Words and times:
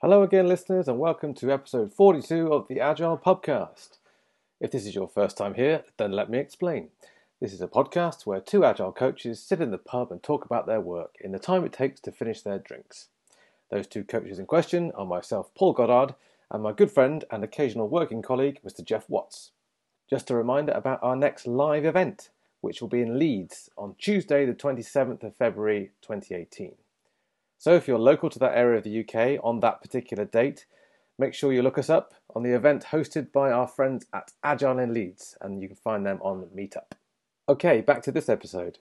Hello 0.00 0.22
again, 0.22 0.46
listeners, 0.46 0.86
and 0.86 1.00
welcome 1.00 1.34
to 1.34 1.50
episode 1.50 1.92
42 1.92 2.52
of 2.52 2.68
the 2.68 2.78
Agile 2.78 3.18
Podcast. 3.18 3.98
If 4.60 4.70
this 4.70 4.86
is 4.86 4.94
your 4.94 5.08
first 5.08 5.36
time 5.36 5.54
here, 5.54 5.82
then 5.96 6.12
let 6.12 6.30
me 6.30 6.38
explain. 6.38 6.90
This 7.40 7.52
is 7.52 7.60
a 7.60 7.66
podcast 7.66 8.24
where 8.24 8.40
two 8.40 8.64
Agile 8.64 8.92
coaches 8.92 9.42
sit 9.42 9.60
in 9.60 9.72
the 9.72 9.76
pub 9.76 10.12
and 10.12 10.22
talk 10.22 10.44
about 10.44 10.68
their 10.68 10.80
work 10.80 11.16
in 11.20 11.32
the 11.32 11.40
time 11.40 11.64
it 11.64 11.72
takes 11.72 11.98
to 12.02 12.12
finish 12.12 12.42
their 12.42 12.60
drinks. 12.60 13.08
Those 13.72 13.88
two 13.88 14.04
coaches 14.04 14.38
in 14.38 14.46
question 14.46 14.92
are 14.94 15.04
myself, 15.04 15.52
Paul 15.56 15.72
Goddard, 15.72 16.14
and 16.48 16.62
my 16.62 16.70
good 16.70 16.92
friend 16.92 17.24
and 17.32 17.42
occasional 17.42 17.88
working 17.88 18.22
colleague, 18.22 18.60
Mr. 18.64 18.84
Geoff 18.84 19.10
Watts. 19.10 19.50
Just 20.08 20.30
a 20.30 20.36
reminder 20.36 20.74
about 20.74 21.00
our 21.02 21.16
next 21.16 21.44
live 21.44 21.84
event, 21.84 22.30
which 22.60 22.80
will 22.80 22.88
be 22.88 23.02
in 23.02 23.18
Leeds 23.18 23.68
on 23.76 23.96
Tuesday, 23.98 24.46
the 24.46 24.54
27th 24.54 25.24
of 25.24 25.34
February 25.34 25.90
2018. 26.02 26.76
So 27.60 27.74
if 27.74 27.88
you're 27.88 27.98
local 27.98 28.30
to 28.30 28.38
that 28.38 28.56
area 28.56 28.78
of 28.78 28.84
the 28.84 29.00
UK 29.00 29.40
on 29.42 29.58
that 29.60 29.82
particular 29.82 30.24
date, 30.24 30.64
make 31.18 31.34
sure 31.34 31.52
you 31.52 31.60
look 31.60 31.76
us 31.76 31.90
up 31.90 32.14
on 32.36 32.44
the 32.44 32.54
event 32.54 32.86
hosted 32.92 33.32
by 33.32 33.50
our 33.50 33.66
friends 33.66 34.06
at 34.14 34.30
Agile 34.44 34.78
in 34.78 34.94
Leeds, 34.94 35.36
and 35.40 35.60
you 35.60 35.66
can 35.66 35.76
find 35.76 36.06
them 36.06 36.20
on 36.22 36.48
Meetup. 36.56 36.92
Okay, 37.48 37.80
back 37.80 38.00
to 38.02 38.12
this 38.12 38.28
episode. 38.28 38.78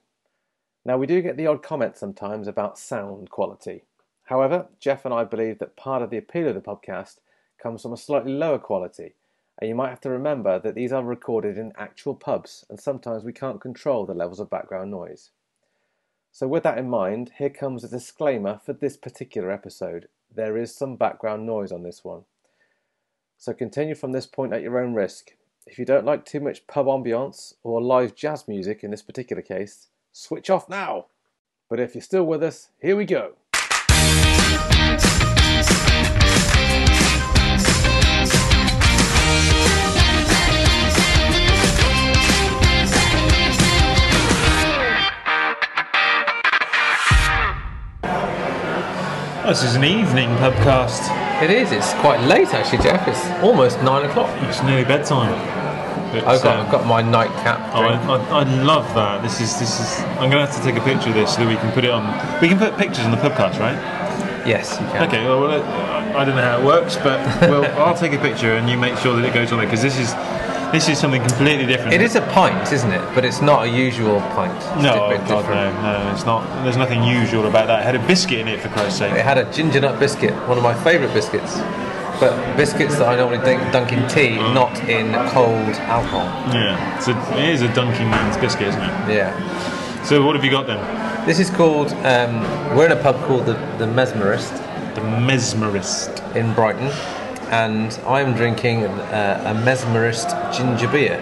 Now, 0.86 0.96
we 0.96 1.08
do 1.08 1.24
get 1.24 1.38
the 1.38 1.48
odd 1.48 1.64
comment 1.64 1.98
sometimes 1.98 2.48
about 2.48 2.78
sound 2.78 3.32
quality. 3.32 3.86
However, 4.26 4.68
Geoff 4.80 5.06
and 5.06 5.14
I 5.14 5.24
believe 5.24 5.58
that 5.58 5.76
part 5.76 6.04
of 6.04 6.12
the 6.12 6.18
appeal 6.18 6.48
of 6.48 6.54
the 6.54 6.62
podcast 6.62 7.16
comes 7.58 7.82
from 7.82 7.94
a 7.94 7.98
slightly 7.98 8.34
lower 8.34 8.60
quality, 8.60 9.16
and 9.60 9.68
you 9.68 9.74
might 9.74 9.90
have 9.90 10.02
to 10.02 10.12
remember 10.12 10.60
that 10.60 10.76
these 10.76 10.94
are 10.94 11.04
recorded 11.04 11.58
in 11.58 11.74
actual 11.78 12.14
pubs, 12.14 12.64
and 12.70 12.80
sometimes 12.80 13.24
we 13.24 13.34
can't 13.34 13.60
control 13.60 14.06
the 14.06 14.14
levels 14.14 14.40
of 14.40 14.52
background 14.52 14.92
noise. 14.92 15.32
So, 16.38 16.48
with 16.48 16.62
that 16.62 16.78
in 16.78 16.88
mind, 16.88 17.32
here 17.40 17.50
comes 17.50 17.84
a 17.84 17.88
disclaimer 17.88 18.62
for 18.64 18.72
this 18.72 18.96
particular 18.96 19.50
episode. 19.50 20.08
There 20.32 20.56
is 20.56 20.72
some 20.72 20.96
background 20.96 21.48
noise 21.48 21.72
on 21.72 21.82
this 21.82 22.04
one. 22.04 22.26
So, 23.40 23.54
continue 23.54 23.96
from 23.96 24.12
this 24.12 24.28
point 24.28 24.54
at 24.54 24.62
your 24.62 24.78
own 24.78 24.94
risk. 24.94 25.32
If 25.66 25.80
you 25.80 25.86
don't 25.86 26.06
like 26.06 26.26
too 26.26 26.40
much 26.40 26.68
pub 26.68 26.86
ambiance 26.86 27.56
or 27.64 27.82
live 27.82 28.14
jazz 28.14 28.48
music 28.48 28.84
in 28.84 28.92
this 28.92 29.02
particular 29.02 29.42
case, 29.42 29.88
switch 30.12 30.52
off 30.52 30.70
now. 30.70 31.08
But 31.72 31.80
if 31.80 31.96
you're 31.96 32.04
still 32.04 32.28
with 32.28 32.44
us, 32.44 32.70
here 32.80 32.96
we 32.96 33.06
go. 33.06 33.34
This 49.48 49.64
is 49.64 49.76
an 49.76 49.86
evening 49.86 50.28
podcast. 50.40 51.08
It 51.42 51.50
is, 51.50 51.72
it's 51.72 51.94
quite 52.02 52.20
late 52.28 52.50
actually, 52.54 52.84
Geoff. 52.84 53.08
It's 53.08 53.26
almost 53.42 53.82
nine 53.82 54.04
o'clock. 54.04 54.30
It's 54.44 54.62
nearly 54.62 54.84
bedtime. 54.84 55.32
But, 56.12 56.28
I've 56.28 56.44
got, 56.44 56.60
um, 56.60 56.66
I've 56.66 56.72
got 56.74 56.86
my 56.86 57.02
nightcap. 57.02 57.74
Oh, 57.74 57.80
I. 57.80 57.94
I, 57.94 58.42
I 58.42 58.64
love 58.64 58.94
that. 58.96 59.22
This 59.22 59.40
is 59.40 59.58
this 59.58 59.80
is. 59.80 60.00
I'm 60.20 60.30
gonna 60.30 60.46
have 60.46 60.54
to 60.58 60.62
take 60.62 60.76
a 60.76 60.84
picture 60.84 61.08
of 61.08 61.16
this 61.16 61.34
so 61.34 61.46
that 61.46 61.48
we 61.48 61.56
can 61.56 61.72
put 61.72 61.86
it 61.86 61.92
on. 61.92 62.04
We 62.42 62.50
can 62.50 62.58
put 62.58 62.78
pictures 62.78 63.06
on 63.06 63.12
the 63.12 63.18
podcast, 63.18 63.58
right? 63.58 63.78
yes, 64.46 64.82
you 64.82 64.88
can. 64.88 65.08
Okay. 65.08 65.24
Well, 65.24 65.40
well, 65.40 65.64
I 65.64 66.22
I 66.22 66.26
don't 66.26 66.36
know 66.36 66.42
how 66.42 66.60
it 66.60 66.66
works, 66.66 66.98
but 66.98 67.24
well, 67.40 67.64
I'll 67.88 67.96
take 67.96 68.12
a 68.12 68.20
picture 68.20 68.58
and 68.58 68.70
you 68.70 68.78
make 68.78 68.98
sure 68.98 69.16
that 69.16 69.24
it 69.24 69.34
goes 69.34 69.54
on 69.54 69.60
there 69.60 69.68
because 69.68 69.82
this 69.82 69.98
is 69.98 70.12
this 70.72 70.90
is 70.90 70.98
something 71.00 71.22
completely 71.22 71.66
different. 71.66 71.94
It 71.94 72.02
is 72.02 72.16
a 72.16 72.22
pint, 72.22 72.72
isn't 72.72 72.92
it? 72.92 73.02
But 73.16 73.26
it's 73.26 73.42
not 73.42 73.66
a 73.66 73.70
usual 73.70 74.20
pint. 74.36 74.56
It's 74.58 74.84
No, 74.84 75.06
oh, 75.14 75.18
God, 75.28 75.46
no, 75.50 75.82
no, 75.82 76.12
it's 76.14 76.26
not. 76.26 76.44
There's 76.64 76.78
nothing 76.78 77.04
usual 77.04 77.48
about 77.48 77.68
that. 77.68 77.82
It 77.82 77.86
had 77.86 77.96
a 77.96 78.06
biscuit 78.08 78.40
in 78.40 78.48
it, 78.48 78.60
for 78.62 78.70
Christ's 78.70 79.00
sake. 79.00 79.14
It 79.14 79.24
had 79.24 79.38
a 79.38 79.52
ginger 79.52 79.80
nut 79.80 80.00
biscuit, 80.00 80.34
one 80.48 80.58
of 80.58 80.64
my 80.64 80.74
favourite 80.84 81.14
biscuits. 81.14 81.58
But 82.20 82.34
biscuits 82.58 82.98
that 82.98 83.08
I 83.08 83.16
normally 83.16 83.38
dunk, 83.46 83.72
dunk 83.72 83.92
in 83.94 84.08
tea, 84.10 84.38
Mm. 84.38 84.54
not 84.54 84.74
in 84.90 85.14
cold 85.30 85.76
alcohol. 85.86 86.26
Yeah, 86.54 87.00
so 87.00 87.12
it 87.38 87.50
is 87.50 87.62
a 87.62 87.68
Dunking 87.74 88.10
Man's 88.10 88.38
biscuit, 88.38 88.70
isn't 88.70 88.82
it? 88.82 89.16
Yeah. 89.16 90.04
So 90.04 90.26
what 90.26 90.36
have 90.36 90.44
you 90.44 90.50
got 90.52 90.66
then? 90.68 90.80
This 91.28 91.40
is 91.40 91.50
called, 91.52 91.92
um, 92.06 92.42
we're 92.76 92.86
in 92.86 92.92
a 92.92 92.96
pub 93.04 93.22
called 93.26 93.46
the, 93.46 93.54
the 93.78 93.86
Mesmerist 93.86 94.52
The 94.96 95.02
Mesmerist. 95.02 96.36
in 96.36 96.54
Brighton, 96.54 96.90
and 97.50 97.94
I'm 98.06 98.34
drinking 98.34 98.84
a, 98.84 98.90
a 98.90 99.54
Mesmerist 99.66 100.54
ginger 100.56 100.88
beer, 100.88 101.20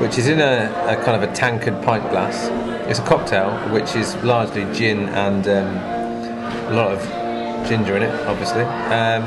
which 0.00 0.18
is 0.18 0.28
in 0.28 0.40
a, 0.40 0.70
a 0.86 0.96
kind 1.04 1.22
of 1.22 1.28
a 1.28 1.32
tankard 1.34 1.82
pint 1.82 2.08
glass. 2.10 2.48
It's 2.88 2.98
a 2.98 3.04
cocktail 3.04 3.50
which 3.72 3.96
is 3.96 4.16
largely 4.16 4.64
gin 4.74 5.08
and 5.10 5.46
um, 5.48 5.76
a 6.68 6.74
lot 6.74 6.92
of 6.92 7.68
ginger 7.68 7.96
in 7.96 8.02
it, 8.02 8.26
obviously. 8.26 8.62
Um, 8.62 9.24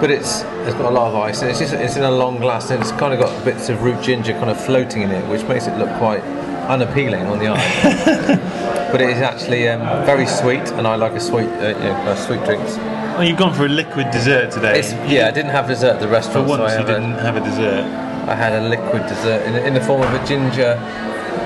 but 0.00 0.10
it's 0.10 0.42
it's 0.66 0.74
got 0.74 0.90
a 0.92 0.94
lot 0.94 1.08
of 1.08 1.14
ice, 1.16 1.40
and 1.40 1.50
it's 1.50 1.58
just 1.58 1.72
it's 1.72 1.96
in 1.96 2.02
a 2.02 2.10
long 2.10 2.38
glass, 2.38 2.70
and 2.70 2.80
it's 2.80 2.92
kind 2.92 3.14
of 3.14 3.20
got 3.20 3.44
bits 3.44 3.68
of 3.68 3.82
root 3.82 4.02
ginger 4.02 4.32
kind 4.32 4.50
of 4.50 4.60
floating 4.62 5.02
in 5.02 5.10
it, 5.10 5.26
which 5.28 5.42
makes 5.44 5.66
it 5.66 5.76
look 5.78 5.88
quite 5.98 6.22
unappealing 6.68 7.26
on 7.26 7.38
the 7.38 7.48
eye. 7.48 8.88
but 8.92 9.00
it 9.00 9.08
is 9.08 9.22
actually 9.22 9.68
um, 9.68 9.80
very 10.04 10.26
sweet, 10.26 10.68
and 10.72 10.86
I 10.86 10.96
like 10.96 11.12
a 11.12 11.20
sweet 11.20 11.48
uh, 11.48 11.68
you 11.68 11.74
know, 11.74 11.94
uh, 12.06 12.14
sweet 12.14 12.44
drinks. 12.44 12.76
Well, 13.16 13.24
you've 13.24 13.38
gone 13.38 13.54
for 13.54 13.64
a 13.64 13.68
liquid 13.70 14.10
dessert 14.10 14.50
today. 14.50 14.78
It's, 14.78 14.92
yeah, 15.10 15.26
I 15.26 15.30
didn't 15.30 15.52
have 15.52 15.66
dessert 15.66 15.94
at 15.94 16.00
the 16.00 16.06
For 16.06 16.12
restaurant, 16.12 16.48
so 16.48 16.58
once, 16.58 16.72
I, 16.74 16.80
you 16.80 16.86
didn't 16.86 17.12
have 17.12 17.34
a 17.34 17.40
dessert. 17.40 17.84
I 18.28 18.34
had 18.34 18.52
a 18.52 18.68
liquid 18.68 19.06
dessert 19.06 19.46
in, 19.46 19.54
in 19.54 19.72
the 19.72 19.80
form 19.80 20.02
of 20.02 20.12
a 20.12 20.26
ginger 20.26 20.76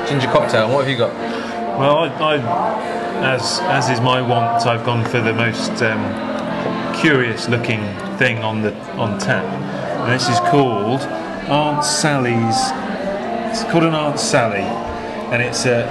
ginger 0.09 0.26
cocktail. 0.26 0.64
And 0.64 0.75
what 0.75 0.80
have 0.84 0.91
you 0.91 0.98
got? 0.98 1.14
Well, 1.78 1.98
I, 1.98 2.09
I, 2.09 3.34
as 3.34 3.60
as 3.60 3.88
is 3.88 4.00
my 4.00 4.20
wont, 4.20 4.66
I've 4.66 4.84
gone 4.84 5.04
for 5.04 5.20
the 5.20 5.32
most 5.32 5.80
um, 5.80 6.03
curious-looking 6.97 7.82
thing 8.19 8.38
on 8.38 8.62
the 8.62 8.75
on 8.97 9.20
tap. 9.20 9.44
And 9.44 10.12
this 10.12 10.28
is 10.28 10.41
called 10.50 11.03
Aunt 11.48 11.84
Sally's. 11.84 12.59
It's 13.53 13.62
called 13.70 13.84
an 13.84 13.94
Aunt 13.94 14.19
Sally, 14.19 14.66
and 15.30 15.41
it's 15.41 15.66
a 15.66 15.86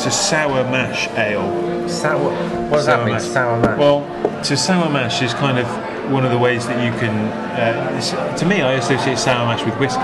it's 0.00 0.06
a 0.06 0.18
sour 0.18 0.64
mash 0.64 1.08
ale. 1.18 1.86
Sour. 1.86 2.32
What 2.70 2.78
does 2.78 2.86
that 2.86 3.04
mean? 3.06 3.20
Sour 3.20 3.60
mash. 3.60 3.78
Well, 3.78 4.42
so 4.42 4.54
sour 4.54 4.88
mash 4.88 5.20
is 5.20 5.34
kind 5.34 5.58
of 5.58 5.66
one 6.10 6.24
of 6.24 6.30
the 6.30 6.38
ways 6.38 6.66
that 6.68 6.82
you 6.82 6.90
can. 6.98 7.10
Uh, 7.10 8.34
to 8.36 8.46
me, 8.46 8.62
I 8.62 8.74
associate 8.74 9.18
sour 9.18 9.44
mash 9.46 9.62
with 9.62 9.78
whiskey. 9.78 10.00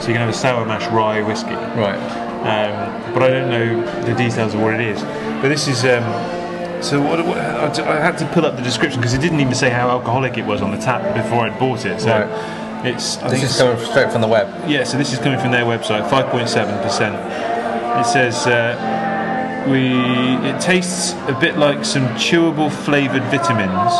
So 0.00 0.08
you 0.08 0.14
can 0.14 0.22
have 0.22 0.30
a 0.30 0.32
sour 0.32 0.64
mash 0.64 0.90
rye 0.90 1.20
whiskey, 1.20 1.50
right. 1.76 1.98
um, 2.40 3.12
but 3.12 3.22
I 3.22 3.28
don't 3.28 3.50
know 3.50 4.02
the 4.06 4.14
details 4.14 4.54
of 4.54 4.62
what 4.62 4.72
it 4.74 4.80
is. 4.80 5.02
But 5.42 5.48
this 5.48 5.68
is. 5.68 5.84
Um, 5.84 6.02
so 6.82 7.00
what, 7.02 7.24
what, 7.26 7.36
I 7.38 7.98
I 7.98 8.00
had 8.00 8.16
to 8.18 8.26
pull 8.28 8.46
up 8.46 8.56
the 8.56 8.62
description 8.62 8.98
because 8.98 9.12
it 9.14 9.20
didn't 9.20 9.40
even 9.40 9.54
say 9.54 9.68
how 9.68 9.90
alcoholic 9.90 10.38
it 10.38 10.46
was 10.46 10.62
on 10.62 10.70
the 10.70 10.78
tap 10.78 11.14
before 11.14 11.44
I'd 11.46 11.58
bought 11.58 11.84
it. 11.84 12.00
So 12.00 12.08
Right. 12.08 12.86
it's. 12.86 13.18
I 13.18 13.28
This 13.28 13.40
think 13.40 13.50
is 13.50 13.58
coming 13.58 13.84
straight 13.84 14.10
from 14.10 14.22
the 14.22 14.26
web. 14.28 14.48
yeah, 14.66 14.84
so 14.84 14.96
this 14.96 15.12
is 15.12 15.18
coming 15.18 15.38
from 15.38 15.50
their 15.50 15.66
website, 15.66 16.08
5.7%. 16.08 17.52
It 18.00 18.06
says 18.06 18.46
uh, 18.46 19.01
we 19.68 19.88
it 20.48 20.60
tastes 20.60 21.12
a 21.28 21.36
bit 21.40 21.56
like 21.56 21.84
some 21.84 22.06
chewable 22.16 22.70
flavored 22.70 23.22
vitamins. 23.24 23.92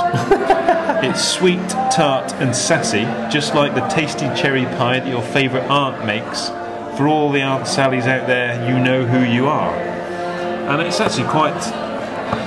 it's 1.04 1.22
sweet, 1.24 1.68
tart, 1.90 2.32
and 2.34 2.54
sassy, 2.54 3.04
just 3.30 3.54
like 3.54 3.74
the 3.74 3.86
tasty 3.88 4.26
cherry 4.40 4.64
pie 4.64 5.00
that 5.00 5.08
your 5.08 5.22
favorite 5.22 5.64
aunt 5.64 6.04
makes. 6.06 6.48
For 6.96 7.08
all 7.08 7.32
the 7.32 7.40
Aunt 7.40 7.64
Sallys 7.64 8.06
out 8.06 8.26
there, 8.26 8.68
you 8.68 8.78
know 8.78 9.06
who 9.06 9.24
you 9.24 9.46
are. 9.46 9.74
And 9.74 10.82
it's 10.82 11.00
actually 11.00 11.28
quite. 11.28 11.56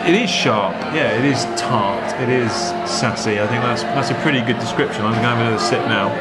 It 0.08 0.16
is 0.16 0.30
sharp, 0.30 0.76
yeah. 0.94 1.18
It 1.18 1.26
is 1.26 1.46
tart. 1.60 2.22
It 2.22 2.30
is 2.30 2.52
sassy. 2.90 3.40
I 3.40 3.48
think 3.48 3.62
that's 3.64 3.84
that's 3.84 4.12
a 4.12 4.16
pretty 4.22 4.42
good 4.42 4.60
description. 4.60 5.04
I'm 5.04 5.12
going 5.12 5.24
to 5.24 5.30
have 5.30 5.40
another 5.40 5.60
sip 5.60 5.82
now. 5.88 6.14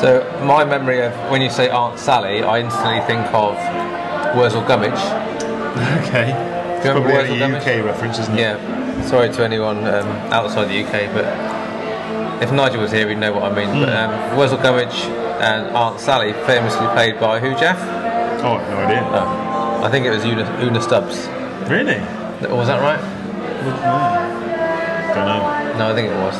So 0.00 0.22
my 0.44 0.64
memory 0.64 1.00
of 1.02 1.12
when 1.30 1.42
you 1.42 1.50
say 1.50 1.68
Aunt 1.68 1.98
Sally, 1.98 2.42
I 2.42 2.60
instantly 2.60 3.00
think 3.02 3.26
of 3.34 3.54
Wurzel 4.34 4.62
Gummidge. 4.62 5.21
Okay. 6.06 6.32
Remember 6.82 7.08
Probably 7.12 7.40
a? 7.40 7.46
UK 7.58 7.84
reference, 7.84 8.18
isn't 8.18 8.34
it? 8.34 8.40
Yeah. 8.40 9.02
Sorry 9.06 9.28
to 9.32 9.44
anyone 9.44 9.78
um, 9.86 10.06
outside 10.32 10.66
the 10.68 10.82
UK, 10.84 11.12
but 11.14 11.24
if 12.42 12.50
Nigel 12.52 12.80
was 12.82 12.90
here, 12.90 13.08
he'd 13.08 13.18
know 13.18 13.32
what 13.32 13.44
I 13.44 13.54
mean. 13.54 13.68
But 13.80 13.88
Hmm. 13.88 14.32
um, 14.32 14.36
Wurzel 14.36 14.58
Gummidge 14.58 14.94
and 15.40 15.68
Aunt 15.76 16.00
Sally, 16.00 16.32
famously 16.44 16.86
played 16.88 17.20
by 17.20 17.38
who, 17.38 17.50
Geoff? 17.54 17.78
Oh, 18.42 18.54
I 18.56 18.62
have 18.62 18.70
no 18.70 18.76
idea. 18.84 19.02
Oh, 19.12 19.82
I 19.84 19.90
think 19.90 20.06
it 20.06 20.10
was 20.10 20.24
Una, 20.24 20.44
Una 20.60 20.82
Stubbs. 20.82 21.28
Really? 21.70 22.00
Was 22.50 22.66
that 22.66 22.80
right? 22.82 23.00
Don't 25.14 25.26
know. 25.26 25.78
No, 25.78 25.92
I 25.92 25.94
think 25.94 26.08
it 26.10 26.16
was. 26.16 26.36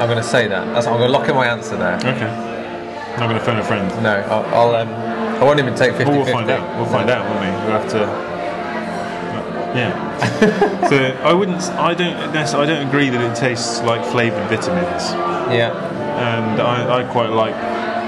I'm 0.00 0.08
going 0.08 0.16
to 0.16 0.22
say 0.24 0.48
that. 0.48 0.64
That's, 0.72 0.86
I'm 0.86 0.96
going 0.98 1.10
to 1.12 1.16
lock 1.18 1.28
in 1.28 1.34
my 1.36 1.46
answer 1.46 1.76
there. 1.76 1.96
Okay. 1.96 2.24
I'm 2.26 3.20
not 3.20 3.28
going 3.28 3.38
to 3.38 3.44
phone 3.44 3.58
a 3.58 3.64
friend. 3.64 3.88
No, 4.02 4.14
I'll. 4.28 4.72
I'll 4.72 4.74
um, 4.76 4.88
I 4.88 5.44
won't 5.44 5.58
even 5.58 5.74
take 5.74 5.92
50 5.94 6.04
Well, 6.06 6.22
we'll 6.24 6.32
find 6.32 6.50
out. 6.50 6.76
We'll 6.76 6.86
find 6.90 7.10
out, 7.10 7.28
won't 7.28 7.40
we? 7.40 7.46
We'll 7.68 7.80
have 7.80 7.90
to. 7.90 8.33
Yeah. 9.74 10.88
so 10.88 10.96
I 11.22 11.32
wouldn't. 11.32 11.62
I 11.62 11.94
don't. 11.94 12.14
I 12.16 12.66
don't 12.66 12.86
agree 12.86 13.10
that 13.10 13.20
it 13.20 13.36
tastes 13.36 13.80
like 13.82 14.04
flavoured 14.06 14.48
vitamins, 14.48 15.10
Yeah. 15.52 15.72
and 16.16 16.60
I, 16.60 17.00
I 17.00 17.12
quite 17.12 17.30
like 17.30 17.54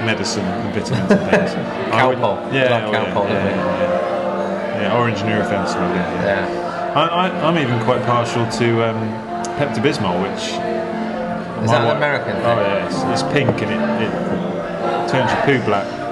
medicine 0.05 0.45
and 0.45 0.73
vitamins 0.73 1.11
and 1.11 1.29
things. 1.29 1.51
I 1.93 2.05
would-. 2.05 2.17
Yeah. 2.53 2.69
Like 2.71 2.83
oh, 2.83 2.91
yeah, 2.91 3.13
Calpol, 3.13 3.29
yeah, 3.29 3.43
we? 3.43 3.49
yeah, 3.49 3.81
yeah. 3.81 4.81
Yeah, 4.81 4.97
Orange 4.97 5.17
sort 5.17 5.83
of. 5.83 5.95
Yeah. 5.95 6.67
I, 6.95 7.05
I, 7.07 7.47
I'm 7.47 7.57
even 7.57 7.79
quite 7.83 8.03
partial 8.03 8.47
to 8.49 8.89
um, 8.89 8.97
Pepto 9.57 9.81
Bismol, 9.81 10.21
which 10.21 10.43
Is 11.63 11.71
that 11.71 11.83
an 11.83 11.97
American 11.97 12.35
Oh 12.37 12.59
yeah, 12.61 12.85
it's, 12.85 13.21
it's 13.21 13.33
pink 13.33 13.49
and 13.61 13.71
it, 13.71 14.07
it 14.07 15.09
turns 15.09 15.31
your 15.31 15.59
poo 15.59 15.65
black. 15.65 16.06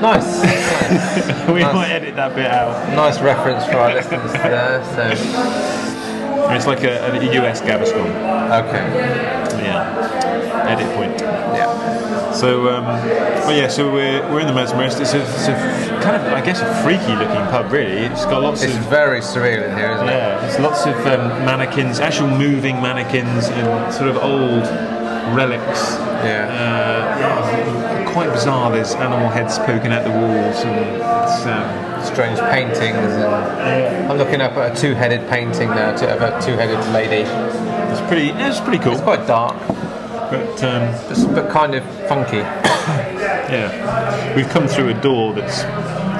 Nice. 0.00 0.40
we 1.48 1.60
Nice. 1.60 1.74
might 1.74 1.90
edit 1.90 2.16
that 2.16 2.34
bit 2.34 2.46
out. 2.46 2.88
nice 2.94 3.20
reference 3.20 3.64
for 3.66 3.76
our 3.76 3.92
listeners 3.94 4.32
there. 4.32 4.82
So, 4.94 6.52
It's 6.54 6.66
like 6.66 6.82
a, 6.84 7.12
a 7.12 7.34
US 7.44 7.60
Gaviscon. 7.60 8.08
okay. 8.66 9.62
Yeah. 9.62 10.66
Edit 10.68 10.94
point. 10.96 11.20
Yeah. 11.20 12.32
So, 12.32 12.68
um, 12.70 12.84
well, 12.84 13.52
yeah. 13.56 13.68
So 13.68 13.92
we're, 13.92 14.22
we're 14.32 14.40
in 14.40 14.46
the 14.46 14.52
Mesmerist. 14.52 15.00
It's 15.00 15.12
a, 15.14 15.20
it's 15.20 15.48
a 15.48 15.52
f- 15.52 16.02
kind 16.02 16.16
of, 16.16 16.32
I 16.32 16.40
guess, 16.40 16.60
a 16.60 16.82
freaky 16.82 17.12
looking 17.16 17.44
pub. 17.50 17.70
Really, 17.70 17.98
it's 18.06 18.24
got 18.24 18.42
lots 18.42 18.62
It's 18.62 18.74
of 18.76 18.84
very 18.86 19.20
surreal 19.20 19.68
in 19.68 19.76
here, 19.76 19.90
isn't 19.92 20.08
it? 20.08 20.12
yeah. 20.12 20.40
There's 20.40 20.58
lots 20.58 20.86
of 20.86 20.94
um, 21.06 21.28
mannequins, 21.44 21.98
actual 22.00 22.28
moving 22.28 22.80
mannequins, 22.80 23.48
and 23.48 23.92
sort 23.92 24.08
of 24.08 24.16
old 24.16 24.64
relics. 25.34 25.96
Yeah. 26.24 26.46
Uh, 26.50 27.18
yeah, 27.20 28.12
quite 28.12 28.30
bizarre. 28.32 28.70
There's 28.70 28.94
animal 28.94 29.28
heads 29.28 29.58
poking 29.60 29.92
out 29.92 30.04
the 30.04 30.10
walls, 30.10 30.64
and 30.64 30.76
it's, 30.78 31.46
um, 31.46 31.86
Strange 32.04 32.38
paintings, 32.40 33.12
and 33.12 34.10
I'm 34.10 34.16
looking 34.16 34.40
up 34.40 34.52
at 34.56 34.72
a 34.74 34.80
two-headed 34.80 35.28
painting 35.28 35.68
now 35.68 35.94
to- 35.94 36.08
of 36.16 36.22
a 36.22 36.40
two-headed 36.40 36.78
lady. 36.94 37.28
it's 37.28 38.00
pretty. 38.08 38.30
It's 38.30 38.58
pretty 38.58 38.78
cool. 38.78 38.92
It's 38.94 39.02
quite 39.02 39.26
dark, 39.26 39.54
But 40.30 40.64
um, 40.64 40.94
but, 41.08 41.34
but 41.34 41.50
kind 41.50 41.74
of 41.74 41.84
funky. 42.08 42.38
yeah, 43.52 44.34
we've 44.34 44.48
come 44.48 44.66
through 44.66 44.88
a 44.88 44.94
door 44.94 45.34
that's 45.34 45.62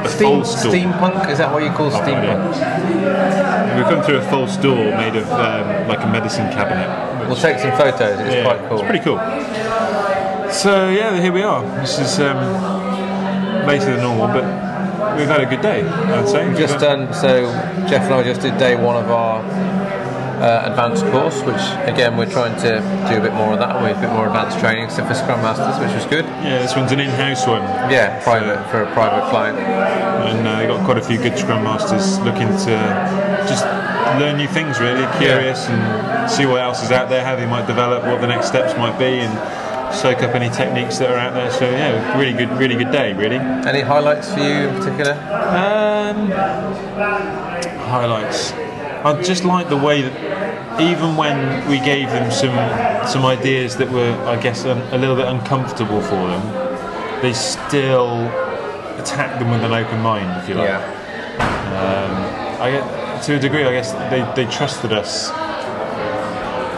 Steam, 0.08 0.42
false 0.42 0.62
door. 0.62 0.72
steampunk? 0.72 1.30
Is 1.30 1.38
that 1.38 1.52
what 1.52 1.62
you 1.62 1.70
call 1.70 1.86
Oh, 1.86 2.00
steampunk? 2.00 3.76
We've 3.76 3.84
come 3.86 4.02
through 4.02 4.18
a 4.18 4.22
false 4.30 4.56
door 4.56 4.76
made 4.96 5.16
of 5.16 5.30
um, 5.30 5.88
like 5.88 6.00
a 6.02 6.06
medicine 6.06 6.50
cabinet. 6.52 6.88
We'll 7.28 7.36
take 7.36 7.58
some 7.58 7.72
photos. 7.76 8.18
It's 8.20 8.34
Yeah, 8.34 8.44
quite 8.44 8.68
cool. 8.68 8.78
It's 8.78 8.86
pretty 8.88 9.04
cool. 9.04 9.18
So 10.52 10.88
yeah, 10.90 11.20
here 11.20 11.32
we 11.32 11.42
are. 11.42 11.62
This 11.80 11.98
is 11.98 12.18
um, 12.20 12.36
later 13.66 13.86
than 13.96 14.00
normal, 14.02 14.26
but 14.28 14.44
we've 15.16 15.28
had 15.28 15.40
a 15.40 15.46
good 15.46 15.60
day. 15.62 15.82
I'd 15.82 16.28
say. 16.28 16.48
We've 16.48 16.58
just 16.58 16.78
done 16.80 17.12
so. 17.14 17.42
Geoff 17.88 18.02
and 18.04 18.14
I 18.14 18.22
just 18.24 18.40
did 18.40 18.58
day 18.58 18.74
one 18.74 18.96
of 18.96 19.10
our 19.10 19.42
uh, 20.40 20.62
advanced 20.70 21.04
course, 21.12 21.42
which 21.42 21.60
again 21.86 22.16
we're 22.16 22.30
trying 22.30 22.56
to 22.60 22.80
do 23.08 23.18
a 23.18 23.20
bit 23.20 23.34
more 23.34 23.52
of 23.52 23.58
that. 23.60 23.76
Have 23.76 23.98
a 23.98 24.00
bit 24.00 24.10
more 24.10 24.26
advanced 24.26 24.58
training, 24.58 24.88
so 24.90 25.04
for 25.04 25.14
Scrum 25.14 25.40
Masters, 25.42 25.78
which 25.84 25.94
was 25.94 26.06
good. 26.06 26.24
Yeah, 26.42 26.58
this 26.60 26.74
one's 26.74 26.92
an 26.92 27.00
in-house 27.00 27.46
one, 27.46 27.62
Yeah, 27.90 28.22
private 28.24 28.58
for 28.70 28.82
a 28.82 28.92
private 28.92 29.28
client. 29.30 29.58
and 29.58 30.46
uh, 30.46 30.58
they 30.58 30.66
got 30.66 30.84
quite 30.84 30.98
a 30.98 31.02
few 31.02 31.18
good 31.18 31.38
Scrum 31.38 31.62
Masters 31.62 32.18
looking 32.20 32.48
to 32.48 32.74
just 33.48 33.64
learn 34.18 34.36
new 34.38 34.48
things. 34.48 34.80
Really 34.80 35.06
curious 35.18 35.68
and 35.68 36.30
see 36.30 36.46
what 36.46 36.60
else 36.62 36.82
is 36.82 36.90
out 36.90 37.08
there, 37.08 37.24
how 37.24 37.36
they 37.36 37.46
might 37.46 37.66
develop, 37.66 38.04
what 38.04 38.20
the 38.20 38.26
next 38.26 38.46
steps 38.48 38.76
might 38.78 38.98
be, 38.98 39.20
and 39.20 39.94
soak 39.94 40.22
up 40.22 40.34
any 40.34 40.48
techniques 40.48 40.98
that 40.98 41.10
are 41.10 41.18
out 41.18 41.34
there. 41.34 41.50
So 41.50 41.68
yeah, 41.68 42.16
really 42.18 42.32
good, 42.32 42.50
really 42.58 42.76
good 42.76 42.92
day, 42.92 43.12
really. 43.12 43.36
Any 43.36 43.80
highlights 43.80 44.32
for 44.32 44.40
you 44.40 44.68
in 44.68 44.74
particular? 44.78 45.12
Um, 45.12 46.30
highlights. 47.90 48.52
I 49.02 49.20
just 49.22 49.44
like 49.44 49.68
the 49.68 49.76
way 49.78 50.02
that 50.02 50.29
even 50.80 51.16
when 51.16 51.68
we 51.68 51.78
gave 51.80 52.08
them 52.08 52.30
some 52.30 52.56
some 53.06 53.24
ideas 53.24 53.76
that 53.76 53.90
were, 53.90 54.12
I 54.26 54.40
guess, 54.40 54.64
un, 54.64 54.78
a 54.92 54.98
little 54.98 55.16
bit 55.16 55.26
uncomfortable 55.26 56.00
for 56.00 56.28
them, 56.28 56.42
they 57.22 57.32
still 57.32 58.26
attacked 58.98 59.38
them 59.38 59.50
with 59.50 59.62
an 59.62 59.72
open 59.72 60.00
mind, 60.00 60.42
if 60.42 60.48
you 60.48 60.54
like. 60.54 60.68
Um, 61.40 62.12
I 62.60 63.20
to 63.24 63.36
a 63.36 63.38
degree, 63.38 63.64
I 63.64 63.72
guess 63.72 63.92
they, 64.10 64.44
they 64.44 64.50
trusted 64.50 64.92
us 64.92 65.30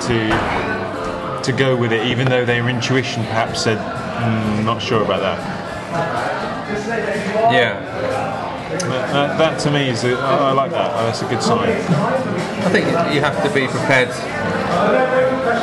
to 0.07 1.43
to 1.43 1.53
go 1.53 1.77
with 1.77 1.93
it, 1.93 2.07
even 2.07 2.29
though 2.29 2.45
their 2.45 2.69
intuition 2.69 3.25
perhaps 3.25 3.63
said, 3.63 3.79
mm, 3.79 4.65
"Not 4.65 4.81
sure 4.81 5.03
about 5.03 5.21
that." 5.21 5.39
Yeah, 7.53 8.52
That, 8.81 9.39
that, 9.39 9.61
to 9.61 9.71
me 9.71 9.89
is, 9.91 10.05
a, 10.05 10.15
I 10.19 10.51
I 10.51 10.53
like 10.53 10.71
that. 10.73 10.93
That's 11.05 11.23
a 11.23 11.29
good 11.29 11.43
sign. 11.43 11.69
I 11.71 12.69
think 12.71 12.87
you 13.15 13.21
have 13.21 13.37
to 13.43 13.51
be 13.53 13.67
prepared 13.69 14.09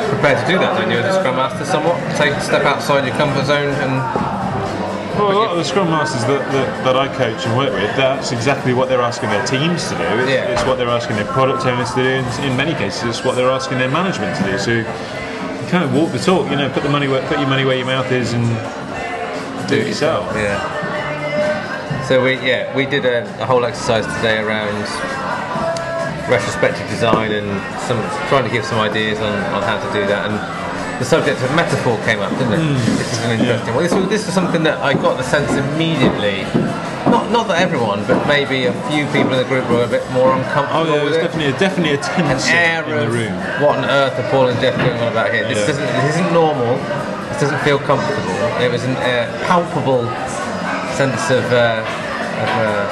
prepared 0.09 0.37
to 0.45 0.51
do 0.51 0.57
that, 0.59 0.77
don't 0.77 0.91
you, 0.91 0.97
as 0.97 1.15
a 1.15 1.19
Scrum 1.19 1.35
Master? 1.35 1.65
Somewhat 1.65 1.97
take 2.17 2.33
a 2.33 2.41
step 2.41 2.63
outside 2.63 3.05
your 3.05 3.15
comfort 3.15 3.45
zone 3.45 3.73
and 3.81 3.93
Well, 5.17 5.31
a 5.31 5.37
lot 5.37 5.51
of 5.51 5.57
the 5.57 5.63
Scrum 5.63 5.89
Masters 5.89 6.23
that, 6.25 6.51
that, 6.51 6.83
that 6.83 6.95
I 6.95 7.07
coach 7.15 7.45
and 7.45 7.57
work 7.57 7.73
with, 7.73 7.95
that's 7.95 8.31
exactly 8.31 8.73
what 8.73 8.89
they're 8.89 9.01
asking 9.01 9.29
their 9.29 9.45
teams 9.45 9.87
to 9.89 9.95
do. 9.97 10.03
It's, 10.23 10.29
Yeah. 10.31 10.51
it's 10.53 10.63
what 10.65 10.77
they're 10.77 10.89
asking 10.89 11.15
their 11.17 11.25
product 11.31 11.65
owners 11.65 11.89
to 11.93 12.03
do. 12.03 12.09
And 12.21 12.45
in 12.45 12.55
many 12.57 12.73
cases, 12.73 13.03
it's 13.09 13.23
what 13.25 13.35
they're 13.35 13.49
asking 13.51 13.77
their 13.79 13.89
management 13.91 14.35
to 14.37 14.43
do. 14.51 14.57
So 14.57 14.71
you 14.71 14.85
kind 15.69 15.83
of 15.83 15.93
walk 15.93 16.11
the 16.11 16.19
talk. 16.19 16.49
You 16.49 16.57
know, 16.57 16.69
put 16.69 16.83
the 16.83 16.89
money 16.89 17.07
where, 17.07 17.21
put 17.27 17.39
your 17.39 17.47
money 17.49 17.65
where 17.65 17.77
your 17.77 17.85
mouth 17.87 18.11
is, 18.11 18.33
and 18.33 18.45
do 19.69 19.75
it 19.77 19.87
yourself. 19.87 20.25
Yeah. 20.35 20.57
So 22.09 22.23
we 22.25 22.41
yeah 22.41 22.75
we 22.75 22.87
did 22.87 23.05
a, 23.05 23.21
a 23.39 23.45
whole 23.45 23.63
exercise 23.63 24.01
today 24.17 24.41
around 24.41 24.81
retrospective 26.25 26.89
design 26.89 27.31
and 27.31 27.45
some 27.85 28.01
trying 28.29 28.45
to 28.45 28.49
give 28.49 28.65
some 28.65 28.79
ideas 28.79 29.19
on, 29.19 29.37
on 29.53 29.61
how 29.61 29.77
to 29.77 29.85
do 29.93 30.01
that 30.09 30.25
and 30.25 30.33
the 30.97 31.05
subject 31.05 31.37
of 31.43 31.53
metaphor 31.55 32.01
came 32.09 32.17
up, 32.19 32.31
didn't 32.41 32.53
it? 32.57 32.65
This 32.97 33.13
is 33.13 33.19
an 33.23 33.39
interesting 33.39 33.75
one. 33.75 33.83
This 33.83 33.93
was, 33.93 34.09
this 34.09 34.25
was 34.25 34.33
something 34.33 34.63
that 34.63 34.79
I 34.81 34.93
got 34.93 35.17
the 35.17 35.23
sense 35.23 35.53
immediately. 35.53 36.49
Not 37.13 37.29
not 37.29 37.47
that 37.47 37.61
everyone, 37.61 38.01
but 38.09 38.25
maybe 38.25 38.65
a 38.65 38.73
few 38.89 39.05
people 39.13 39.37
in 39.37 39.45
the 39.45 39.45
group 39.45 39.69
were 39.69 39.85
a 39.85 39.87
bit 39.87 40.01
more 40.09 40.33
Oh, 40.33 40.41
uncomfortable 40.41 40.89
yeah, 40.97 41.03
with 41.05 41.13
there's 41.13 41.21
it. 41.21 41.29
definitely 41.29 41.53
a, 41.53 41.59
definitely 41.61 41.93
a 41.93 42.01
An 42.01 42.25
tension 42.25 42.57
air 42.57 42.83
in 42.89 42.89
the 42.89 43.05
of 43.05 43.13
room. 43.13 43.37
what 43.61 43.77
on 43.77 43.85
earth 43.85 44.17
are 44.17 44.27
Paul 44.33 44.49
and 44.49 44.57
Geoff 44.59 44.75
doing 44.81 44.97
on 44.97 45.13
about 45.13 45.29
here? 45.31 45.45
This 45.47 45.61
Yeah. 45.61 45.77
doesn't 45.77 45.85
this 46.09 46.17
isn't 46.17 46.33
normal. 46.33 46.73
This 47.29 47.37
doesn't 47.45 47.61
feel 47.61 47.77
comfortable. 47.85 48.33
It 48.57 48.73
was 48.73 48.81
a 48.83 48.97
uh, 48.97 49.29
palpable 49.45 50.09
sense 50.99 51.31
of, 51.31 51.45
uh, 51.55 51.79
uh, 52.39 52.87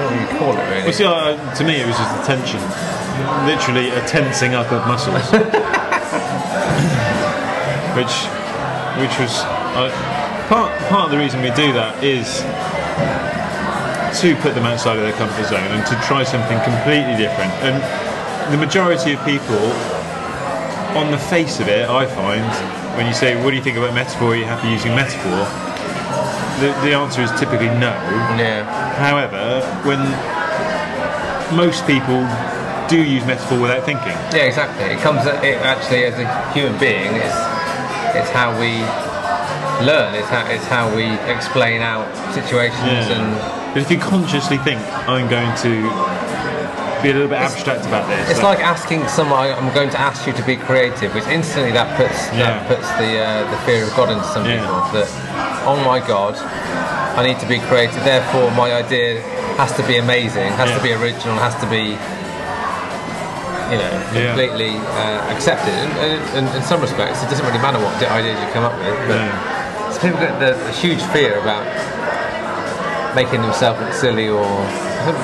what 0.00 0.08
do 0.08 0.14
you 0.16 0.26
call 0.38 0.56
it 0.56 0.64
really? 0.70 0.84
Well, 0.84 0.92
see, 0.92 1.04
uh, 1.04 1.36
to 1.54 1.64
me, 1.64 1.80
it 1.80 1.86
was 1.86 1.96
just 1.96 2.14
a 2.16 2.22
tension, 2.24 2.60
literally 3.44 3.90
a 3.90 4.00
tensing 4.06 4.54
up 4.54 4.72
of 4.72 4.86
muscles, 4.88 5.20
which, 7.96 8.14
which 8.96 9.18
was 9.20 9.44
uh, 9.76 9.90
part 10.48 10.72
part 10.88 11.04
of 11.06 11.10
the 11.10 11.18
reason 11.18 11.42
we 11.42 11.50
do 11.52 11.72
that 11.72 12.02
is 12.02 12.42
to 14.20 14.34
put 14.42 14.54
them 14.54 14.64
outside 14.64 14.96
of 14.96 15.02
their 15.02 15.12
comfort 15.12 15.46
zone 15.46 15.70
and 15.70 15.86
to 15.86 15.94
try 16.06 16.24
something 16.24 16.58
completely 16.66 17.14
different. 17.16 17.52
And 17.62 17.78
the 18.52 18.58
majority 18.58 19.12
of 19.12 19.24
people, 19.24 19.60
on 20.98 21.12
the 21.12 21.18
face 21.18 21.60
of 21.60 21.68
it, 21.68 21.88
I 21.88 22.06
find, 22.06 22.42
when 22.96 23.06
you 23.06 23.14
say, 23.14 23.36
"What 23.44 23.50
do 23.50 23.56
you 23.56 23.62
think 23.62 23.76
about 23.76 23.94
metaphor? 23.94 24.32
Are 24.32 24.36
you 24.36 24.44
happy 24.44 24.68
using 24.68 24.94
metaphor?" 24.96 25.69
The, 26.60 26.68
the 26.84 26.92
answer 26.92 27.22
is 27.22 27.30
typically 27.40 27.68
no. 27.80 27.92
yeah, 28.36 28.68
However, 29.00 29.64
when 29.88 30.00
most 31.56 31.86
people 31.86 32.20
do 32.88 33.02
use 33.02 33.24
metaphor 33.24 33.60
without 33.60 33.84
thinking, 33.84 34.12
yeah, 34.34 34.44
exactly. 34.44 34.84
It 34.92 34.98
comes. 35.00 35.24
It 35.26 35.56
actually, 35.64 36.04
as 36.04 36.18
a 36.18 36.26
human 36.52 36.78
being, 36.78 37.14
it's 37.16 37.38
it's 38.14 38.30
how 38.30 38.52
we 38.60 38.82
learn. 39.86 40.14
It's 40.14 40.28
how 40.28 40.44
it's 40.50 40.66
how 40.66 40.94
we 40.94 41.04
explain 41.32 41.80
out 41.82 42.04
situations 42.34 43.08
and. 43.08 43.34
but 43.72 43.80
if 43.82 43.90
you 43.90 43.98
consciously 43.98 44.58
think, 44.58 44.80
I'm 45.08 45.28
going 45.30 45.54
to 45.64 45.72
be 47.02 47.08
a 47.10 47.14
little 47.14 47.28
bit 47.28 47.38
abstract 47.40 47.86
about 47.86 48.06
this, 48.08 48.28
It's 48.30 48.42
like 48.42 48.58
asking 48.60 49.08
someone. 49.08 49.48
I'm 49.48 49.72
going 49.72 49.88
to 49.90 49.98
ask 50.00 50.26
you 50.26 50.34
to 50.34 50.44
be 50.44 50.56
creative, 50.56 51.14
which 51.14 51.24
instantly 51.28 51.72
that 51.72 51.96
puts 51.96 52.28
Yeah. 52.36 52.58
that 52.60 52.68
puts 52.68 52.88
the 53.00 53.10
uh, 53.18 53.50
the 53.50 53.56
fear 53.64 53.84
of 53.84 53.90
God 53.96 54.10
into 54.10 54.24
some 54.28 54.44
Yeah. 54.44 54.60
people. 54.60 54.80
That 54.92 55.08
oh 55.70 55.78
my 55.84 55.98
God, 56.04 56.34
I 57.18 57.22
need 57.26 57.38
to 57.40 57.46
be 57.48 57.58
creative. 57.70 58.02
Therefore, 58.04 58.50
my 58.52 58.72
idea 58.72 59.20
has 59.62 59.70
to 59.78 59.86
be 59.86 59.96
amazing, 59.98 60.50
has 60.58 60.70
to 60.76 60.82
be 60.82 60.92
original, 60.92 61.36
has 61.38 61.54
to 61.62 61.68
be 61.70 61.94
you 63.70 63.78
know 63.78 63.92
Yeah. 64.12 64.34
completely 64.34 64.72
uh, 64.98 65.32
accepted. 65.34 65.74
And, 66.34 66.46
in 66.56 66.62
some 66.62 66.80
respects, 66.80 67.22
it 67.22 67.30
doesn't 67.30 67.46
really 67.46 67.62
matter 67.62 67.78
what 67.78 67.94
ideas 68.02 68.34
you 68.42 68.48
come 68.52 68.64
up 68.64 68.74
with. 68.78 68.96
But 69.06 69.20
Yeah. 69.22 69.90
some 69.92 70.00
people 70.02 70.20
get 70.20 70.34
the, 70.42 70.52
the 70.66 70.72
huge 70.72 71.02
fear 71.14 71.38
about 71.38 71.64
making 73.14 73.42
themselves 73.42 73.80
look 73.80 73.92
silly 73.94 74.28
or. 74.28 74.46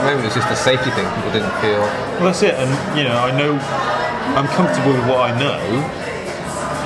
Maybe 0.06 0.20
it 0.20 0.24
was 0.24 0.34
just 0.34 0.48
a 0.50 0.56
safety 0.56 0.88
thing. 0.96 1.04
People 1.16 1.32
didn't 1.36 1.52
feel. 1.60 1.80
well, 2.16 2.32
that's 2.32 2.42
it. 2.42 2.54
And 2.54 2.70
you 2.96 3.04
know, 3.04 3.18
I 3.18 3.30
know 3.30 3.52
I'm 4.38 4.48
comfortable 4.48 4.92
with 4.96 5.04
what 5.06 5.20
I 5.30 5.38
know. 5.38 5.60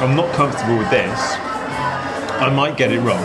I'm 0.03 0.17
not 0.17 0.33
comfortable 0.35 0.77
with 0.77 0.91
this. 0.91 1.21
I 2.41 2.49
might 2.49 2.77
get 2.77 2.91
it 2.91 3.01
wrong. 3.01 3.23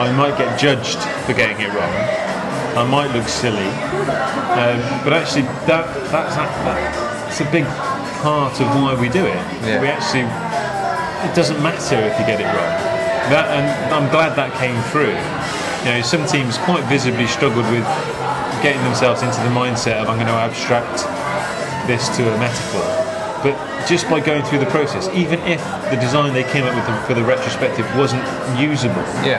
I 0.00 0.12
might 0.12 0.36
get 0.36 0.58
judged 0.58 0.98
for 1.26 1.34
getting 1.34 1.60
it 1.60 1.72
wrong. 1.72 1.94
I 2.74 2.84
might 2.88 3.14
look 3.14 3.28
silly, 3.28 3.70
um, 4.58 4.80
but 5.04 5.12
actually, 5.12 5.42
that 5.70 5.86
that's 6.10 6.34
that's 6.34 7.40
a 7.40 7.50
big 7.52 7.64
part 8.24 8.60
of 8.60 8.66
why 8.74 8.98
we 8.98 9.08
do 9.08 9.24
it. 9.24 9.36
Yeah. 9.62 9.80
We 9.80 9.86
actually, 9.86 10.26
it 11.22 11.34
doesn't 11.36 11.62
matter 11.62 11.96
if 12.00 12.18
you 12.18 12.26
get 12.26 12.40
it 12.40 12.48
wrong. 12.50 12.74
That, 13.30 13.46
and 13.56 13.94
I'm 13.94 14.10
glad 14.10 14.34
that 14.36 14.52
came 14.58 14.76
through. 14.90 15.14
You 15.84 15.96
know, 15.96 16.02
some 16.02 16.26
teams 16.26 16.58
quite 16.64 16.82
visibly 16.88 17.26
struggled 17.26 17.68
with 17.70 17.84
getting 18.64 18.82
themselves 18.84 19.20
into 19.20 19.36
the 19.44 19.52
mindset 19.52 20.00
of 20.00 20.08
I'm 20.08 20.16
going 20.16 20.32
to 20.32 20.40
abstract 20.40 21.04
this 21.86 22.08
to 22.16 22.24
a 22.24 22.36
metaphor. 22.40 22.88
But 23.44 23.54
just 23.88 24.08
by 24.08 24.20
going 24.20 24.42
through 24.44 24.58
the 24.60 24.70
process, 24.70 25.08
even 25.14 25.38
if 25.40 25.60
the 25.90 25.96
design 25.96 26.32
they 26.32 26.44
came 26.44 26.64
up 26.64 26.74
with 26.74 26.86
for 27.06 27.14
the 27.14 27.22
retrospective 27.24 27.84
wasn't 27.96 28.22
usable, 28.58 29.02
Yeah. 29.24 29.38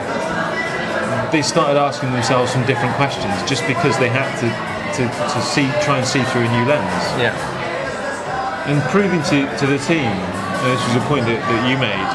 they 1.32 1.42
started 1.42 1.76
asking 1.78 2.12
themselves 2.12 2.52
some 2.52 2.64
different 2.66 2.94
questions 2.96 3.32
just 3.48 3.66
because 3.66 3.98
they 3.98 4.08
had 4.08 4.28
to, 4.40 4.48
to, 4.98 5.02
to 5.08 5.38
see 5.42 5.66
try 5.82 5.98
and 5.98 6.06
see 6.06 6.22
through 6.30 6.46
a 6.46 6.50
new 6.54 6.64
lens 6.70 7.04
Yeah. 7.18 7.34
and 8.70 8.80
proving 8.90 9.22
to, 9.34 9.46
to 9.58 9.66
the 9.66 9.78
team, 9.86 10.06
and 10.10 10.66
this 10.72 10.82
was 10.86 10.96
a 10.96 11.04
point 11.08 11.26
that, 11.26 11.38
that 11.42 11.60
you 11.68 11.76
made, 11.78 12.06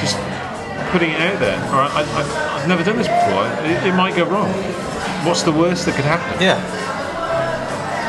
just 0.00 0.16
putting 0.92 1.10
it 1.10 1.20
out 1.20 1.38
there. 1.40 1.58
All 1.74 1.82
right, 1.82 1.90
I, 1.90 2.58
I've 2.62 2.68
never 2.68 2.84
done 2.84 2.96
this 2.96 3.08
before. 3.10 3.46
It, 3.66 3.90
it 3.90 3.94
might 3.94 4.14
go 4.14 4.24
wrong. 4.30 4.50
What's 5.26 5.42
the 5.42 5.52
worst 5.52 5.86
that 5.86 5.94
could 5.96 6.04
happen? 6.06 6.40
Yeah. 6.40 6.60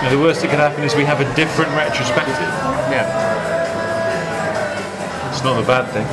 The 0.10 0.20
worst 0.20 0.42
that 0.42 0.50
could 0.52 0.60
happen 0.60 0.84
is 0.84 0.94
we 0.94 1.04
have 1.06 1.20
a 1.20 1.26
different 1.36 1.72
retrospective. 1.74 2.38
Yeah. 2.94 3.10
Not 5.46 5.62
a 5.62 5.68
bad 5.68 5.86
thing. 5.94 6.08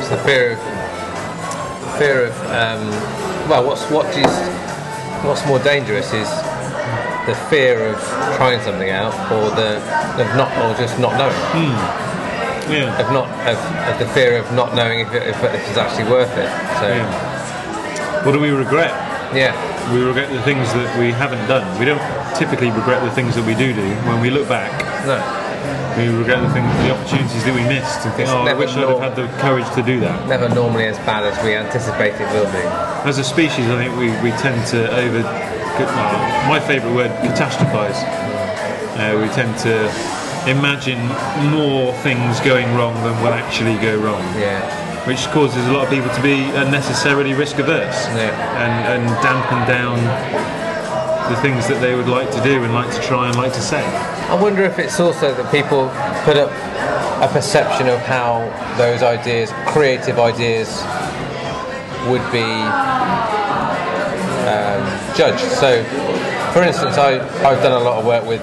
It's 0.00 0.08
the 0.08 0.16
fear 0.24 0.52
of 0.52 0.58
the 0.58 1.92
fear 2.00 2.24
of 2.26 2.34
um, 2.48 2.80
well, 3.50 3.66
what's 3.66 3.84
what 3.90 4.08
do 4.14 4.20
you, 4.20 4.24
s- 4.26 5.24
what's 5.24 5.44
more 5.46 5.58
dangerous 5.60 6.12
is 6.14 6.28
the 7.28 7.36
fear 7.52 7.92
of 7.92 8.00
trying 8.40 8.60
something 8.62 8.88
out, 8.88 9.12
or 9.30 9.50
the 9.52 9.76
of 10.16 10.28
not, 10.40 10.48
or 10.64 10.72
just 10.80 10.98
not 10.98 11.12
knowing, 11.20 11.36
Yeah. 12.72 12.96
of 12.96 13.12
not 13.12 13.28
of, 13.44 13.58
of 13.92 13.98
the 14.00 14.08
fear 14.14 14.38
of 14.38 14.50
not 14.56 14.74
knowing 14.74 15.00
if, 15.00 15.12
if, 15.12 15.36
it- 15.44 15.54
if 15.54 15.68
it's 15.68 15.76
actually 15.78 16.08
worth 16.10 16.32
it. 16.32 16.48
So 16.80 16.88
yeah. 16.88 18.24
What 18.24 18.32
do 18.32 18.40
we 18.40 18.50
regret? 18.50 18.90
yeah, 19.36 19.52
We 19.92 20.00
regret 20.02 20.30
the 20.32 20.40
things 20.42 20.72
that 20.72 20.88
we 20.98 21.12
haven't 21.12 21.46
done. 21.46 21.62
We 21.78 21.84
don't 21.84 22.00
typically 22.40 22.70
regret 22.70 23.02
the 23.04 23.10
things 23.10 23.34
that 23.36 23.44
we 23.44 23.54
do 23.54 23.74
do. 23.74 23.84
When 24.08 24.20
we 24.22 24.30
look 24.30 24.48
back, 24.48 24.72
no, 25.04 25.20
we 25.98 26.08
regret 26.16 26.40
the 26.40 26.50
things, 26.54 26.70
the 26.86 26.94
opportunities 26.94 27.42
that 27.44 27.54
we 27.54 27.62
missed, 27.66 28.06
and 28.06 28.14
think, 28.14 28.28
It's 28.28 28.30
"Oh, 28.30 28.46
I 28.46 28.54
wish 28.54 28.70
I'd 28.76 28.88
have 28.88 29.00
had 29.00 29.16
the 29.16 29.26
courage 29.42 29.68
to 29.74 29.82
do 29.82 29.98
that." 30.00 30.28
never 30.28 30.48
normally 30.48 30.86
as 30.86 30.98
bad 31.02 31.24
as 31.24 31.34
we 31.44 31.54
anticipate 31.54 32.14
it 32.14 32.28
will 32.32 32.50
be. 32.52 32.64
As 33.08 33.18
a 33.18 33.24
species, 33.24 33.66
I 33.68 33.76
think 33.76 33.92
we, 33.98 34.10
we 34.22 34.30
tend 34.38 34.64
to 34.68 34.80
over. 34.94 35.22
Well, 35.22 36.48
my 36.48 36.58
favourite 36.60 36.94
word, 36.94 37.10
catastrophise. 37.22 37.98
Uh, 38.98 39.18
we 39.22 39.28
tend 39.34 39.56
to 39.58 39.86
imagine 40.50 40.98
more 41.54 41.92
things 42.02 42.40
going 42.40 42.66
wrong 42.74 42.94
than 43.04 43.14
will 43.22 43.34
actually 43.34 43.76
go 43.78 43.96
wrong, 43.98 44.22
Yeah, 44.36 44.58
which 45.06 45.26
causes 45.28 45.64
a 45.68 45.72
lot 45.72 45.84
of 45.84 45.90
people 45.90 46.10
to 46.14 46.22
be 46.22 46.42
unnecessarily 46.56 47.32
risk 47.34 47.58
averse 47.58 48.06
Yeah. 48.16 48.34
and, 48.64 49.02
and 49.06 49.22
dampen 49.22 49.60
down 49.68 49.98
the 51.28 51.36
things 51.36 51.68
that 51.68 51.80
they 51.80 51.94
would 51.94 52.08
like 52.08 52.30
to 52.30 52.42
do 52.42 52.64
and 52.64 52.72
like 52.72 52.92
to 52.94 53.00
try 53.02 53.28
and 53.28 53.36
like 53.36 53.52
to 53.52 53.60
say. 53.60 53.84
I 54.28 54.40
wonder 54.40 54.64
if 54.64 54.78
it's 54.78 54.98
also 54.98 55.34
that 55.34 55.50
people 55.50 55.88
put 56.24 56.36
up 56.36 56.50
a 57.22 57.32
perception 57.32 57.88
of 57.88 57.98
how 58.00 58.48
those 58.78 59.02
ideas, 59.02 59.52
creative 59.66 60.18
ideas, 60.18 60.68
would 62.08 62.24
be 62.32 62.48
um, 64.48 64.82
judged. 65.16 65.44
So, 65.58 65.84
for 66.54 66.62
instance, 66.62 66.96
I, 66.96 67.18
I've 67.44 67.62
done 67.62 67.80
a 67.80 67.84
lot 67.84 67.98
of 67.98 68.06
work 68.06 68.24
with 68.24 68.40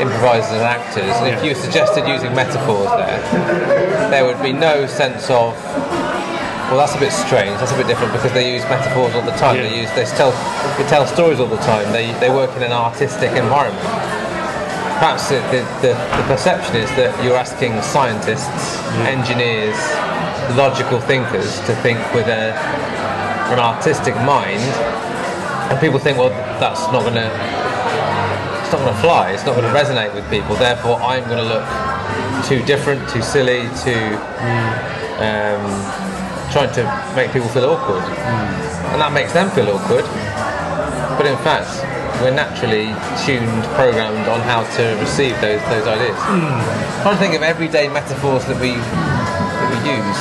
improvisers 0.00 0.52
and 0.52 0.62
actors, 0.62 1.14
and 1.20 1.34
if 1.34 1.44
you 1.44 1.54
suggested 1.54 2.08
using 2.08 2.34
metaphors 2.34 2.88
there, 2.96 4.10
there 4.10 4.24
would 4.24 4.42
be 4.42 4.52
no 4.52 4.86
sense 4.86 5.28
of 5.28 5.54
well, 6.72 6.80
that's 6.80 6.96
a 6.96 7.00
bit 7.00 7.12
strange. 7.12 7.60
That's 7.60 7.72
a 7.72 7.76
bit 7.76 7.86
different 7.86 8.16
because 8.16 8.32
they 8.32 8.48
use 8.48 8.64
metaphors 8.64 9.14
all 9.14 9.20
the 9.20 9.36
time. 9.36 9.56
Yeah. 9.56 9.68
They 9.68 9.84
use 9.84 9.92
they 9.92 10.08
tell 10.16 10.32
they 10.80 10.88
tell 10.88 11.06
stories 11.06 11.38
all 11.38 11.46
the 11.46 11.60
time. 11.60 11.92
They 11.92 12.16
they 12.16 12.30
work 12.30 12.56
in 12.56 12.62
an 12.62 12.72
artistic 12.72 13.28
environment. 13.36 13.84
Perhaps 14.96 15.28
the, 15.28 15.40
the, 15.52 15.66
the, 15.82 16.22
perception 16.30 16.76
is 16.76 16.88
that 16.94 17.10
you're 17.24 17.36
asking 17.36 17.74
scientists, 17.82 18.78
engineers, 19.02 19.76
logical 20.56 21.00
thinkers 21.00 21.58
to 21.66 21.74
think 21.82 21.98
with 22.14 22.28
a 22.28 22.56
an 23.52 23.58
artistic 23.58 24.14
mind, 24.24 24.62
and 25.68 25.78
people 25.78 25.98
think, 25.98 26.16
well, 26.16 26.30
that's 26.56 26.80
not 26.88 27.02
going 27.02 27.20
to 27.20 27.28
it's 28.62 28.72
not 28.72 28.80
going 28.80 28.94
to 28.94 29.00
fly. 29.02 29.32
It's 29.32 29.44
not 29.44 29.56
going 29.56 29.68
to 29.68 29.76
resonate 29.76 30.14
with 30.14 30.24
people. 30.30 30.56
Therefore, 30.56 30.96
I'm 31.02 31.24
going 31.28 31.36
to 31.36 31.50
look 31.52 31.66
too 32.48 32.64
different, 32.64 33.06
too 33.10 33.20
silly, 33.20 33.68
too 33.84 34.16
um, 35.20 36.01
trying 36.52 36.72
to 36.76 36.84
make 37.16 37.32
people 37.32 37.48
feel 37.48 37.64
awkward, 37.64 38.04
and 38.92 39.00
that 39.00 39.12
makes 39.12 39.32
them 39.32 39.50
feel 39.50 39.68
awkward. 39.72 40.04
But 41.16 41.24
in 41.24 41.36
fact, 41.40 41.68
we're 42.20 42.34
naturally 42.34 42.92
tuned, 43.24 43.64
programmed 43.74 44.28
on 44.28 44.40
how 44.44 44.62
to 44.76 44.84
receive 45.00 45.34
those 45.40 45.60
those 45.72 45.86
ideas. 45.88 46.16
Hmm. 46.20 47.02
trying 47.02 47.16
to 47.16 47.20
think 47.20 47.34
of 47.34 47.42
everyday 47.42 47.88
metaphors 47.88 48.44
that 48.46 48.60
we 48.60 48.76
that 48.76 49.68
we 49.72 49.78
use. 49.96 50.20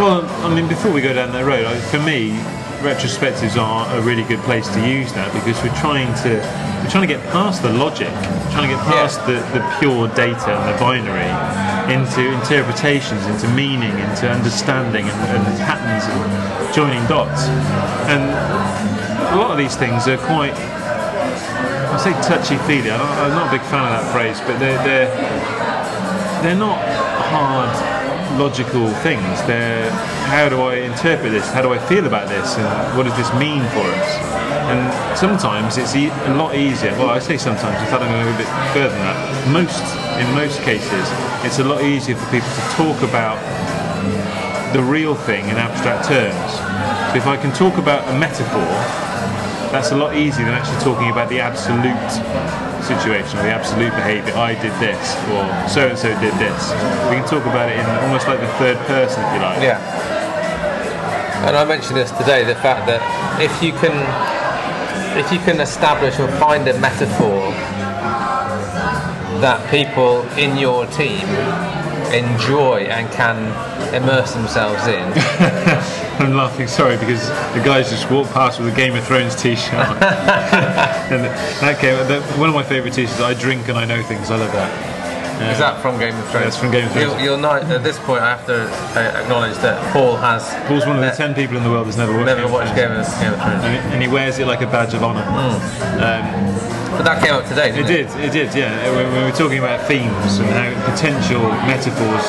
Well, 0.00 0.24
I 0.44 0.52
mean, 0.52 0.66
before 0.68 0.92
we 0.92 1.00
go 1.00 1.12
down 1.12 1.32
that 1.32 1.44
road, 1.44 1.64
I, 1.64 1.76
for 1.92 2.00
me, 2.00 2.40
retrospectives 2.80 3.56
are 3.60 3.86
a 3.96 4.00
really 4.02 4.22
good 4.24 4.40
place 4.40 4.68
to 4.68 4.80
use 4.88 5.12
that 5.14 5.32
because 5.32 5.56
we're 5.62 5.74
trying 5.80 6.12
to 6.22 6.38
we're 6.82 6.90
trying 6.90 7.06
to 7.08 7.12
get 7.12 7.22
past 7.32 7.62
the 7.62 7.72
logic, 7.72 8.08
we're 8.08 8.52
trying 8.52 8.68
to 8.68 8.74
get 8.76 8.84
past 8.86 9.18
the, 9.26 9.40
the 9.56 9.62
pure 9.80 10.06
data 10.14 10.54
and 10.54 10.64
the 10.70 10.76
binary 10.78 11.26
into 11.90 12.20
interpretations, 12.32 13.24
into 13.26 13.48
meaning, 13.54 13.90
into 14.10 14.28
understanding 14.30 15.06
and, 15.08 15.18
and 15.36 15.44
patterns 15.64 16.04
and 16.06 16.74
joining 16.74 17.02
dots. 17.06 17.48
And 18.10 18.22
a 19.32 19.36
lot 19.36 19.50
of 19.50 19.58
these 19.58 19.74
things 19.76 20.06
are 20.06 20.18
quite 20.18 20.54
I 20.54 21.96
say 21.98 22.12
touchy 22.22 22.58
feely. 22.68 22.90
I'm, 22.90 22.98
not- 23.00 23.18
I'm 23.18 23.30
not 23.30 23.46
a 23.48 23.52
big 23.58 23.64
fan 23.72 23.82
of 23.88 23.92
that 23.96 24.06
phrase, 24.12 24.38
but 24.44 24.58
they're 24.58 24.78
they're 24.84 25.08
they're 26.42 26.58
not 26.58 26.78
hard 27.26 27.72
logical 28.38 28.88
things. 29.06 29.42
They're 29.46 29.90
how 30.26 30.48
do 30.48 30.60
I 30.62 30.76
interpret 30.76 31.32
this? 31.32 31.46
How 31.52 31.62
do 31.62 31.72
I 31.72 31.78
feel 31.78 32.06
about 32.06 32.28
this? 32.28 32.56
And 32.58 32.96
what 32.96 33.04
does 33.04 33.16
this 33.16 33.32
mean 33.34 33.62
for 33.70 33.86
us? 33.86 34.10
And 34.70 35.16
sometimes 35.16 35.78
it's 35.78 35.94
e- 35.94 36.08
a 36.08 36.34
lot 36.34 36.54
easier. 36.54 36.90
Well, 36.98 37.10
I 37.10 37.20
say 37.20 37.36
sometimes. 37.36 37.78
In 37.80 37.86
fact, 37.86 38.02
I'm 38.02 38.10
going 38.10 38.26
to 38.26 38.30
go 38.30 38.34
a 38.34 38.38
bit 38.42 38.52
further 38.74 38.94
than 38.94 39.06
that. 39.06 39.18
Most, 39.52 39.84
in 40.18 40.26
most 40.34 40.60
cases, 40.62 41.06
it's 41.46 41.58
a 41.60 41.64
lot 41.64 41.82
easier 41.82 42.16
for 42.16 42.26
people 42.30 42.48
to 42.48 42.64
talk 42.74 42.98
about 43.08 43.38
the 44.72 44.82
real 44.82 45.14
thing 45.14 45.44
in 45.48 45.56
abstract 45.56 46.08
terms. 46.08 46.50
So 47.12 47.16
if 47.16 47.26
I 47.26 47.36
can 47.36 47.52
talk 47.52 47.78
about 47.78 48.02
a 48.12 48.18
metaphor, 48.18 49.05
that's 49.76 49.92
a 49.92 49.96
lot 49.96 50.16
easier 50.16 50.46
than 50.46 50.54
actually 50.54 50.80
talking 50.80 51.10
about 51.10 51.28
the 51.28 51.38
absolute 51.38 52.08
situation 52.80 53.38
or 53.38 53.42
the 53.42 53.52
absolute 53.52 53.92
behaviour. 53.92 54.32
I 54.32 54.54
did 54.54 54.72
this, 54.80 55.12
or 55.28 55.44
so 55.68 55.88
and 55.92 55.98
so 55.98 56.08
did 56.18 56.32
this. 56.40 56.72
We 57.12 57.20
can 57.20 57.28
talk 57.28 57.44
about 57.44 57.68
it 57.68 57.76
in 57.76 57.84
almost 58.00 58.26
like 58.26 58.40
the 58.40 58.48
third 58.56 58.78
person, 58.88 59.22
if 59.22 59.34
you 59.34 59.40
like. 59.44 59.60
Yeah. 59.60 59.76
And 61.44 61.54
I 61.54 61.64
mentioned 61.66 61.96
this 61.96 62.10
today, 62.12 62.44
the 62.44 62.54
fact 62.54 62.86
that 62.86 63.04
if 63.38 63.52
you 63.62 63.72
can 63.72 63.92
if 65.20 65.30
you 65.30 65.38
can 65.40 65.60
establish 65.60 66.18
or 66.18 66.28
find 66.40 66.66
a 66.68 66.78
metaphor 66.80 67.52
that 69.44 69.60
people 69.70 70.22
in 70.38 70.56
your 70.56 70.86
team 70.86 71.28
enjoy 72.16 72.88
and 72.88 73.12
can 73.12 73.36
immerse 73.94 74.32
themselves 74.32 74.86
in, 74.86 75.04
I'm 76.20 76.34
laughing, 76.34 76.66
sorry, 76.68 76.96
because 76.96 77.28
the 77.54 77.62
guys 77.64 77.90
just 77.90 78.10
walked 78.10 78.32
past 78.32 78.58
with 78.60 78.72
a 78.72 78.76
Game 78.76 78.94
of 78.96 79.04
Thrones 79.04 79.34
t-shirt 79.36 79.74
and 79.74 81.24
that 81.60 81.78
came, 81.80 81.96
that, 82.08 82.22
one 82.38 82.48
of 82.48 82.54
my 82.54 82.62
favourite 82.62 82.94
t-shirts, 82.94 83.20
I 83.20 83.34
drink 83.34 83.68
and 83.68 83.78
I 83.78 83.84
know 83.84 84.02
things, 84.02 84.30
I 84.30 84.36
love 84.36 84.52
that. 84.52 84.70
is 85.52 85.60
um, 85.60 85.60
that 85.60 85.82
from 85.82 85.98
Game 85.98 86.14
of 86.16 86.24
Thrones? 86.30 86.44
That's 86.44 86.56
from 86.56 86.70
Game 86.70 86.86
of 86.86 86.92
Thrones. 86.92 87.12
You'll, 87.12 87.20
you'll 87.20 87.38
know 87.38 87.52
at 87.52 87.82
this 87.84 87.98
point 87.98 88.22
I 88.22 88.30
have 88.36 88.46
to 88.46 88.64
uh, 88.96 89.20
acknowledge 89.22 89.56
that 89.58 89.76
Paul 89.92 90.16
has 90.16 90.48
Paul's 90.66 90.86
one 90.86 90.96
of 90.96 91.02
the 91.02 91.10
ten 91.12 91.34
people 91.34 91.56
in 91.58 91.62
the 91.62 91.70
world 91.70 91.86
that's 91.86 91.98
never 91.98 92.12
watched 92.12 92.26
never 92.26 92.40
Game 92.40 92.46
of 92.48 92.52
watched. 92.52 92.74
Game 92.74 92.92
of, 92.92 93.04
Game 93.20 93.32
of 93.34 93.40
Thrones. 93.42 93.64
And 93.64 93.72
he- 93.76 93.92
and 93.92 94.02
he 94.02 94.08
wears 94.08 94.38
it 94.38 94.46
like 94.46 94.62
a 94.62 94.66
badge 94.66 94.94
of 94.94 95.02
honour. 95.04 95.22
Hmm. 95.24 96.00
Um, 96.00 96.76
but 96.96 97.04
that 97.04 97.20
came 97.22 97.34
out 97.34 97.44
today, 97.44 97.68
It 97.76 97.84
didn't 97.84 97.92
it? 97.92 98.08
did, 98.08 98.24
it 98.24 98.32
did, 98.32 98.54
yeah. 98.56 98.72
Uh, 98.88 98.96
when 98.96 99.12
we 99.12 99.20
were 99.28 99.36
talking 99.36 99.58
about 99.58 99.84
themes 99.86 100.38
and 100.40 100.48
how 100.48 100.72
potential 100.88 101.44
metaphors 101.68 102.24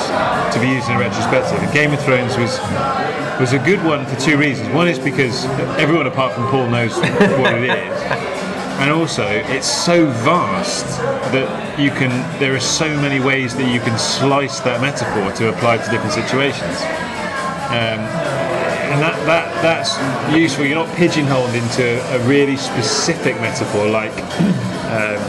to 0.51 0.59
be 0.59 0.67
used 0.67 0.89
in 0.91 0.97
a 0.97 0.99
retrospective, 0.99 1.55
Game 1.71 1.93
of 1.95 2.03
Thrones 2.03 2.35
was 2.35 2.59
was 3.39 3.53
a 3.53 3.59
good 3.59 3.83
one 3.85 4.05
for 4.07 4.15
two 4.19 4.37
reasons. 4.37 4.69
One 4.73 4.87
is 4.87 4.97
because 4.97 5.45
everyone 5.77 6.07
apart 6.07 6.33
from 6.33 6.47
Paul 6.47 6.69
knows 6.69 6.97
what 6.97 7.53
it 7.53 7.63
is, 7.69 8.01
and 8.81 8.91
also 8.91 9.27
it's 9.27 9.67
so 9.67 10.07
vast 10.07 10.85
that 11.31 11.79
you 11.79 11.91
can. 11.91 12.09
There 12.39 12.55
are 12.55 12.59
so 12.59 12.87
many 13.01 13.19
ways 13.23 13.55
that 13.55 13.71
you 13.71 13.79
can 13.79 13.97
slice 13.99 14.59
that 14.61 14.81
metaphor 14.81 15.31
to 15.33 15.49
apply 15.49 15.77
to 15.77 15.91
different 15.91 16.13
situations. 16.13 16.81
Um, 17.69 18.01
and 18.89 19.01
that, 19.03 19.19
that 19.27 19.61
that's 19.61 19.99
useful. 20.35 20.65
You're 20.65 20.83
not 20.83 20.95
pigeonholed 20.95 21.53
into 21.53 22.01
a 22.15 22.27
really 22.27 22.57
specific 22.57 23.35
metaphor 23.35 23.87
like. 23.87 24.17
Um, 24.89 25.21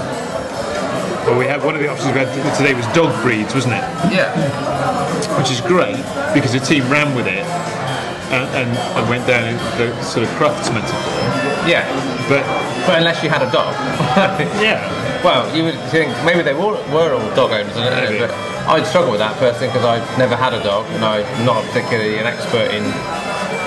well, 1.27 1.38
we 1.38 1.45
had 1.45 1.62
one 1.62 1.75
of 1.75 1.83
the 1.83 1.88
options 1.88 2.15
we 2.15 2.21
had 2.21 2.57
today 2.57 2.73
was 2.73 2.87
dog 2.95 3.12
breeds, 3.23 3.53
wasn't 3.55 3.75
it? 3.75 3.85
Yeah. 4.09 4.33
Which 5.37 5.50
is 5.50 5.61
great 5.61 5.97
because 6.33 6.55
the 6.55 6.61
team 6.61 6.88
ran 6.88 7.15
with 7.15 7.27
it 7.27 7.45
and, 8.32 8.76
and, 8.76 9.08
went 9.08 9.26
down 9.26 9.49
in 9.49 9.56
the 9.78 9.88
sort 10.02 10.25
of 10.25 10.30
Crufts 10.37 10.73
metaphor. 10.73 11.00
Yeah. 11.68 11.85
But 12.28 12.44
But 12.87 12.99
unless 12.99 13.23
you 13.23 13.30
had 13.30 13.42
a 13.42 13.50
dog. 13.50 13.73
yeah, 14.61 14.80
Well, 15.25 15.49
you 15.56 15.64
would 15.64 15.80
think 15.90 16.12
maybe 16.25 16.42
they 16.42 16.54
were, 16.54 16.76
were 16.92 17.14
all 17.14 17.35
dog 17.35 17.52
owners, 17.52 17.76
I 17.76 17.88
don't 17.88 18.12
know, 18.12 18.26
but 18.26 18.30
I'd 18.68 18.87
struggle 18.87 19.11
with 19.11 19.20
that 19.20 19.37
personally 19.38 19.68
because 19.68 19.85
I've 19.85 20.06
never 20.18 20.37
had 20.37 20.52
a 20.52 20.62
dog 20.62 20.87
and 20.92 21.04
I'm 21.04 21.25
not 21.47 21.64
particularly 21.73 22.18
an 22.18 22.26
expert 22.26 22.70
in 22.70 22.85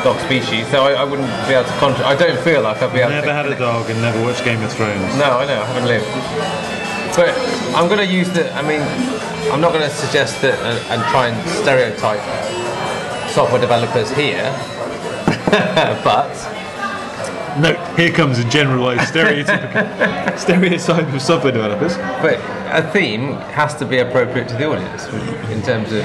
dog 0.04 0.18
species, 0.26 0.66
so 0.70 0.86
I, 0.86 0.94
I 0.94 1.04
wouldn't 1.04 1.30
be 1.48 1.54
able 1.54 1.66
to 1.70 1.78
contribute. 1.78 2.06
I 2.06 2.16
don't 2.16 2.40
feel 2.44 2.62
like 2.62 2.82
I'd 2.82 2.94
be 2.94 3.00
able 3.02 3.12
Never 3.12 3.28
to. 3.28 3.34
had 3.34 3.46
a 3.46 3.58
dog 3.58 3.90
and 3.90 4.02
never 4.02 4.22
watched 4.22 4.44
Game 4.46 4.62
of 4.62 4.72
Thrones. 4.74 5.16
No, 5.18 5.42
I 5.42 5.46
know, 5.46 5.62
I 5.62 5.66
haven't 5.66 5.86
lived. 5.90 6.06
But 7.18 7.34
I'm 7.76 7.88
going 7.90 8.00
to 8.00 8.08
use 8.08 8.30
the. 8.30 8.50
I 8.54 8.62
mean, 8.62 8.82
I'm 9.52 9.60
not 9.60 9.74
going 9.74 9.84
to 9.84 9.94
suggest 9.94 10.42
that 10.42 10.58
and, 10.64 10.80
and 10.90 11.02
try 11.12 11.28
and 11.28 11.38
stereotype 11.50 12.22
software 13.32 13.62
developers 13.62 14.12
here, 14.12 14.44
but 16.04 16.30
No, 17.60 17.74
here 17.96 18.12
comes 18.12 18.40
a 18.40 18.44
generalised 18.50 19.14
stereotypical 19.14 20.38
stereotype 20.46 21.14
of 21.14 21.22
software 21.22 21.52
developers. 21.52 21.98
but 22.22 22.40
a 22.74 22.90
theme 22.92 23.34
has 23.54 23.74
to 23.76 23.86
be 23.86 24.00
appropriate 24.00 24.48
to 24.50 24.56
the 24.56 24.66
audience 24.66 25.08
in 25.52 25.62
terms 25.62 25.92
of. 25.92 26.04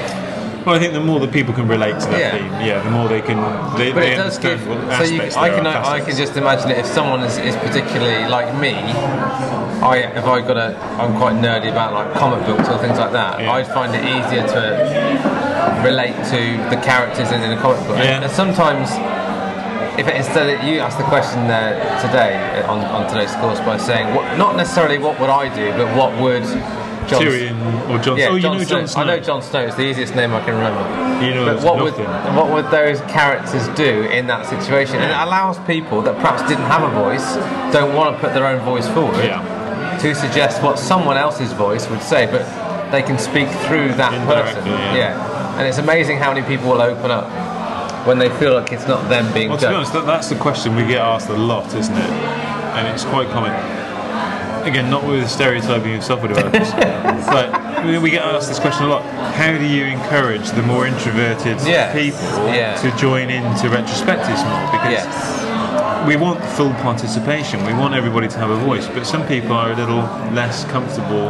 Well, 0.65 0.75
I 0.75 0.79
think 0.79 0.91
the 0.91 0.99
more 0.99 1.21
that 1.21 1.31
people 1.31 1.53
can 1.53 1.65
relate 1.69 1.97
to 1.97 2.07
that 2.07 2.19
Yeah. 2.19 2.31
theme, 2.37 2.51
yeah, 2.67 2.81
the 2.83 2.91
more 2.91 3.07
they 3.07 3.21
can 3.21 3.37
they, 3.77 3.93
But 3.93 4.01
they 4.01 4.13
it 4.13 4.15
does 4.17 4.37
understand 4.37 4.89
give. 4.89 4.97
So 4.97 5.03
you, 5.13 5.21
I 5.39 5.49
can 5.49 5.65
are, 5.65 5.85
I 5.85 6.01
can 6.01 6.15
just 6.17 6.35
imagine 6.35 6.71
it 6.71 6.77
if 6.79 6.85
someone 6.85 7.21
is, 7.21 7.37
is 7.37 7.55
particularly 7.55 8.27
like 8.27 8.53
me. 8.59 8.73
I 8.73 10.11
if 10.13 10.25
I 10.25 10.41
got 10.41 10.57
a 10.57 10.75
I'm 10.99 11.15
quite 11.15 11.35
nerdy 11.35 11.71
about 11.71 11.93
like 11.93 12.13
comic 12.15 12.45
books 12.45 12.67
or 12.67 12.77
things 12.79 12.97
like 12.97 13.13
that. 13.13 13.39
Yeah. 13.39 13.51
I'd 13.53 13.67
find 13.67 13.95
it 13.95 14.03
easier 14.03 14.45
to 14.45 15.36
relate 15.83 16.15
to 16.31 16.41
the 16.69 16.79
characters 16.83 17.31
in, 17.31 17.41
in 17.41 17.51
a 17.57 17.61
comic 17.61 17.79
book. 17.87 17.97
Yeah. 17.97 18.21
And 18.21 18.31
sometimes. 18.31 18.89
If 19.97 20.07
it, 20.07 20.15
instead 20.15 20.63
you 20.63 20.77
asked 20.79 20.99
the 20.99 21.05
question 21.05 21.47
there 21.47 21.73
today 22.05 22.37
uh, 22.61 22.71
on, 22.71 22.85
on 22.85 23.09
today's 23.09 23.33
course 23.37 23.59
by 23.61 23.77
saying 23.77 24.13
what, 24.13 24.37
not 24.37 24.55
necessarily 24.55 24.99
what 24.99 25.19
would 25.19 25.31
I 25.31 25.49
do, 25.55 25.71
but 25.71 25.89
what 25.97 26.13
would 26.21 26.43
John 27.07 27.21
Tyrion 27.21 27.89
or 27.89 27.99
John. 28.03 28.17
yeah, 28.17 28.27
oh, 28.27 28.35
you 28.35 28.43
know 28.43 28.57
Snow. 28.57 28.65
Jon 28.65 28.87
Snow. 28.87 29.01
I 29.01 29.05
know 29.05 29.19
John 29.19 29.41
Snow. 29.41 29.61
It's 29.65 29.75
the 29.75 29.85
easiest 29.85 30.13
name 30.15 30.33
I 30.33 30.43
can 30.43 30.55
remember. 30.55 31.25
You 31.25 31.33
know 31.33 31.45
but 31.45 31.63
what 31.63 31.81
would 31.81 31.93
what 32.35 32.51
would 32.51 32.69
those 32.69 33.01
characters 33.11 33.67
do 33.75 34.03
in 34.11 34.27
that 34.27 34.45
situation? 34.45 34.97
And 34.97 35.11
it 35.11 35.17
allows 35.17 35.57
people 35.65 36.01
that 36.03 36.15
perhaps 36.15 36.43
didn't 36.43 36.65
have 36.65 36.83
a 36.83 36.93
voice, 36.93 37.35
don't 37.73 37.95
want 37.95 38.15
to 38.15 38.21
put 38.21 38.33
their 38.33 38.45
own 38.45 38.63
voice 38.63 38.87
forward, 38.89 39.23
Yeah. 39.23 39.97
to 40.01 40.13
suggest 40.13 40.61
what 40.61 40.77
someone 40.77 41.17
else's 41.17 41.53
voice 41.53 41.89
would 41.89 42.01
say, 42.01 42.25
but 42.27 42.45
they 42.91 43.01
can 43.01 43.17
speak 43.17 43.49
through 43.65 43.93
that 43.95 44.11
person. 44.27 44.59
Indirectly, 44.59 44.99
yeah. 44.99 45.26
And 45.57 45.67
it's 45.67 45.77
amazing 45.79 46.17
how 46.17 46.33
many 46.33 46.45
people 46.47 46.69
will 46.69 46.81
open 46.81 47.11
up 47.11 47.27
when 48.07 48.19
they 48.19 48.29
feel 48.37 48.53
like 48.53 48.71
it's 48.71 48.87
not 48.87 49.07
them 49.09 49.31
being 49.33 49.49
Well, 49.49 49.57
to 49.57 49.67
be 49.69 49.73
honest, 49.75 49.93
that, 49.93 50.05
that's 50.05 50.29
the 50.29 50.35
question 50.37 50.75
we 50.75 50.85
get 50.85 50.99
asked 51.01 51.29
a 51.29 51.33
lot, 51.37 51.73
isn't 51.73 51.95
it? 51.95 52.09
And 52.77 52.87
it's 52.87 53.03
quite 53.03 53.27
common. 53.29 53.51
Again, 54.65 54.89
not 54.89 55.05
with 55.05 55.29
stereotyping 55.29 55.95
of 55.95 56.03
software 56.03 56.29
developers, 56.33 56.71
but 57.27 57.85
we- 57.85 57.97
we 57.97 58.09
get 58.09 58.23
asked 58.23 58.47
this 58.49 58.59
question 58.59 58.85
a 58.85 58.89
lot. 58.89 59.03
How 59.35 59.57
do 59.57 59.65
you 59.65 59.85
encourage 59.85 60.49
the 60.51 60.61
more 60.63 60.85
introverted 60.87 61.57
Yes, 61.65 61.93
people 61.93 62.47
yeah. 62.53 62.75
to 62.81 62.95
join 62.97 63.29
into 63.29 63.67
retrospectives 63.69 64.43
more? 64.49 64.71
Because 64.71 64.91
yes. 64.91 66.07
we 66.07 66.15
want 66.17 66.43
full 66.55 66.73
participation. 66.83 67.65
We 67.65 67.73
want 67.73 67.93
everybody 67.93 68.27
to 68.27 68.37
have 68.37 68.49
a 68.49 68.57
voice, 68.57 68.87
but 68.87 69.05
some 69.05 69.25
people 69.27 69.53
are 69.53 69.71
a 69.71 69.75
little 69.75 70.01
less 70.33 70.65
comfortable 70.65 71.29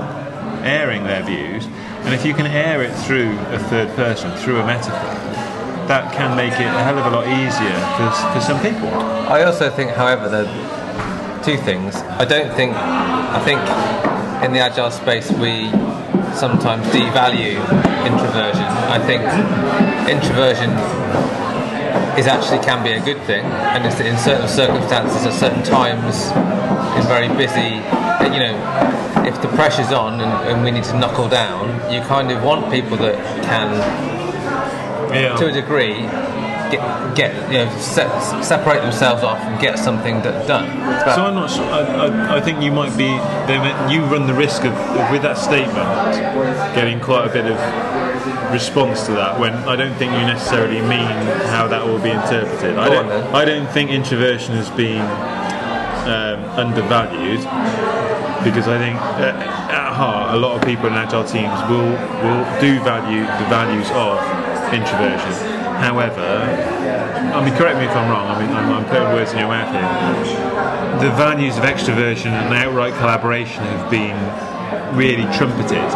airing 0.64 1.04
their 1.04 1.24
views. 1.24 1.68
And 2.06 2.14
if 2.14 2.26
you 2.26 2.34
can 2.34 2.48
air 2.48 2.84
it 2.84 2.94
through 3.06 3.38
a 3.50 3.60
third 3.60 3.90
person, 3.96 4.32
through 4.38 4.60
a 4.60 4.66
metaphor, 4.66 5.14
that 5.88 6.14
can 6.14 6.36
make 6.36 6.54
it 6.54 6.68
a 6.68 6.84
hell 6.84 6.98
of 6.98 7.06
a 7.06 7.10
lot 7.10 7.28
easier 7.28 7.78
for, 7.96 8.12
for 8.34 8.42
some 8.42 8.62
people. 8.62 8.88
I 9.28 9.44
also 9.44 9.70
think, 9.70 9.92
however, 9.92 10.28
that 10.30 10.48
two 11.44 11.58
things. 11.58 11.96
I 11.96 12.26
don't 12.26 12.54
think. 12.56 12.76
I 12.76 13.40
think 13.44 13.62
in 14.44 14.52
the 14.52 14.60
agile 14.60 14.92
space 14.92 15.32
we 15.32 15.72
sometimes 16.36 16.86
devalue 16.88 17.56
introversion. 18.04 18.68
I 18.92 19.00
think 19.00 19.24
introversion 20.12 20.72
is 22.20 22.28
actually 22.28 22.60
can 22.60 22.84
be 22.84 22.92
a 22.92 23.00
good 23.00 23.22
thing, 23.26 23.46
and 23.46 23.86
it's 23.86 24.00
in 24.00 24.18
certain 24.18 24.48
circumstances, 24.50 25.26
at 25.26 25.34
certain 25.34 25.64
times, 25.64 26.34
is 27.00 27.06
very 27.08 27.30
busy. 27.30 27.80
You 28.34 28.44
know, 28.44 29.17
if 29.28 29.42
the 29.42 29.48
pressure's 29.50 29.92
on 29.92 30.22
and, 30.22 30.32
and 30.50 30.64
we 30.64 30.72
need 30.72 30.84
to 30.86 30.98
knuckle 30.98 31.28
down, 31.28 31.68
you 31.92 32.00
kind 32.02 32.32
of 32.32 32.42
want 32.44 32.72
people 32.72 32.96
that 32.98 33.16
can 33.44 33.70
Yeah. 35.14 35.36
to 35.36 35.48
a 35.48 35.52
degree, 35.52 35.94
get, 36.72 37.16
get 37.16 37.52
you 37.52 37.60
know, 37.66 37.70
se- 37.78 38.44
separate 38.44 38.82
themselves 38.82 39.24
off 39.24 39.40
and 39.40 39.60
get 39.60 39.78
something 39.80 40.22
that, 40.22 40.48
done. 40.48 40.68
But 41.06 41.16
So 41.16 41.26
I'm 41.26 41.36
not 41.36 41.50
sure. 41.50 41.66
I, 41.66 41.82
I, 42.08 42.38
I 42.38 42.42
think 42.42 42.62
you 42.62 42.72
might 42.72 42.96
be. 42.98 43.10
You 43.94 44.04
run 44.06 44.28
the 44.28 44.34
risk 44.34 44.64
of, 44.66 44.74
with 45.12 45.22
that 45.24 45.38
statement 45.38 45.88
getting 46.76 47.00
quite 47.00 47.26
a 47.30 47.34
bit 47.34 47.46
of 47.46 47.58
response 48.52 49.06
to 49.08 49.12
that 49.14 49.40
when 49.40 49.54
I 49.54 49.76
don't 49.76 49.96
think 49.96 50.12
you 50.14 50.20
necessarily 50.20 50.82
mean 50.82 51.16
how 51.52 51.68
that 51.68 51.86
will 51.86 52.00
be 52.00 52.12
interpreted. 52.12 52.78
I 52.78 52.90
don't. 52.90 53.12
on. 53.12 53.36
I 53.36 53.44
don't 53.46 53.68
think 53.72 53.92
introversion 53.92 54.56
has 54.56 54.70
been 54.70 55.02
um, 56.08 56.40
undervalued 56.58 57.40
because 58.50 58.68
I 58.68 58.78
think 58.78 58.96
at 58.96 59.94
heart 59.98 60.36
a 60.36 60.38
lot 60.38 60.56
of 60.56 60.62
people 60.62 60.88
in 60.88 60.94
agile 60.94 61.26
teams 61.26 61.58
will 61.70 61.92
will 62.24 62.44
do 62.62 62.80
value 62.86 63.26
the 63.26 63.48
values 63.50 63.90
of 63.92 64.22
introversion. 64.72 65.34
However, 65.82 66.22
I 67.34 67.44
mean, 67.44 67.56
correct 67.56 67.78
me 67.80 67.86
if 67.86 67.96
I'm 67.96 68.10
wrong. 68.10 68.28
I 68.30 68.40
mean, 68.40 68.50
I'm, 68.56 68.72
I'm 68.72 68.86
putting 68.86 69.10
words 69.10 69.32
in 69.34 69.40
your 69.40 69.50
mouth 69.50 69.72
here. 69.74 71.10
The 71.10 71.16
values 71.16 71.58
of 71.58 71.64
extroversion 71.64 72.32
and 72.32 72.54
outright 72.54 72.94
collaboration 72.96 73.64
have 73.64 73.90
been 73.92 74.18
really 74.96 75.26
trumpeted. 75.36 75.88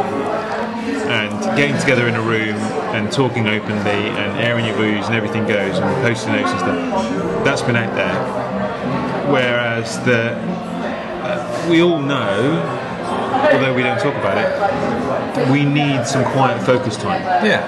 And 1.11 1.57
getting 1.57 1.77
together 1.79 2.07
in 2.07 2.15
a 2.15 2.21
room 2.21 2.55
and 2.95 3.11
talking 3.11 3.47
openly 3.47 4.09
and 4.15 4.39
airing 4.39 4.65
your 4.65 4.75
views 4.75 5.05
and 5.07 5.15
everything 5.15 5.45
goes 5.45 5.77
and 5.77 6.05
posting 6.05 6.33
notes 6.33 6.51
and 6.51 6.59
stuff, 6.59 7.43
that's 7.43 7.61
been 7.61 7.75
out 7.75 7.93
there. 7.95 9.31
Whereas 9.31 9.97
the 10.05 10.70
we 11.71 11.81
all 11.81 11.99
know, 11.99 12.61
although 13.53 13.73
we 13.73 13.81
don't 13.81 13.99
talk 13.99 14.13
about 14.15 14.37
it, 14.37 15.49
we 15.49 15.63
need 15.63 16.05
some 16.05 16.23
quiet 16.33 16.61
focus 16.65 16.97
time 16.97 17.21
yeah, 17.45 17.63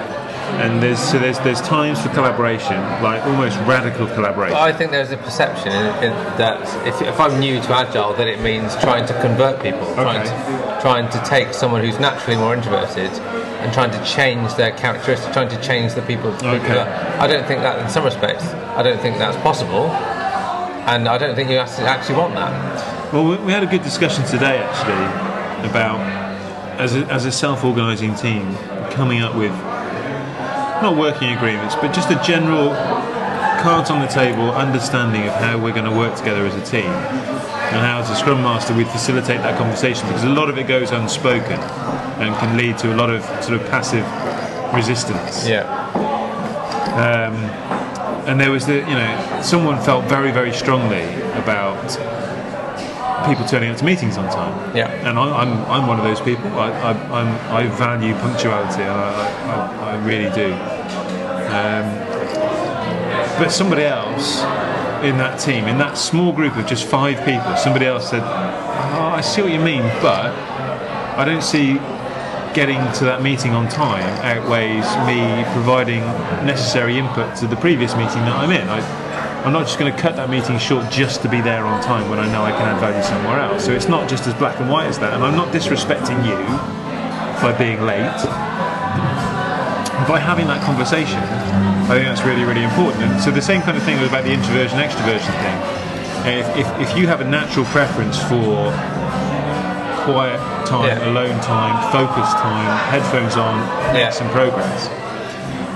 and 0.62 0.82
there's 0.82 0.98
so 0.98 1.18
there's 1.18 1.38
there's 1.40 1.60
times 1.62 2.02
for 2.02 2.10
collaboration, 2.10 2.76
like 3.02 3.24
almost 3.24 3.58
radical 3.60 4.06
collaboration. 4.08 4.56
I 4.56 4.72
think 4.72 4.90
there's 4.90 5.10
a 5.10 5.16
perception 5.16 5.72
in, 5.72 5.86
in 6.04 6.12
that 6.36 6.60
if, 6.86 7.00
if 7.00 7.18
I'm 7.18 7.40
new 7.40 7.60
to 7.62 7.74
agile, 7.74 8.12
that 8.14 8.28
it 8.28 8.40
means 8.40 8.76
trying 8.76 9.06
to 9.06 9.20
convert 9.22 9.62
people, 9.62 9.86
trying 9.94 10.22
to 10.22 10.80
trying 10.82 11.08
to 11.10 11.18
take 11.24 11.54
someone 11.54 11.82
who's 11.82 11.98
naturally 11.98 12.36
more 12.36 12.54
introverted 12.54 13.10
and 13.64 13.72
trying 13.72 13.90
to 13.90 14.04
change 14.04 14.54
their 14.54 14.72
characteristics, 14.72 15.32
trying 15.32 15.48
to 15.48 15.60
change 15.62 15.94
the 15.94 16.02
people. 16.02 16.30
Okay. 16.30 16.78
I 16.78 17.26
don't 17.26 17.46
think 17.46 17.62
that 17.62 17.78
in 17.78 17.88
some 17.88 18.04
respects, 18.04 18.44
I 18.76 18.82
don't 18.82 19.00
think 19.00 19.16
that's 19.16 19.38
possible, 19.38 19.86
and 20.86 21.08
I 21.08 21.16
don't 21.16 21.34
think 21.34 21.48
you 21.48 21.56
actually 21.56 22.16
want 22.16 22.34
that. 22.34 22.93
Well, 23.14 23.28
we, 23.28 23.36
we 23.44 23.52
had 23.52 23.62
a 23.62 23.66
good 23.66 23.84
discussion 23.84 24.24
today 24.24 24.58
actually 24.58 25.70
about 25.70 26.00
as 26.80 26.96
a, 26.96 27.06
as 27.06 27.26
a 27.26 27.30
self-organising 27.30 28.16
team 28.16 28.56
coming 28.90 29.22
up 29.22 29.36
with 29.36 29.52
not 30.82 30.96
working 30.96 31.30
agreements, 31.32 31.76
but 31.76 31.94
just 31.94 32.10
a 32.10 32.20
general 32.26 32.70
cards 33.62 33.88
on 33.88 34.00
the 34.00 34.08
table 34.08 34.50
understanding 34.50 35.22
of 35.22 35.34
how 35.34 35.56
we're 35.56 35.72
going 35.72 35.88
to 35.88 35.96
work 35.96 36.16
together 36.16 36.44
as 36.44 36.56
a 36.56 36.64
team. 36.68 36.90
And 36.90 37.86
how, 37.86 38.00
as 38.00 38.10
a 38.10 38.16
scrum 38.16 38.42
master, 38.42 38.74
we 38.74 38.82
facilitate 38.82 39.38
that 39.42 39.56
conversation 39.58 40.08
because 40.08 40.24
a 40.24 40.28
lot 40.28 40.50
of 40.50 40.58
it 40.58 40.66
goes 40.66 40.90
unspoken 40.90 41.60
and 42.18 42.34
can 42.38 42.56
lead 42.56 42.78
to 42.78 42.92
a 42.92 42.96
lot 42.96 43.10
of 43.10 43.22
sort 43.44 43.60
of 43.60 43.64
passive 43.70 44.04
resistance. 44.74 45.46
Yeah, 45.46 45.62
um, 46.96 47.36
and 48.26 48.40
there 48.40 48.50
was 48.50 48.66
the 48.66 48.74
you 48.74 48.80
know 48.80 49.40
someone 49.40 49.80
felt 49.84 50.04
very 50.06 50.32
very 50.32 50.52
strongly 50.52 51.04
about 51.34 51.96
people 53.26 53.44
turning 53.46 53.70
up 53.70 53.76
to 53.78 53.84
meetings 53.84 54.16
on 54.16 54.24
time 54.30 54.76
Yeah. 54.76 54.88
and 55.08 55.18
I, 55.18 55.42
I'm, 55.42 55.64
I'm 55.70 55.86
one 55.86 55.98
of 55.98 56.04
those 56.04 56.20
people 56.20 56.46
I, 56.58 56.70
I, 56.70 56.90
I'm, 56.92 57.54
I 57.54 57.66
value 57.76 58.14
punctuality 58.14 58.82
I, 58.82 59.12
I, 59.52 59.92
I 59.92 60.04
really 60.06 60.30
do 60.34 60.52
um, 61.54 61.86
but 63.38 63.50
somebody 63.50 63.82
else 63.84 64.42
in 65.04 65.16
that 65.18 65.38
team 65.38 65.66
in 65.66 65.78
that 65.78 65.96
small 65.98 66.32
group 66.32 66.56
of 66.56 66.66
just 66.66 66.86
five 66.86 67.18
people 67.24 67.56
somebody 67.56 67.86
else 67.86 68.10
said 68.10 68.22
oh, 68.22 69.12
I 69.16 69.20
see 69.20 69.42
what 69.42 69.52
you 69.52 69.60
mean 69.60 69.82
but 70.00 70.32
I 71.16 71.24
don't 71.24 71.42
see 71.42 71.78
getting 72.54 72.80
to 72.94 73.04
that 73.04 73.20
meeting 73.20 73.52
on 73.52 73.68
time 73.68 74.04
outweighs 74.24 74.86
me 75.06 75.42
providing 75.52 76.00
necessary 76.46 76.98
input 76.98 77.36
to 77.36 77.46
the 77.48 77.56
previous 77.56 77.96
meeting 77.96 78.22
that 78.22 78.36
I'm 78.36 78.50
in. 78.52 78.68
I, 78.68 78.78
I'm 79.44 79.52
not 79.52 79.66
just 79.66 79.78
going 79.78 79.92
to 79.92 79.98
cut 80.00 80.16
that 80.16 80.30
meeting 80.30 80.58
short 80.58 80.90
just 80.90 81.20
to 81.22 81.28
be 81.28 81.40
there 81.42 81.66
on 81.66 81.82
time 81.82 82.08
when 82.08 82.18
I 82.18 82.24
know 82.32 82.42
I 82.42 82.50
can 82.50 82.62
add 82.64 82.80
value 82.80 83.02
somewhere 83.04 83.38
else. 83.40 83.64
So 83.64 83.72
it's 83.72 83.88
not 83.88 84.08
just 84.08 84.26
as 84.26 84.32
black 84.34 84.58
and 84.58 84.70
white 84.70 84.86
as 84.86 84.98
that. 85.00 85.12
And 85.12 85.22
I'm 85.22 85.36
not 85.36 85.52
disrespecting 85.52 86.16
you 86.24 86.40
by 87.44 87.52
being 87.52 87.82
late. 87.84 88.08
By 90.08 90.18
having 90.18 90.46
that 90.48 90.64
conversation, 90.64 91.20
I 91.20 91.92
think 92.00 92.08
that's 92.08 92.24
really, 92.24 92.44
really 92.44 92.64
important. 92.64 93.04
And 93.04 93.20
so 93.20 93.30
the 93.30 93.42
same 93.44 93.60
kind 93.60 93.76
of 93.76 93.82
thing 93.84 94.00
about 94.00 94.24
the 94.24 94.32
introversion 94.32 94.78
extroversion 94.80 95.32
thing. 95.44 95.56
If, 96.40 96.48
if, 96.64 96.90
if 96.90 96.96
you 96.96 97.06
have 97.06 97.20
a 97.20 97.28
natural 97.28 97.66
preference 97.66 98.16
for 98.16 98.72
quiet 100.08 100.40
time, 100.66 100.88
Yeah. 100.88 101.08
alone 101.12 101.36
time, 101.44 101.76
focus 101.92 102.32
time, 102.40 102.72
headphones 102.88 103.36
on, 103.36 103.60
make 103.92 104.08
Yeah. 104.08 104.10
some 104.10 104.28
progress. 104.30 104.88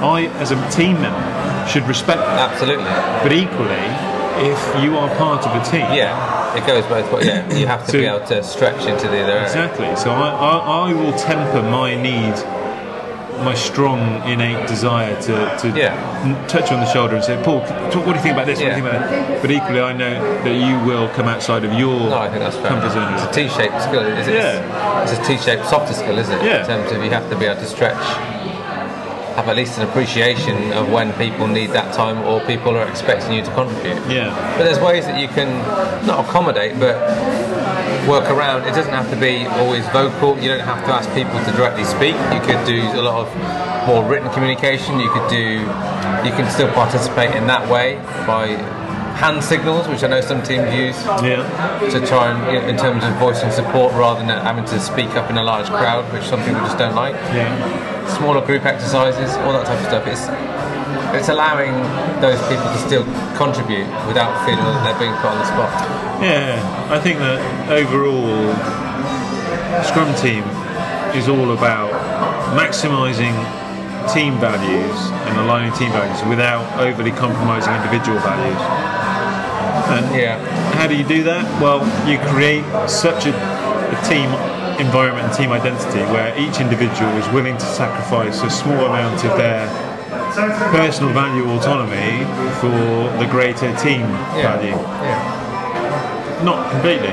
I, 0.03 0.27
as 0.41 0.51
a 0.51 0.71
team 0.71 1.01
member, 1.01 1.69
should 1.69 1.87
respect 1.87 2.21
that. 2.21 2.51
Absolutely. 2.53 2.85
But 3.23 3.33
equally, 3.33 3.87
if 4.49 4.61
you 4.85 4.97
are 4.97 5.09
part 5.17 5.45
of 5.47 5.53
a 5.61 5.65
team, 5.71 5.87
Yeah, 5.93 6.55
it 6.57 6.67
goes 6.67 6.85
both 6.87 7.11
ways. 7.13 7.27
Yeah, 7.27 7.53
you 7.55 7.67
have 7.67 7.85
to 7.87 7.93
So- 7.93 7.99
be 7.99 8.07
able 8.07 8.27
to 8.27 8.43
stretch 8.43 8.87
into 8.87 9.09
the 9.09 9.23
other 9.23 9.33
area. 9.33 9.43
Exactly. 9.43 9.95
So 9.97 10.11
I, 10.13 10.29
I, 10.31 10.89
I 10.91 10.93
will 10.95 11.13
temper 11.19 11.63
my 11.63 11.95
need, 12.01 12.35
my 13.45 13.55
strong 13.55 14.01
innate 14.29 14.67
desire 14.69 15.15
to, 15.23 15.35
to 15.59 15.69
Yeah. 15.77 15.95
touch 16.49 16.71
on 16.73 16.81
the 16.81 16.87
shoulder 16.93 17.17
and 17.17 17.25
say, 17.25 17.41
Paul, 17.43 17.61
what 17.61 17.93
do 17.93 17.99
you 18.13 18.19
think 18.19 18.35
about 18.35 18.47
this? 18.47 18.59
What 18.61 18.65
do 18.65 18.65
you 18.65 18.69
Yeah. 18.69 18.75
think 18.75 18.87
about 18.87 19.11
that? 19.11 19.43
But 19.43 19.51
equally, 19.51 19.81
I 19.81 19.93
know 19.93 20.15
that 20.45 20.55
you 20.55 20.79
will 20.87 21.09
come 21.11 21.27
outside 21.29 21.65
of 21.65 21.73
your 21.75 21.99
No, 22.11 22.19
I 22.19 22.29
think 22.29 22.41
that's 22.41 22.57
fair. 22.57 22.69
comfort 22.69 22.93
zone. 22.93 23.15
It's 23.15 23.25
a 23.25 23.33
T-shaped 23.33 23.83
skill. 23.83 24.03
Is 24.07 24.29
it? 24.29 24.35
Yeah. 24.35 25.03
It's 25.03 25.13
a 25.13 25.23
T-shaped 25.25 25.67
softer 25.67 25.95
skill, 25.95 26.17
isn't 26.19 26.39
it? 26.39 26.45
Yeah. 26.45 26.61
In 26.63 26.67
terms 26.67 26.93
of 26.93 27.03
you 27.05 27.11
have 27.11 27.29
to 27.31 27.37
be 27.37 27.47
able 27.47 27.61
to 27.61 27.67
stretch, 27.67 28.03
have 29.38 29.48
at 29.48 29.55
least 29.55 29.79
an 29.79 29.88
appreciation 29.88 30.72
of 30.72 30.90
when 30.90 31.12
people 31.12 31.46
need 31.46 31.70
that 31.70 31.94
time 31.94 32.18
or 32.27 32.40
people 32.44 32.77
are 32.77 32.88
expecting 32.88 33.35
you 33.35 33.40
to 33.40 33.55
contribute. 33.55 33.94
Yeah. 34.11 34.35
But 34.59 34.64
there's 34.64 34.81
ways 34.81 35.05
that 35.05 35.20
you 35.22 35.29
can 35.29 35.62
not 36.05 36.27
accommodate, 36.27 36.74
but 36.81 36.98
work 38.09 38.29
around. 38.35 38.66
It 38.66 38.74
doesn't 38.74 38.92
have 38.92 39.09
to 39.11 39.16
be 39.16 39.46
always 39.62 39.87
vocal. 39.90 40.37
You 40.42 40.48
don't 40.48 40.66
have 40.66 40.85
to 40.87 40.92
ask 40.92 41.07
people 41.14 41.38
to 41.38 41.53
directly 41.53 41.85
speak. 41.85 42.18
You 42.35 42.42
could 42.42 42.66
do 42.66 42.83
a 42.98 43.03
lot 43.03 43.22
of 43.22 43.29
more 43.87 44.03
written 44.11 44.29
communication. 44.33 44.98
You 44.98 45.11
could 45.14 45.31
do. 45.31 45.62
You 46.27 46.35
can 46.35 46.51
still 46.51 46.72
participate 46.72 47.37
in 47.37 47.46
that 47.46 47.70
way 47.70 47.94
by 48.27 48.59
hand 49.18 49.42
signals, 49.42 49.88
which 49.88 50.02
I 50.04 50.07
know 50.09 50.20
some 50.20 50.42
teams 50.42 50.72
use 50.72 50.96
Yeah. 51.22 51.42
to 51.90 51.98
try 52.07 52.31
and, 52.31 52.68
in 52.70 52.76
terms 52.76 53.02
of 53.04 53.11
voicing 53.14 53.50
support 53.50 53.92
rather 53.94 54.20
than 54.24 54.28
having 54.31 54.64
to 54.66 54.78
speak 54.81 55.16
up 55.16 55.28
in 55.28 55.37
a 55.37 55.42
large 55.42 55.66
crowd, 55.66 56.04
which 56.12 56.22
some 56.24 56.40
people 56.44 56.61
just 56.61 56.78
don't 56.78 56.94
like. 56.94 57.14
Yeah. 57.35 57.50
Smaller 58.16 58.40
group 58.40 58.64
exercises, 58.64 59.37
all 59.44 59.52
that 59.52 59.66
type 59.66 59.81
of 59.81 59.87
stuff. 59.87 60.07
It's 60.07 60.28
it's 61.14 61.28
allowing 61.31 61.72
those 62.20 62.38
people 62.48 62.64
to 62.64 62.78
still 62.78 63.04
contribute 63.35 63.87
without 64.07 64.33
feeling 64.44 64.62
that 64.62 64.85
they're 64.85 64.98
being 65.09 65.16
put 65.20 65.31
on 65.33 65.38
the 65.38 65.46
spot. 65.46 65.72
Yeah, 66.22 66.61
I 66.90 66.98
think 67.00 67.18
that 67.18 67.40
overall, 67.70 68.52
Scrum 69.85 70.14
Team 70.16 70.44
is 71.16 71.28
all 71.28 71.52
about 71.52 71.90
maximising 72.54 73.33
team 74.12 74.38
values 74.38 74.96
and 75.28 75.38
aligning 75.38 75.72
team 75.72 75.90
values 75.92 76.22
without 76.28 76.64
overly 76.78 77.11
compromising 77.12 77.72
individual 77.74 78.18
values. 78.20 78.61
And 79.88 80.14
Yeah. 80.14 80.38
how 80.74 80.87
do 80.87 80.94
you 80.94 81.05
do 81.05 81.22
that? 81.24 81.44
Well, 81.61 81.81
you 82.09 82.18
create 82.31 82.64
such 82.88 83.27
a, 83.27 83.33
a 83.33 83.98
team 84.09 84.29
environment 84.79 85.27
and 85.27 85.35
team 85.37 85.51
identity 85.51 86.01
where 86.12 86.37
each 86.38 86.61
individual 86.61 87.11
is 87.16 87.27
willing 87.31 87.57
to 87.57 87.64
sacrifice 87.66 88.42
a 88.42 88.51
small 88.51 88.85
amount 88.87 89.24
of 89.24 89.37
their 89.37 89.66
personal 90.70 91.12
value 91.12 91.44
autonomy 91.51 92.24
for 92.61 92.70
the 93.18 93.27
greater 93.31 93.74
team 93.77 94.03
Yeah. 94.37 94.57
value. 94.57 94.77
Yeah. 94.77 96.42
Not 96.44 96.70
completely. 96.70 97.11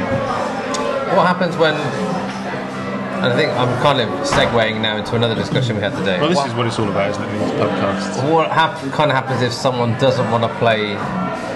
What 1.15 1.25
happens 1.27 1.55
when? 1.57 1.73
And 1.73 3.33
I 3.33 3.35
think 3.35 3.49
I'm 3.53 3.71
kind 3.81 4.01
of 4.01 4.09
segueing 4.27 4.81
now 4.81 4.97
into 4.97 5.15
another 5.15 5.33
discussion 5.33 5.75
we 5.77 5.81
had 5.81 5.95
today. 5.95 6.19
Well, 6.19 6.29
this 6.29 6.38
What- 6.38 6.47
is 6.47 6.53
what 6.53 6.67
it's 6.67 6.77
all 6.77 6.89
about, 6.89 7.09
isn't 7.11 7.23
it? 7.23 7.31
These 7.39 7.51
podcasts. 7.61 8.29
What 8.29 8.51
hap- 8.51 8.77
kind 8.91 9.09
of 9.09 9.15
happens 9.17 9.41
if 9.41 9.53
someone 9.53 9.95
doesn't 9.97 10.29
want 10.29 10.43
to 10.43 10.49
play 10.59 10.97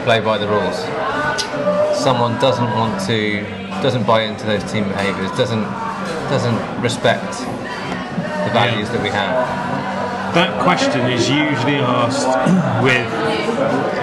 play 0.05 0.21
by 0.21 0.37
the 0.37 0.47
rules? 0.47 0.87
Someone 1.99 2.39
doesn't 2.39 2.69
want 2.71 2.99
to, 3.07 3.41
doesn't 3.83 4.05
buy 4.07 4.21
into 4.23 4.45
those 4.45 4.63
team 4.71 4.85
behaviours, 4.85 5.29
doesn't 5.37 5.63
doesn't 6.29 6.81
respect 6.81 7.31
the 8.45 8.51
values 8.53 8.89
that 8.89 9.01
we 9.03 9.09
have. 9.09 9.35
That 10.33 10.61
question 10.63 11.01
is 11.11 11.27
usually 11.29 11.75
asked 11.75 12.27
with 12.83 13.07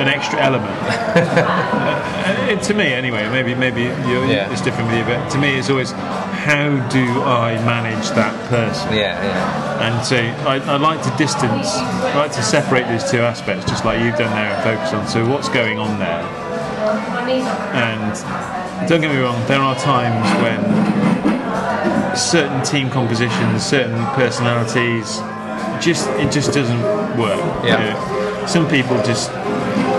an 0.00 0.08
extra 0.08 0.40
element. 0.40 0.76
Uh, 2.26 2.56
to 2.60 2.74
me, 2.74 2.92
anyway. 2.92 3.28
Maybe, 3.30 3.54
maybe 3.54 3.82
you're, 3.82 4.24
Yeah. 4.26 4.50
it's 4.50 4.60
different 4.60 4.90
with 4.90 4.98
you, 4.98 5.04
but 5.04 5.28
to 5.30 5.38
me, 5.38 5.56
it's 5.58 5.70
always 5.70 5.92
how 5.92 6.68
do 6.88 7.04
I 7.22 7.54
manage 7.64 8.08
that 8.10 8.34
person? 8.48 8.92
Yeah, 8.94 9.22
yeah, 9.22 9.86
And 9.86 10.04
so 10.04 10.16
I, 10.48 10.58
I 10.58 10.76
like 10.76 11.02
to 11.02 11.10
distance, 11.16 11.68
I 11.76 12.14
like 12.16 12.32
to 12.32 12.42
separate 12.42 12.88
these 12.88 13.08
two 13.10 13.18
aspects, 13.20 13.64
just 13.70 13.84
like 13.84 14.00
you've 14.00 14.16
done 14.16 14.32
there, 14.34 14.50
and 14.52 14.62
focus 14.62 14.92
on. 14.92 15.06
So 15.08 15.24
what's 15.28 15.48
going 15.48 15.78
on 15.78 15.98
there? 15.98 16.22
And 17.30 18.88
don't 18.88 19.00
get 19.00 19.10
me 19.10 19.18
wrong, 19.18 19.42
there 19.46 19.60
are 19.60 19.74
times 19.76 20.26
when 20.42 22.16
certain 22.16 22.62
team 22.64 22.88
compositions, 22.90 23.64
certain 23.64 24.04
personalities, 24.14 25.18
just 25.84 26.08
it 26.20 26.30
just 26.32 26.52
doesn't 26.52 26.82
work. 27.18 27.38
you 27.62 27.68
Yeah. 27.70 27.94
know. 27.94 28.46
Some 28.46 28.68
people 28.68 28.96
just 29.02 29.30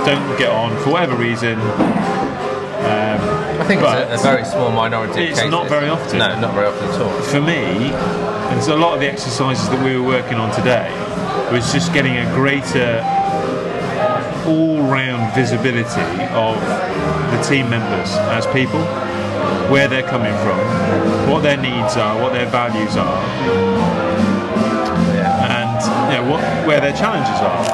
don't 0.06 0.38
get 0.40 0.50
on 0.50 0.76
for 0.84 0.92
whatever 0.92 1.16
reason. 1.16 1.60
Um, 1.60 3.20
I 3.60 3.64
think 3.68 3.82
But 3.82 4.12
it's 4.12 4.24
a, 4.24 4.30
a 4.30 4.32
very 4.32 4.46
small 4.46 4.72
minority. 4.72 5.26
it's 5.26 5.40
cases. 5.40 5.52
not 5.52 5.68
very 5.68 5.90
often. 5.90 6.20
No, 6.20 6.40
not 6.40 6.54
very 6.54 6.68
often 6.68 6.88
at 6.90 7.02
all. 7.02 7.10
For 7.24 7.42
me, 7.42 7.92
and 8.52 8.64
so 8.64 8.76
a 8.76 8.80
lot 8.80 8.94
of 8.94 9.00
the 9.02 9.08
exercises 9.12 9.68
that 9.70 9.84
we 9.84 9.98
were 9.98 10.08
working 10.08 10.38
on 10.38 10.52
today 10.56 10.90
was 11.52 11.72
just 11.74 11.94
getting 11.94 12.18
a 12.18 12.26
greater 12.34 13.04
all-round 14.48 15.34
visibility 15.36 16.02
of 16.34 16.56
the 17.32 17.40
team 17.48 17.70
members 17.70 18.10
as 18.38 18.46
people, 18.48 18.82
where 19.72 19.88
they're 19.88 20.08
coming 20.08 20.34
from, 20.46 20.58
what 21.30 21.44
their 21.44 21.58
needs 21.58 21.96
are, 21.98 22.22
what 22.22 22.34
their 22.34 22.48
values 22.48 22.96
are, 22.96 23.22
and 25.48 26.12
you 26.12 26.22
know, 26.22 26.32
what, 26.32 26.42
where 26.68 26.80
their 26.82 26.94
challenges 26.96 27.40
are. 27.42 27.66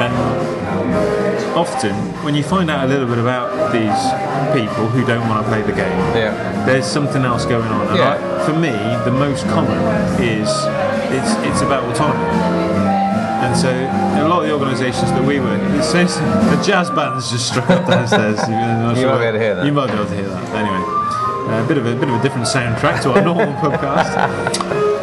And 0.00 0.14
often, 1.56 1.94
when 2.24 2.34
you 2.34 2.42
find 2.42 2.70
out 2.70 2.84
a 2.84 2.88
little 2.88 3.06
bit 3.06 3.18
about 3.18 3.72
these 3.72 4.02
people 4.54 4.86
who 4.88 5.04
don't 5.04 5.28
want 5.28 5.44
to 5.44 5.48
play 5.50 5.62
the 5.62 5.72
game, 5.72 5.98
Yeah. 6.14 6.64
there's 6.66 6.86
something 6.86 7.24
else 7.24 7.44
going 7.44 7.70
on. 7.70 7.88
And 7.88 7.96
Yeah. 7.98 8.18
I, 8.40 8.44
for 8.44 8.52
me, 8.54 8.70
the 9.04 9.10
most 9.12 9.46
common 9.48 9.78
is 10.22 10.48
it's 11.10 11.34
it's 11.48 11.60
about 11.62 11.84
autonomy. 11.84 12.83
And 13.44 13.54
so, 13.56 13.68
a 13.68 14.24
lot 14.26 14.40
of 14.42 14.48
the 14.48 14.54
organisations 14.54 15.10
that 15.12 15.22
we 15.22 15.38
work, 15.38 15.60
in, 15.60 15.74
it 15.76 15.82
says 15.84 16.16
the 16.16 16.62
jazz 16.64 16.88
band's 16.90 17.30
just 17.30 17.48
struck 17.48 17.68
up 17.68 17.86
downstairs. 17.86 18.40
You, 18.48 18.54
know, 18.56 18.94
You 18.96 19.06
might 19.06 19.18
be 19.20 19.24
able 19.28 19.32
to 19.32 19.44
hear 19.44 19.54
that. 19.54 19.66
You 19.66 19.72
might 19.72 19.86
be 19.88 19.92
able 19.92 20.06
to 20.06 20.14
hear 20.16 20.28
that. 20.28 20.44
Anyway, 20.56 20.82
uh, 21.52 21.62
a 21.62 21.68
bit 21.68 21.76
of 21.76 21.84
a 21.86 21.94
bit 21.94 22.08
of 22.08 22.14
a 22.18 22.22
different 22.22 22.46
soundtrack 22.46 23.02
to 23.02 23.12
our 23.12 23.20
normal 23.20 23.52
podcast. 23.64 24.16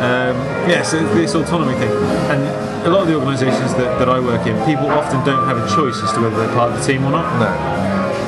Um, 0.02 0.34
yeah, 0.66 0.82
so 0.82 0.98
this 1.14 1.36
autonomy 1.36 1.78
thing, 1.78 1.92
and 2.34 2.42
a 2.88 2.90
lot 2.90 3.02
of 3.04 3.08
the 3.08 3.14
organisations 3.14 3.76
that, 3.78 4.00
that 4.00 4.10
I 4.10 4.20
work 4.20 4.48
in, 4.48 4.58
people 4.66 4.90
often 4.90 5.24
don't 5.24 5.46
have 5.46 5.62
a 5.62 5.68
choice 5.76 6.02
as 6.02 6.12
to 6.14 6.22
whether 6.22 6.36
they're 6.36 6.56
part 6.56 6.72
of 6.74 6.80
the 6.80 6.84
team 6.86 7.06
or 7.06 7.12
not. 7.12 7.30
No. 7.38 7.46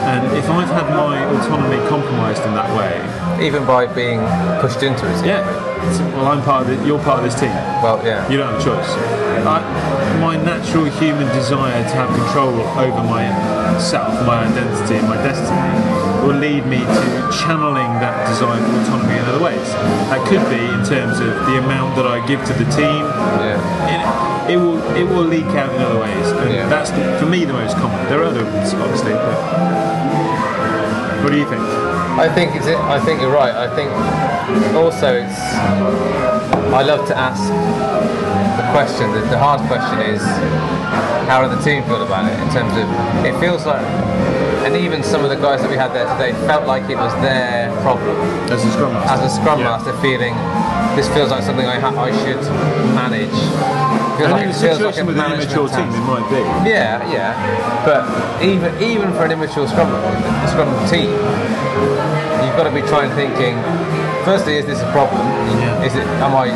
And 0.05 0.37
if 0.37 0.45
I've 0.49 0.67
had 0.69 0.93
my 0.93 1.25
autonomy 1.25 1.81
compromised 1.89 2.43
in 2.43 2.53
that 2.53 2.69
way, 2.77 2.93
Even 3.43 3.65
by 3.65 3.87
being 3.87 4.19
pushed 4.61 4.83
into 4.83 5.09
it. 5.09 5.25
yeah, 5.25 5.41
well, 6.13 6.27
I'm 6.27 6.43
part 6.43 6.67
of 6.67 6.69
it. 6.69 6.85
You're 6.85 7.01
part 7.01 7.17
of 7.17 7.25
this 7.25 7.39
team. 7.39 7.49
Well, 7.81 7.97
yeah. 8.05 8.29
You 8.29 8.37
don't 8.37 8.51
have 8.51 8.61
a 8.61 8.63
choice. 8.63 8.89
I, 9.47 9.62
my 10.23 10.37
natural 10.39 10.85
human 11.03 11.27
desire 11.35 11.83
to 11.83 11.95
have 11.99 12.07
control 12.15 12.55
over 12.79 13.03
myself, 13.03 14.07
my 14.25 14.47
identity, 14.47 14.95
and 14.95 15.07
my 15.09 15.17
destiny 15.19 15.67
will 16.23 16.39
lead 16.39 16.65
me 16.65 16.79
to 16.79 17.03
channeling 17.35 17.91
that 17.99 18.15
desire 18.31 18.55
for 18.63 18.71
autonomy 18.79 19.19
in 19.19 19.25
other 19.27 19.43
ways. 19.43 19.67
That 20.07 20.23
could 20.31 20.39
be 20.47 20.63
in 20.63 20.79
terms 20.87 21.19
of 21.19 21.27
the 21.51 21.59
amount 21.59 21.97
that 21.97 22.07
I 22.07 22.25
give 22.25 22.39
to 22.45 22.53
the 22.55 22.63
team. 22.71 23.03
Yeah. 23.43 24.47
It, 24.47 24.53
it 24.53 24.57
will 24.57 24.79
it 24.95 25.03
will 25.03 25.27
leak 25.27 25.51
out 25.59 25.75
in 25.75 25.81
other 25.81 25.99
ways, 25.99 26.27
and 26.31 26.53
Yeah. 26.53 26.69
that's 26.69 26.91
the, 26.91 27.03
for 27.19 27.25
me 27.25 27.43
the 27.43 27.53
most 27.53 27.75
common. 27.75 27.99
There 28.07 28.21
are 28.21 28.31
other 28.31 28.45
ones, 28.45 28.73
obviously, 28.73 29.11
but 29.11 29.35
what 31.21 31.31
do 31.31 31.37
you 31.37 31.47
think? 31.49 31.61
I 32.15 32.29
think 32.33 32.55
it's. 32.55 32.67
I 32.67 32.99
think 33.03 33.19
you're 33.21 33.33
right. 33.33 33.53
I 33.53 33.67
think 33.75 33.91
also 34.75 35.09
it's. 35.19 36.42
I 36.71 36.81
love 36.83 37.07
to 37.07 37.15
ask 37.17 37.41
the 38.57 38.65
question. 38.71 39.11
The, 39.11 39.21
the 39.29 39.37
hard 39.37 39.59
question 39.67 39.99
is, 39.99 40.21
how 41.27 41.43
do 41.43 41.53
the 41.53 41.61
team 41.61 41.83
feel 41.83 42.01
about 42.03 42.29
it? 42.31 42.37
In 42.39 42.49
terms 42.53 42.73
of, 42.77 42.85
it 43.25 43.37
feels 43.39 43.65
like, 43.65 43.81
and 44.65 44.75
even 44.77 45.03
some 45.03 45.23
of 45.23 45.29
the 45.29 45.35
guys 45.35 45.61
that 45.61 45.69
we 45.69 45.75
had 45.75 45.91
there 45.93 46.07
today 46.15 46.31
felt 46.47 46.65
like 46.65 46.89
it 46.89 46.95
was 46.95 47.11
their 47.19 47.67
problem 47.81 48.15
As 48.49 48.63
a 48.63 48.71
scrum 48.71 48.93
master, 48.93 49.11
as 49.13 49.21
a 49.31 49.35
scrum 49.35 49.59
Yeah. 49.59 49.75
master, 49.75 49.93
feeling 49.99 50.33
this 50.95 51.09
feels 51.13 51.31
like 51.31 51.43
something 51.43 51.65
I 51.67 51.79
ha- 51.79 51.93
I 51.99 52.11
should 52.23 52.39
manage. 52.95 53.33
Feels 54.17 54.29
And 54.29 54.31
like 54.31 54.43
in 54.45 54.49
it 54.49 54.55
a 54.55 54.59
feels 54.61 54.79
like 54.79 54.93
situation 54.95 55.03
a 55.03 55.05
with 55.09 55.17
an 55.19 55.33
immature 55.33 55.67
team, 55.67 55.89
it 55.89 56.05
might 56.05 56.27
be. 56.29 56.37
Yeah, 56.69 57.01
yeah. 57.11 57.33
But 57.83 58.05
even 58.45 58.71
even 58.81 59.11
for 59.13 59.25
an 59.25 59.31
immature 59.33 59.67
scrum 59.67 59.89
scrum 60.47 60.69
team, 60.87 61.09
you've 62.45 62.55
got 62.55 62.63
to 62.69 62.73
be 62.73 62.85
trying 62.87 63.09
thinking. 63.17 63.57
Firstly, 64.23 64.55
is 64.55 64.65
this 64.65 64.79
a 64.79 64.89
problem? 64.93 65.25
Yeah. 65.59 65.72
Is 65.83 65.95
it? 65.95 66.07
Am 66.23 66.33
I 66.35 66.47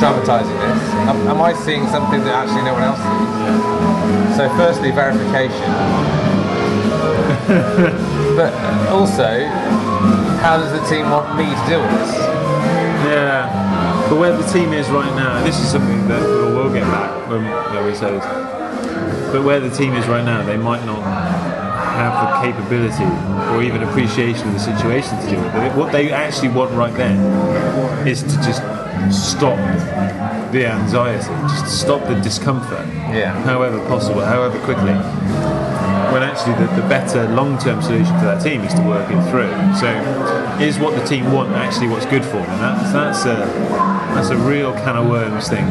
dramatising 0.00 0.56
this? 0.56 0.82
Am, 1.04 1.16
am 1.28 1.42
I 1.42 1.52
seeing 1.52 1.86
something 1.88 2.24
that 2.24 2.34
actually 2.34 2.64
no 2.64 2.72
one 2.72 2.82
else 2.82 2.98
sees? 2.98 4.36
So, 4.36 4.48
firstly, 4.56 4.90
verification. 4.90 5.68
but 8.36 8.54
also, 8.88 9.46
how 10.40 10.56
does 10.56 10.72
the 10.72 10.80
team 10.88 11.10
want 11.10 11.36
me 11.36 11.44
to 11.44 11.66
deal 11.68 11.82
with 11.82 11.90
this? 11.92 12.16
Yeah, 13.04 14.06
but 14.08 14.16
where 14.16 14.34
the 14.34 14.46
team 14.48 14.72
is 14.72 14.88
right 14.88 15.14
now, 15.14 15.44
this 15.44 15.60
is 15.60 15.70
something 15.70 16.08
that 16.08 16.22
we'll, 16.22 16.54
we'll 16.54 16.72
get 16.72 16.84
back 16.84 17.28
when, 17.28 17.44
when 17.44 17.84
we 17.84 17.94
say 17.94 18.10
this. 18.12 18.24
But 19.30 19.44
where 19.44 19.60
the 19.60 19.68
team 19.68 19.92
is 19.92 20.06
right 20.06 20.24
now, 20.24 20.42
they 20.42 20.56
might 20.56 20.86
not 20.86 21.02
have 21.94 22.14
the 22.22 22.46
capability 22.46 23.08
or 23.54 23.62
even 23.62 23.82
appreciation 23.82 24.48
of 24.48 24.54
the 24.54 24.60
situation 24.60 25.18
to 25.20 25.30
do 25.30 25.36
it. 25.36 25.52
But 25.52 25.76
what 25.76 25.92
they 25.92 26.10
actually 26.10 26.48
want 26.50 26.72
right 26.72 26.94
then 26.94 27.16
is 28.06 28.22
to 28.22 28.36
just 28.42 28.62
stop 29.10 29.58
the 30.52 30.66
anxiety, 30.66 31.26
just 31.48 31.80
stop 31.80 32.06
the 32.06 32.14
discomfort, 32.20 32.86
Yeah. 33.12 33.32
however 33.42 33.78
possible, 33.88 34.20
however 34.24 34.58
quickly. 34.60 34.94
When 36.12 36.22
actually 36.22 36.54
the, 36.64 36.72
the 36.80 36.88
better 36.88 37.26
long-term 37.30 37.82
solution 37.82 38.16
for 38.20 38.26
that 38.26 38.40
team 38.40 38.60
is 38.62 38.72
to 38.74 38.82
work 38.82 39.10
it 39.10 39.20
through. 39.30 39.50
So, 39.74 39.90
is 40.60 40.78
what 40.78 40.94
the 40.94 41.04
team 41.04 41.32
want 41.32 41.50
actually 41.56 41.88
what's 41.88 42.06
good 42.06 42.24
for 42.24 42.36
them? 42.36 42.58
That's 42.92 43.24
a 43.24 43.34
that's 44.14 44.28
a 44.30 44.36
real 44.36 44.72
can 44.74 44.96
of 44.96 45.08
worms 45.08 45.48
thing 45.48 45.66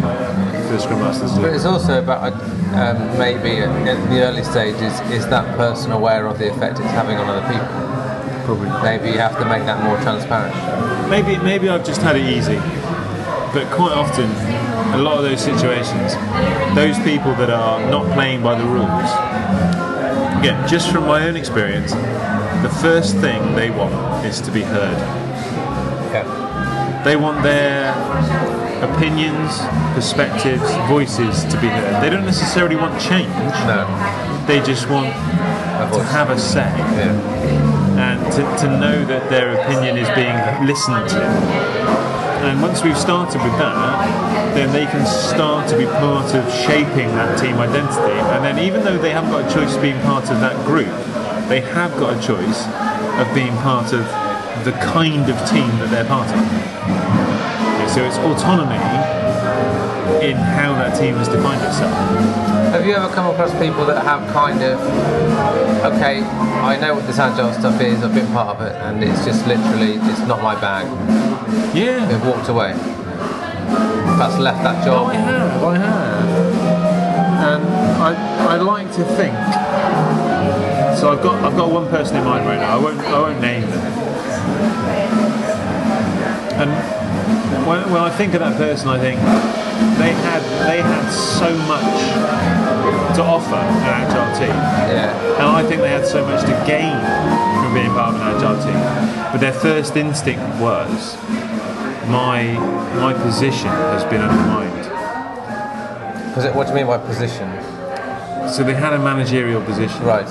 for 0.73 0.79
Scrum 0.79 0.99
Masters 1.01 1.33
to 1.33 1.41
But 1.41 1.49
do. 1.49 1.55
it's 1.55 1.65
also 1.65 2.01
about 2.01 2.33
um, 2.73 3.17
maybe 3.19 3.57
at, 3.59 3.69
at 3.87 4.09
the 4.09 4.21
early 4.21 4.43
stages, 4.43 4.99
is 5.11 5.27
that 5.27 5.55
person 5.55 5.91
aware 5.91 6.25
of 6.25 6.39
the 6.39 6.49
effect 6.49 6.79
it's 6.79 6.89
having 6.91 7.17
on 7.17 7.29
other 7.29 7.45
people? 7.47 7.67
Probably 8.45 8.69
not. 8.69 8.83
Maybe 8.83 9.09
you 9.09 9.19
have 9.19 9.37
to 9.37 9.45
make 9.45 9.63
that 9.65 9.83
more 9.83 9.97
transparent. 10.01 10.53
Maybe 11.09 11.37
maybe 11.37 11.69
I've 11.69 11.85
just 11.85 12.01
had 12.01 12.15
it 12.15 12.25
easy, 12.25 12.57
but 13.53 13.69
quite 13.71 13.93
often, 13.93 14.29
a 14.93 14.97
lot 14.97 15.17
of 15.17 15.23
those 15.23 15.41
situations, 15.41 16.15
those 16.75 16.97
people 17.03 17.35
that 17.35 17.49
are 17.49 17.79
not 17.91 18.11
playing 18.13 18.41
by 18.41 18.55
the 18.55 18.65
rules, 18.65 19.09
again, 20.39 20.67
just 20.67 20.91
from 20.91 21.05
my 21.05 21.27
own 21.27 21.35
experience, 21.35 21.91
the 22.63 22.73
first 22.81 23.15
thing 23.17 23.55
they 23.55 23.69
want 23.69 23.93
is 24.25 24.41
to 24.41 24.51
be 24.51 24.63
heard. 24.63 24.97
Yeah. 26.11 27.01
They 27.05 27.15
want 27.15 27.43
their 27.43 27.93
opinions, 28.83 29.59
perspectives, 29.95 30.69
voices 30.87 31.43
to 31.45 31.59
be 31.59 31.67
heard. 31.67 32.03
They 32.03 32.09
don't 32.09 32.25
necessarily 32.25 32.75
want 32.75 32.99
change. 33.01 33.29
No. 33.65 33.87
They 34.47 34.59
just 34.61 34.89
want 34.89 35.07
to 35.07 36.03
have 36.11 36.29
a 36.29 36.39
say 36.39 36.73
Yeah. 36.77 37.13
and 37.97 38.19
to, 38.33 38.41
to 38.65 38.79
know 38.79 39.05
that 39.05 39.29
their 39.29 39.53
opinion 39.59 39.97
is 39.97 40.09
being 40.15 40.35
listened 40.67 41.07
to. 41.09 41.21
And 42.43 42.61
once 42.61 42.83
we've 42.83 42.97
started 42.97 43.41
with 43.41 43.53
that, 43.57 44.53
then 44.53 44.71
they 44.73 44.85
can 44.85 45.05
start 45.05 45.69
to 45.69 45.77
be 45.77 45.85
part 45.85 46.35
of 46.35 46.43
shaping 46.53 47.07
that 47.15 47.39
team 47.39 47.55
identity. 47.57 48.19
And 48.35 48.43
then, 48.43 48.59
even 48.59 48.83
though 48.83 48.97
they 48.97 49.11
haven't 49.11 49.31
got 49.31 49.49
a 49.49 49.53
choice 49.53 49.75
of 49.75 49.81
being 49.81 49.99
part 50.01 50.29
of 50.29 50.41
that 50.41 50.65
group, 50.65 50.91
they 51.47 51.61
have 51.61 51.91
got 51.97 52.17
a 52.17 52.21
choice 52.21 52.67
of 53.19 53.33
being 53.33 53.55
part 53.57 53.93
of 53.93 54.03
the 54.65 54.73
kind 54.83 55.29
of 55.29 55.37
team 55.49 55.69
that 55.79 55.89
they're 55.89 56.05
part 56.05 56.27
of. 56.27 57.22
So 57.93 58.03
it's 58.03 58.17
autonomy 58.17 58.73
in 60.25 60.35
how 60.35 60.73
that 60.73 60.97
team 60.99 61.13
has 61.13 61.27
defined 61.27 61.61
itself. 61.61 61.93
Have 62.73 62.87
you 62.87 62.95
ever 62.95 63.07
come 63.13 63.31
across 63.31 63.51
people 63.61 63.85
that 63.85 64.03
have 64.03 64.33
kind 64.33 64.63
of, 64.63 64.79
okay, 65.93 66.21
I 66.23 66.75
know 66.81 66.95
what 66.95 67.05
this 67.05 67.19
agile 67.19 67.53
stuff 67.53 67.79
is, 67.81 68.01
I've 68.03 68.15
been 68.15 68.25
part 68.33 68.57
of 68.57 68.65
it, 68.65 68.73
and 68.81 69.03
it's 69.03 69.23
just 69.23 69.45
literally, 69.45 69.97
it's 70.09 70.21
not 70.21 70.41
my 70.41 70.59
bag. 70.59 70.87
Yeah. 71.75 72.03
They've 72.07 72.25
walked 72.25 72.49
away. 72.49 72.73
That's 74.17 74.39
left 74.39 74.63
that 74.63 74.83
job. 74.83 75.09
I 75.09 75.13
have, 75.13 75.63
I 75.63 75.77
have. 75.77 76.29
And 77.45 77.63
I, 78.01 78.55
I 78.55 78.57
like 78.57 78.91
to 78.93 79.03
think. 79.03 79.35
So 80.97 81.11
I've 81.11 81.21
got 81.21 81.43
I've 81.43 81.57
got 81.57 81.71
one 81.71 81.87
person 81.89 82.17
in 82.17 82.23
mind 82.23 82.45
right 82.45 82.59
now. 82.59 82.77
I 82.77 82.81
won't 82.81 82.99
I 83.01 83.19
won't 83.19 83.41
name 83.41 83.69
them. 83.69 83.81
And 86.61 86.92
when, 87.67 87.89
when 87.91 88.01
I 88.01 88.09
think 88.09 88.33
of 88.33 88.39
that 88.41 88.57
person, 88.57 88.87
I 88.89 88.99
think 88.99 89.19
they 89.99 90.11
had 90.11 90.41
they 90.67 90.81
had 90.81 91.09
so 91.09 91.49
much 91.67 93.15
to 93.15 93.23
offer 93.23 93.55
an 93.55 93.83
agile 93.83 94.33
team. 94.39 94.49
Yeah. 94.49 95.37
And 95.37 95.43
I 95.47 95.63
think 95.67 95.81
they 95.81 95.89
had 95.89 96.05
so 96.05 96.25
much 96.25 96.41
to 96.41 96.53
gain 96.65 96.97
from 97.63 97.73
being 97.73 97.89
part 97.89 98.15
of 98.15 98.21
an 98.21 98.27
agile 98.35 98.57
team. 98.63 98.79
But 99.31 99.39
their 99.39 99.53
first 99.53 99.95
instinct 99.97 100.41
was, 100.59 101.15
my 102.09 102.53
my 102.99 103.13
position 103.13 103.69
has 103.69 104.03
been 104.05 104.21
undermined. 104.21 104.85
Posi- 106.35 106.53
What 106.55 106.63
do 106.67 106.69
you 106.71 106.75
mean 106.77 106.87
by 106.87 106.97
position? 106.97 107.47
So 108.49 108.63
they 108.63 108.73
had 108.73 108.93
a 108.93 108.99
managerial 108.99 109.61
position, 109.61 110.03
Right. 110.03 110.27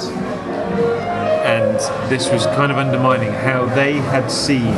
and 1.44 1.76
this 2.10 2.30
was 2.30 2.46
kind 2.46 2.70
of 2.70 2.78
undermining 2.78 3.32
how 3.32 3.64
they 3.74 3.94
had 3.94 4.30
seen 4.30 4.74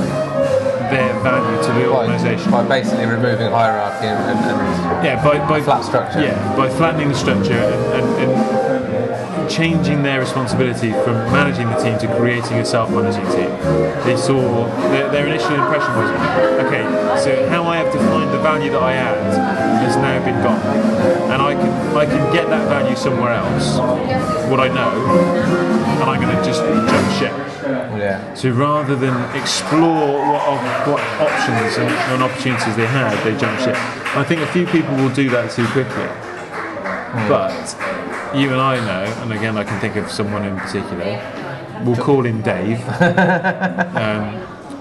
their 0.94 1.12
value 1.20 1.58
to 1.62 1.72
the 1.74 1.90
By, 1.90 2.06
organisation. 2.06 2.50
by 2.50 2.62
basically 2.66 3.06
removing 3.06 3.50
hierarchy 3.50 4.06
and, 4.06 4.18
and, 4.30 4.38
and 4.38 5.04
Yeah, 5.04 5.22
by, 5.24 5.38
by 5.48 5.60
flat 5.60 5.84
structure. 5.84 6.22
Yeah, 6.22 6.56
by 6.56 6.68
flattening 6.68 7.08
the 7.08 7.14
structure 7.14 7.52
and, 7.52 8.06
and, 8.22 8.30
and 8.30 9.50
changing 9.50 10.02
their 10.02 10.20
responsibility 10.20 10.92
from 11.04 11.14
managing 11.30 11.68
the 11.68 11.76
team 11.76 11.98
to 11.98 12.06
creating 12.16 12.58
a 12.58 12.64
self-managing 12.64 13.26
team. 13.34 13.50
They 14.06 14.16
saw 14.16 14.40
their, 14.90 15.10
their 15.10 15.26
initial 15.26 15.54
impression 15.54 15.92
was, 15.98 16.10
okay, 16.64 16.84
so 17.22 17.48
how 17.50 17.64
I 17.64 17.76
have 17.76 17.92
defined 17.92 18.32
the 18.32 18.38
value 18.38 18.70
that 18.70 18.82
I 18.82 18.94
add 18.94 19.18
has 19.84 19.96
now 19.96 20.24
been 20.24 20.40
gone, 20.42 20.60
and 21.30 21.42
I 21.42 21.54
can 21.54 21.96
I 21.96 22.06
can 22.06 22.32
get 22.32 22.48
that 22.48 22.68
value 22.68 22.96
somewhere 22.96 23.32
else, 23.32 23.76
what 24.50 24.60
I 24.60 24.68
know, 24.68 25.73
I'm 26.02 26.20
going 26.20 26.36
to 26.36 26.44
just 26.44 26.60
jump 26.62 27.12
ship. 27.18 27.32
yeah. 27.96 28.34
So 28.34 28.50
rather 28.50 28.96
than 28.96 29.14
explore 29.36 30.18
what, 30.18 30.86
what 30.86 31.00
options 31.20 31.76
and, 31.78 31.90
and 32.12 32.22
opportunities 32.22 32.76
they 32.76 32.86
had, 32.86 33.16
they 33.24 33.36
jump 33.38 33.58
ship. 33.60 33.76
I 34.16 34.24
think 34.24 34.40
a 34.40 34.46
few 34.48 34.66
people 34.66 34.94
will 34.96 35.14
do 35.14 35.30
that 35.30 35.50
too 35.50 35.66
quickly. 35.68 36.08
But 37.28 37.76
you 38.34 38.50
and 38.50 38.60
I 38.60 38.76
know, 38.76 39.22
and 39.22 39.32
again 39.32 39.56
I 39.56 39.64
can 39.64 39.80
think 39.80 39.96
of 39.96 40.10
someone 40.10 40.44
in 40.44 40.56
particular, 40.56 41.20
we'll 41.84 41.96
call 41.96 42.26
him 42.26 42.42
Dave, 42.42 42.80
um, 43.00 44.34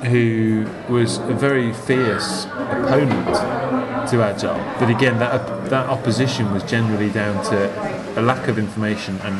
who 0.06 0.67
was 0.89 1.19
a 1.19 1.34
very 1.34 1.73
fierce 1.73 2.45
opponent 2.45 3.62
to 4.09 4.21
Agile. 4.23 4.57
But 4.79 4.89
again, 4.89 5.19
that, 5.19 5.69
that 5.69 5.87
opposition 5.87 6.51
was 6.53 6.63
generally 6.63 7.09
down 7.09 7.43
to 7.45 8.19
a 8.19 8.21
lack 8.21 8.47
of 8.47 8.57
information 8.57 9.19
and 9.23 9.35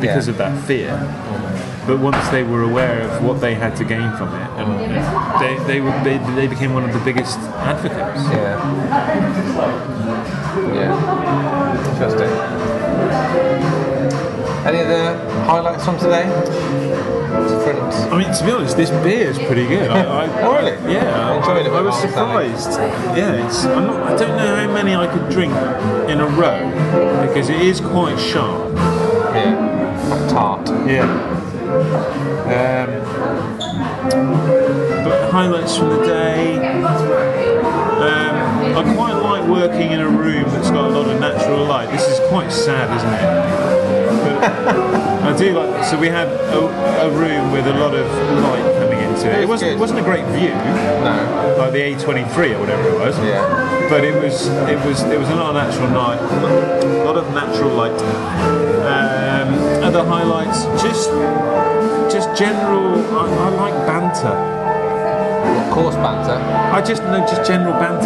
because 0.00 0.26
Yeah. 0.26 0.32
of 0.32 0.38
that 0.38 0.64
fear. 0.64 0.90
But 1.86 1.98
once 1.98 2.28
they 2.28 2.42
were 2.44 2.62
aware 2.62 3.00
of 3.02 3.24
what 3.24 3.40
they 3.40 3.54
had 3.54 3.74
to 3.76 3.84
gain 3.84 4.10
from 4.16 4.28
it, 4.28 4.48
and 4.60 4.68
they, 5.42 5.64
they, 5.66 5.80
were, 5.80 5.90
they, 6.04 6.18
they 6.36 6.46
became 6.46 6.74
one 6.74 6.84
of 6.84 6.92
the 6.92 7.00
biggest 7.00 7.38
advocates. 7.38 8.22
Yeah. 8.30 8.58
Yeah. 10.74 11.92
Interesting. 11.92 12.30
Any 14.64 14.78
other 14.80 15.18
highlights 15.44 15.84
from 15.84 15.98
today? 15.98 16.24
I 17.34 18.18
mean, 18.18 18.32
to 18.34 18.44
be 18.44 18.50
honest, 18.52 18.76
this 18.76 18.90
beer 18.90 19.30
is 19.30 19.38
pretty 19.38 19.66
good. 19.66 19.90
I, 19.90 20.24
I, 20.24 20.42
Oh, 20.42 20.52
really? 20.52 20.92
Yeah, 20.92 21.30
I, 21.30 21.36
Enjoyed 21.38 21.66
it 21.66 21.72
I 21.72 21.80
was 21.80 21.98
surprised. 22.00 22.70
Yeah, 23.16 23.46
it's. 23.46 23.64
I'm 23.64 23.86
not, 23.86 24.12
I 24.12 24.16
don't 24.16 24.36
know 24.36 24.56
how 24.56 24.72
many 24.72 24.94
I 24.94 25.06
could 25.06 25.30
drink 25.30 25.52
in 26.10 26.20
a 26.20 26.26
row 26.26 26.70
because 27.26 27.48
it 27.48 27.60
is 27.60 27.80
quite 27.80 28.18
sharp. 28.18 28.74
Yeah. 28.74 30.28
Tart. 30.28 30.68
Yeah. 30.86 31.08
Um, 32.52 32.90
but 35.04 35.30
highlights 35.30 35.76
from 35.76 35.88
the 35.90 36.04
day. 36.04 36.56
Um, 38.02 38.76
I 38.76 38.94
quite 38.94 39.14
like 39.14 39.48
working 39.48 39.92
in 39.92 40.00
a 40.00 40.08
room 40.08 40.44
that's 40.50 40.70
got 40.70 40.90
a 40.90 40.92
lot 40.92 41.08
of 41.08 41.18
natural 41.18 41.64
light. 41.64 41.90
This 41.90 42.06
is 42.08 42.18
quite 42.28 42.52
sad, 42.52 42.94
isn't 42.96 43.14
it? 43.14 44.01
I 45.22 45.34
do 45.38 45.52
like. 45.52 45.84
So 45.84 45.98
we 45.98 46.08
had 46.08 46.28
a, 46.28 46.58
a 47.06 47.10
room 47.10 47.52
with 47.52 47.66
a 47.66 47.74
lot 47.74 47.94
of 47.94 48.06
light 48.42 48.74
coming 48.78 48.98
into 48.98 49.30
it. 49.30 49.40
It 49.42 49.48
wasn't. 49.48 49.72
It 49.72 49.78
wasn't 49.78 50.00
a 50.00 50.02
great 50.02 50.24
view, 50.26 50.50
No. 50.50 51.54
like 51.58 51.72
the 51.72 51.78
A23 51.78 52.56
or 52.56 52.58
whatever 52.60 52.88
it 52.88 52.98
was. 52.98 53.16
Yeah. 53.18 53.88
But 53.88 54.04
it 54.04 54.14
was. 54.22 54.48
It 54.68 54.78
was. 54.86 55.02
It 55.02 55.18
was 55.18 55.28
a 55.30 55.34
lot 55.36 55.54
of 55.54 55.62
natural 55.62 55.90
light. 55.90 56.20
A 56.20 57.04
lot 57.04 57.16
of 57.16 57.32
natural 57.34 57.70
light. 57.70 58.00
Um, 58.82 59.54
other 59.84 60.04
highlights, 60.04 60.64
just 60.82 61.10
just 62.12 62.28
general. 62.38 62.94
I, 63.16 63.26
I 63.46 63.48
like 63.50 63.86
banter. 63.86 64.61
Of 65.72 65.78
course, 65.88 65.96
banter. 65.96 66.36
I 66.36 66.84
just 66.84 67.00
know 67.08 67.24
just 67.24 67.48
general 67.48 67.72
banter. 67.80 68.04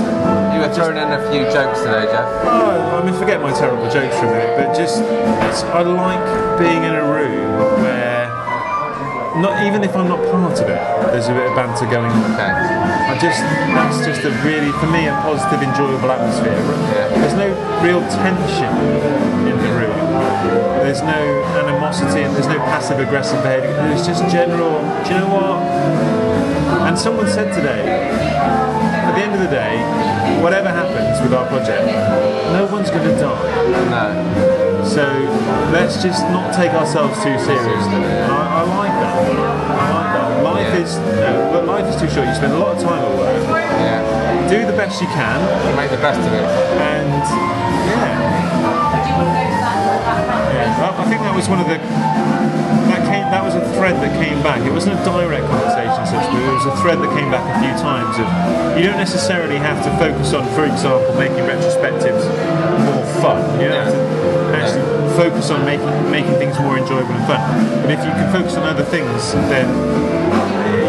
You 0.55 0.63
were 0.63 0.71
throwing 0.71 1.03
in 1.03 1.11
a 1.11 1.19
few 1.35 1.43
jokes 1.51 1.83
today, 1.83 2.07
Geoff. 2.07 2.31
Oh, 2.47 2.95
I 2.95 3.03
mean, 3.03 3.11
forget 3.19 3.43
my 3.43 3.51
terrible 3.51 3.91
jokes 3.91 4.15
for 4.23 4.31
a 4.31 4.39
minute, 4.39 4.55
but 4.55 4.71
just 4.71 5.03
I 5.03 5.83
like 5.83 6.23
being 6.63 6.87
in 6.87 6.95
a 6.95 7.03
room 7.03 7.59
where 7.83 8.31
not 9.43 9.67
even 9.67 9.83
if 9.83 9.99
I'm 9.99 10.07
not 10.07 10.23
part 10.31 10.63
of 10.63 10.71
it, 10.71 10.79
there's 11.11 11.27
a 11.27 11.35
bit 11.35 11.51
of 11.51 11.59
banter 11.59 11.91
going 11.91 12.07
on. 12.07 12.39
Okay. 12.39 12.55
I 12.55 13.19
just 13.19 13.43
that's 13.75 13.99
just 14.07 14.23
a 14.23 14.31
really 14.47 14.71
for 14.79 14.87
me 14.87 15.11
a 15.11 15.19
positive, 15.27 15.59
enjoyable 15.59 16.07
atmosphere. 16.07 16.55
Yeah. 16.55 17.19
There's 17.19 17.35
no 17.35 17.51
real 17.83 17.99
tension 18.15 18.71
in 19.43 19.59
the 19.59 19.71
room. 19.75 19.99
There's 20.87 21.03
no 21.03 21.43
animosity 21.67 22.23
and 22.23 22.31
there's 22.31 22.47
no 22.47 22.63
passive 22.71 23.03
aggressive 23.03 23.43
behaviour. 23.43 23.75
There's 23.75 24.07
just 24.07 24.23
general. 24.31 24.79
Do 25.03 25.11
you 25.11 25.19
know 25.19 25.35
what? 25.35 25.67
And 26.87 26.97
someone 26.99 27.27
said 27.29 27.53
today, 27.53 27.83
at 27.83 29.13
the 29.17 29.23
end 29.23 29.35
of 29.35 29.41
the 29.41 29.49
day, 29.51 29.83
whatever 30.43 30.69
happens 30.71 31.21
with 31.21 31.35
our 31.35 31.47
project, 31.49 31.87
no 32.55 32.67
one's 32.71 32.91
going 32.91 33.03
to 33.03 33.17
die. 33.19 33.91
No. 33.91 34.85
So 34.87 35.03
let's 35.75 36.01
just 36.03 36.23
not 36.31 36.55
take 36.55 36.71
ourselves 36.73 37.17
too 37.19 37.35
seriously. 37.43 37.99
And 38.07 38.31
I, 38.31 38.63
I 38.63 38.63
like 38.63 38.95
that. 39.03 39.17
I 39.19 39.91
like 39.99 40.11
that. 40.15 40.43
Life 40.45 40.71
Yeah. 40.75 40.83
is, 40.87 40.97
no, 40.99 41.51
but 41.53 41.67
life 41.67 41.87
is 41.93 42.01
too 42.01 42.09
short. 42.09 42.29
You 42.29 42.35
spend 42.35 42.53
a 42.53 42.59
lot 42.59 42.77
of 42.77 42.83
time 42.83 43.03
at 43.03 43.19
work. 43.19 43.43
Yeah. 43.83 44.49
Do 44.49 44.65
the 44.65 44.77
best 44.79 45.01
you 45.03 45.09
can, 45.09 45.43
Make 45.75 45.91
the 45.91 45.97
best 45.99 46.21
of 46.23 46.33
it. 46.33 46.47
and 46.79 47.11
yeah. 47.91 48.37
Yeah, 50.55 50.81
well, 50.81 50.95
I 51.03 51.05
think 51.11 51.21
that 51.23 51.35
was 51.35 51.49
one 51.49 51.59
of 51.61 51.67
the 51.67 51.79
that 51.79 53.03
came 53.11 53.27
that 53.35 53.43
was 53.43 53.55
a 53.57 53.61
thread 53.75 53.97
that 54.01 54.13
came 54.23 54.41
back. 54.43 54.61
It 54.65 54.71
wasn't 54.73 54.99
a 55.01 55.05
direct 55.05 55.47
conversation, 55.47 55.76
to 55.97 56.07
speak. 56.07 56.43
It 56.43 56.55
was 56.55 56.67
a 56.67 56.77
thread 56.83 56.99
that 57.01 57.11
came 57.17 57.31
back 57.31 57.45
a 57.45 57.57
few 57.65 57.75
times. 57.81 58.19
Of 58.19 58.27
you 58.79 58.85
don't 58.87 58.99
necessarily 59.01 59.57
have 59.57 59.83
to 59.85 59.91
focus 59.99 60.33
on, 60.35 60.45
for 60.55 60.65
example, 60.65 61.15
making 61.17 61.45
retrospectives 61.49 62.25
more 62.85 63.05
fun. 63.23 63.41
You 63.61 63.69
don't 63.69 63.87
have 63.87 63.95
to 63.95 64.57
actually 64.57 64.85
focus 65.17 65.51
on 65.51 65.65
making 65.65 66.11
making 66.11 66.35
things 66.37 66.59
more 66.61 66.77
enjoyable 66.79 67.13
and 67.15 67.27
fun. 67.27 67.41
But 67.83 67.91
if 67.91 68.01
you 68.05 68.13
can 68.13 68.29
focus 68.33 68.57
on 68.57 68.65
other 68.65 68.85
things, 68.85 69.33
then 69.49 69.67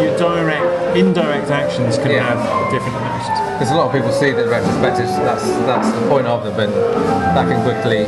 your 0.03 0.17
direct, 0.17 0.97
indirect 0.97 1.49
actions 1.49 1.97
can 1.97 2.11
Yeah. 2.11 2.23
have 2.27 2.39
different 2.71 2.97
actions. 2.97 3.39
Because 3.57 3.71
a 3.71 3.75
lot 3.75 3.87
of 3.87 3.93
people 3.93 4.11
see 4.11 4.31
that 4.31 4.45
retrospectives, 4.45 5.15
that's 5.25 5.47
that's 5.65 5.89
the 5.91 6.07
point 6.07 6.27
of 6.27 6.43
them, 6.43 6.59
and 6.59 6.73
that 7.35 7.45
can 7.47 7.61
quickly 7.63 8.05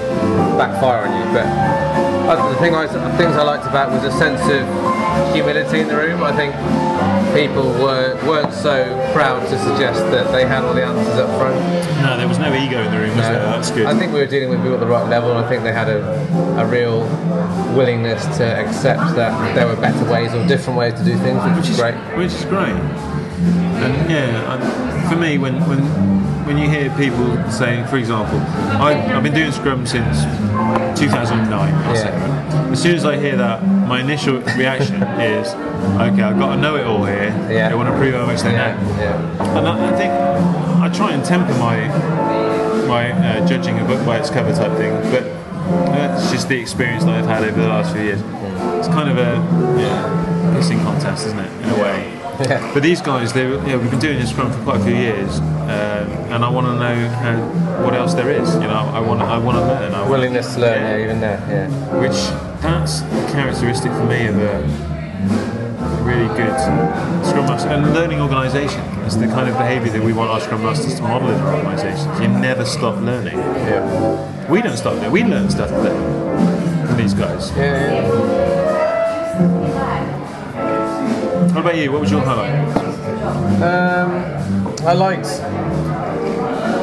backfire 0.57 1.07
on 1.07 1.11
you. 1.17 1.25
But 1.33 1.45
the 2.35 2.59
thing 2.59 2.75
I, 2.75 2.85
the 2.85 3.17
things 3.17 3.35
I 3.35 3.43
liked 3.43 3.65
about 3.65 3.91
was 3.91 4.03
a 4.03 4.11
sense 4.17 4.41
of 4.41 5.33
humility 5.33 5.79
in 5.79 5.87
the 5.87 5.97
room. 5.97 6.21
I 6.23 6.35
think 6.35 6.53
people 7.33 7.69
were 7.73 8.19
weren't 8.27 8.53
so 8.53 8.83
proud 9.13 9.41
to 9.49 9.59
suggest 9.59 9.99
that 10.11 10.31
they 10.31 10.45
had 10.45 10.63
all 10.63 10.73
the 10.73 10.83
answers 10.83 11.17
up 11.17 11.29
front. 11.39 11.55
No, 12.01 12.17
there 12.17 12.27
was 12.27 12.39
no 12.39 12.53
ego 12.53 12.81
in 12.83 12.91
the 12.91 12.97
room, 12.97 13.15
was 13.17 13.25
there? 13.25 13.41
That's 13.43 13.71
good. 13.71 13.85
I 13.85 13.97
think 13.97 14.13
we 14.13 14.19
were 14.19 14.27
dealing 14.27 14.49
with 14.49 14.59
people 14.59 14.75
at 14.75 14.79
the 14.79 14.87
right 14.87 15.07
level, 15.09 15.31
and 15.31 15.43
I 15.43 15.49
think 15.49 15.63
they 15.63 15.73
had 15.73 15.89
a, 15.89 16.01
a 16.59 16.65
real 16.65 17.01
willingness 17.75 18.25
to 18.37 18.43
accept 18.43 19.15
that 19.15 19.55
there 19.55 19.67
were 19.67 19.75
better 19.75 20.09
ways 20.11 20.33
or 20.33 20.45
different 20.47 20.77
ways 20.77 20.93
to 20.95 21.03
do 21.03 21.17
things, 21.19 21.41
which 21.57 21.69
is 21.69 21.77
great. 21.77 21.95
Which 22.17 22.33
is 22.33 22.45
great. 22.45 22.75
And 23.79 24.11
yeah, 24.11 24.45
I, 24.47 25.09
for 25.09 25.15
me, 25.15 25.37
when 25.37 25.59
when 25.67 25.79
when 26.45 26.57
you 26.57 26.69
hear 26.69 26.89
people 26.97 27.27
saying, 27.51 27.85
for 27.87 27.97
example, 27.97 28.39
I, 28.81 29.15
I've 29.15 29.23
been 29.23 29.33
doing 29.33 29.51
Scrum 29.51 29.85
since 29.85 30.23
2009. 30.95 31.73
I'll 31.73 31.95
Yeah. 31.95 32.71
As 32.71 32.81
soon 32.81 32.95
as 32.95 33.05
I 33.05 33.17
hear 33.17 33.35
that, 33.37 33.63
my 33.65 33.99
initial 34.01 34.39
reaction 34.57 35.01
is, 35.33 35.47
okay, 35.53 36.21
I've 36.21 36.37
got 36.39 36.55
to 36.55 36.61
know 36.61 36.75
it 36.75 36.85
all 36.85 37.03
here. 37.05 37.29
Yeah. 37.49 37.69
They 37.69 37.75
want 37.75 37.89
to 37.89 37.95
prove 37.97 38.13
how 38.13 38.25
much 38.25 38.41
they 38.41 38.51
Yeah, 38.53 38.75
know. 38.75 38.97
yeah. 38.99 39.57
And 39.57 39.67
I, 39.67 39.91
I 39.93 39.97
think 39.97 40.11
I 40.13 40.89
try 40.89 41.11
and 41.13 41.23
temper 41.23 41.53
my 41.57 41.87
my 42.87 43.11
uh, 43.11 43.45
judging 43.47 43.77
a 43.79 43.85
book 43.85 44.03
by 44.05 44.17
its 44.17 44.29
cover 44.31 44.51
type 44.53 44.75
thing, 44.77 44.93
but 45.11 45.23
that's 45.91 46.31
just 46.31 46.47
the 46.49 46.57
experience 46.59 47.03
that 47.03 47.13
I've 47.13 47.25
had 47.27 47.43
over 47.43 47.61
the 47.61 47.67
last 47.67 47.93
few 47.93 48.01
years. 48.03 48.19
It's 48.79 48.87
kind 48.87 49.09
of 49.09 49.17
a 49.17 49.35
yeah, 49.79 50.55
pissing 50.57 50.81
contest, 50.83 51.27
isn't 51.27 51.37
it, 51.39 51.51
in 51.63 51.69
a 51.69 51.75
way? 51.75 52.08
Yeah. 52.39 52.71
But 52.73 52.83
these 52.83 53.01
guys, 53.01 53.33
they 53.33 53.47
yeah, 53.67 53.77
we've 53.77 53.89
been 53.91 53.99
doing 53.99 54.19
this 54.19 54.29
Scrum 54.29 54.51
for 54.51 54.63
quite 54.63 54.81
a 54.81 54.83
few 54.83 54.95
years, 54.95 55.39
um, 55.39 56.07
and 56.33 56.45
I 56.45 56.49
want 56.49 56.67
to 56.67 56.73
know 56.73 57.09
how, 57.09 57.37
what 57.83 57.93
else 57.93 58.13
there 58.13 58.29
is. 58.29 58.53
You 58.55 58.61
know, 58.71 58.89
I 58.93 58.99
want 58.99 59.21
I 59.21 59.37
want 59.37 59.57
to 59.57 59.65
learn. 59.65 59.93
I 59.93 60.07
Willingness 60.09 60.53
to 60.55 60.61
learn, 60.61 60.81
Yeah. 60.81 60.97
yeah, 60.97 61.03
even 61.03 61.19
there, 61.19 61.39
yeah. 61.49 61.99
Which 61.99 62.17
that's 62.61 63.01
a 63.01 63.31
characteristic 63.33 63.91
for 63.91 64.05
me 64.05 64.27
of 64.27 64.37
a 64.37 64.63
really 66.03 66.27
good 66.39 66.55
Scrum 67.25 67.45
Master 67.47 67.69
and 67.69 67.93
learning 67.93 68.21
organisation. 68.21 68.81
It's 69.05 69.15
the 69.15 69.27
kind 69.27 69.49
of 69.49 69.57
behaviour 69.57 69.91
that 69.91 70.03
we 70.03 70.13
want 70.13 70.29
our 70.29 70.39
Scrum 70.39 70.63
Masters 70.63 70.95
to 70.95 71.01
model 71.01 71.29
in 71.29 71.39
our 71.41 71.55
organisations. 71.55 72.19
You 72.21 72.27
never 72.27 72.65
stop 72.65 72.97
learning. 73.01 73.37
Yeah. 73.37 74.49
We 74.49 74.61
don't 74.61 74.77
stop 74.77 74.93
learning. 74.95 75.11
We 75.11 75.23
learn 75.23 75.49
stuff 75.49 75.69
from 75.69 76.97
these 76.97 77.13
guys. 77.13 77.51
Yeah, 77.57 77.93
yeah. 77.93 78.89
What 81.59 81.71
about 81.71 81.81
you? 81.81 81.91
What 81.91 81.99
was 81.99 82.09
your 82.09 82.21
highlight? 82.21 82.55
Um, 83.61 84.11
I 84.87 84.93
liked. 84.93 85.27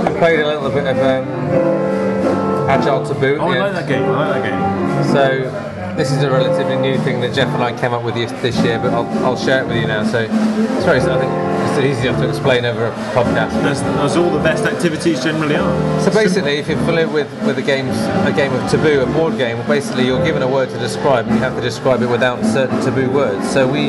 We 0.05 0.19
played 0.19 0.41
a 0.41 0.47
little 0.47 0.69
bit 0.69 0.85
of 0.85 0.99
um, 0.99 2.69
Agile 2.69 3.07
Taboo. 3.07 3.39
Oh, 3.41 3.49
I 3.49 3.59
like 3.59 3.73
that 3.73 3.89
game. 3.89 4.03
I 4.03 4.29
like 4.29 4.43
that 4.43 4.51
game. 4.51 5.15
So 5.15 5.97
this 5.97 6.13
is 6.13 6.23
a 6.23 6.31
relatively 6.31 6.77
new 6.77 6.99
thing 6.99 7.23
that 7.23 7.35
Geoff 7.35 7.49
and 7.55 7.63
I 7.63 7.73
came 7.81 7.95
up 7.95 8.03
with 8.05 8.17
this 8.17 8.31
this 8.43 8.63
year, 8.63 8.79
but 8.79 8.93
I'll, 8.93 9.09
I'll 9.25 9.37
share 9.39 9.63
it 9.65 9.67
with 9.67 9.79
you 9.79 9.87
now. 9.87 10.05
So 10.05 10.19
it's 10.29 10.85
very, 10.85 11.01
I 11.01 11.21
think 11.21 11.33
it's 11.71 11.99
easy 11.99 12.09
enough 12.09 12.21
to 12.21 12.29
explain 12.29 12.67
over 12.67 12.89
a 12.89 12.93
podcast. 13.15 13.53
That's, 13.63 13.81
that's 13.81 14.17
all 14.17 14.29
the 14.29 14.45
best 14.45 14.67
activities 14.67 15.25
generally 15.25 15.57
are. 15.57 16.01
So 16.03 16.11
basically, 16.11 16.59
if 16.59 16.69
you're 16.69 16.77
familiar 16.81 17.09
with, 17.09 17.33
with 17.47 17.57
a 17.57 17.63
games 17.63 17.97
a 18.29 18.33
game 18.37 18.53
of 18.53 18.71
taboo, 18.71 19.01
a 19.01 19.07
board 19.07 19.39
game, 19.39 19.57
basically 19.67 20.05
you're 20.05 20.23
given 20.23 20.43
a 20.43 20.49
word 20.49 20.69
to 20.69 20.79
describe, 20.79 21.29
and 21.29 21.37
you 21.37 21.41
have 21.41 21.57
to 21.57 21.63
describe 21.63 22.03
it 22.03 22.11
without 22.11 22.45
certain 22.45 22.79
taboo 22.83 23.11
words. 23.11 23.51
So 23.51 23.67
we, 23.67 23.89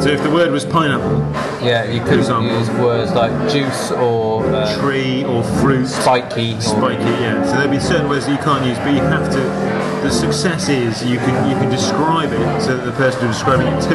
So 0.00 0.08
if 0.08 0.22
the 0.22 0.30
word 0.30 0.50
was 0.50 0.64
pineapple, 0.64 1.20
yeah, 1.64 1.84
you 1.84 2.02
could 2.02 2.18
use 2.18 2.70
words 2.70 3.12
like 3.12 3.32
juice 3.50 3.90
or 3.92 4.44
uh, 4.46 4.80
tree 4.80 5.24
or 5.24 5.42
fruit, 5.60 5.86
spiky. 5.86 6.54
Or, 6.54 6.60
spiky, 6.60 7.04
yeah. 7.04 7.44
So 7.44 7.52
there'd 7.52 7.70
be 7.70 7.78
certain 7.80 8.08
words 8.08 8.26
that 8.26 8.32
you 8.32 8.38
can't 8.38 8.64
use, 8.64 8.78
but 8.78 8.92
you 8.94 9.00
have 9.00 9.30
to. 9.30 9.82
The 10.02 10.10
success 10.10 10.68
is 10.68 11.04
you 11.04 11.18
can 11.18 11.48
you 11.48 11.56
can 11.56 11.70
describe 11.70 12.32
it 12.32 12.60
so 12.60 12.76
that 12.76 12.84
the 12.84 12.92
person 12.92 13.22
you're 13.22 13.32
describing 13.32 13.68
it 13.68 13.80
to 13.82 13.88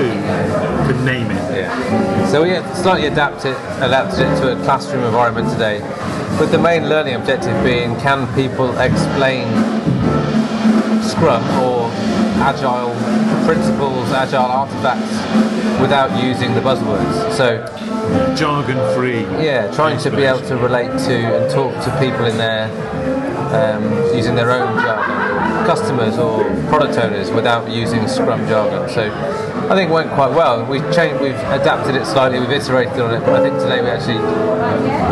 can 0.87 1.03
name 1.03 1.29
it. 1.29 1.43
Yeah. 1.53 2.27
So 2.27 2.43
we 2.43 2.49
had 2.51 2.63
slightly 2.77 3.07
adapted 3.07 3.57
adapted 3.81 4.21
it 4.21 4.39
to 4.39 4.57
a 4.57 4.63
classroom 4.63 5.03
environment 5.03 5.51
today, 5.51 5.81
with 6.39 6.51
the 6.51 6.59
main 6.59 6.87
learning 6.87 7.15
objective 7.15 7.61
being 7.63 7.95
can 7.99 8.33
people 8.35 8.77
explain 8.79 9.47
Scrum 11.03 11.43
or 11.59 11.86
Agile 12.39 12.93
principles, 13.45 14.11
Agile 14.11 14.51
artifacts 14.51 15.81
without 15.81 16.23
using 16.23 16.53
the 16.53 16.61
buzzwords. 16.61 17.33
So 17.33 17.65
Jargon 18.35 18.77
free. 18.95 19.21
yeah, 19.43 19.71
trying 19.73 19.99
to 19.99 20.09
be 20.09 20.23
able 20.23 20.41
to 20.47 20.57
relate 20.57 20.91
to 21.07 21.15
and 21.15 21.51
talk 21.51 21.73
to 21.83 21.99
people 21.99 22.25
in 22.25 22.37
their 22.37 22.67
um, 23.53 23.83
using 24.15 24.35
their 24.35 24.51
own 24.51 24.75
jargon, 24.81 25.63
or 25.63 25.65
customers 25.65 26.17
or 26.17 26.43
product 26.69 26.97
owners 26.97 27.31
without 27.31 27.69
using 27.69 28.07
Scrum 28.07 28.47
jargon. 28.47 28.89
So 28.89 29.09
I 29.69 29.75
think 29.75 29.89
it 29.89 29.93
went 29.93 30.11
quite 30.11 30.31
well. 30.31 30.65
We've 30.65 30.83
changed, 30.93 31.21
we've 31.21 31.33
adapted 31.33 31.95
it 31.95 32.05
slightly, 32.05 32.39
we've 32.39 32.51
iterated 32.51 32.99
on 32.99 33.13
it. 33.13 33.19
But 33.21 33.39
I 33.39 33.43
think 33.43 33.59
today 33.59 33.81
we 33.81 33.89
actually 33.89 34.17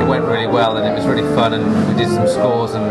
it 0.02 0.08
went 0.08 0.26
really 0.26 0.48
well 0.48 0.78
and 0.78 0.86
it 0.88 0.96
was 0.96 1.06
really 1.08 1.28
fun 1.36 1.54
and 1.54 1.66
we 1.90 1.96
did 1.96 2.10
some 2.14 2.28
scores 2.28 2.74
and 2.74 2.86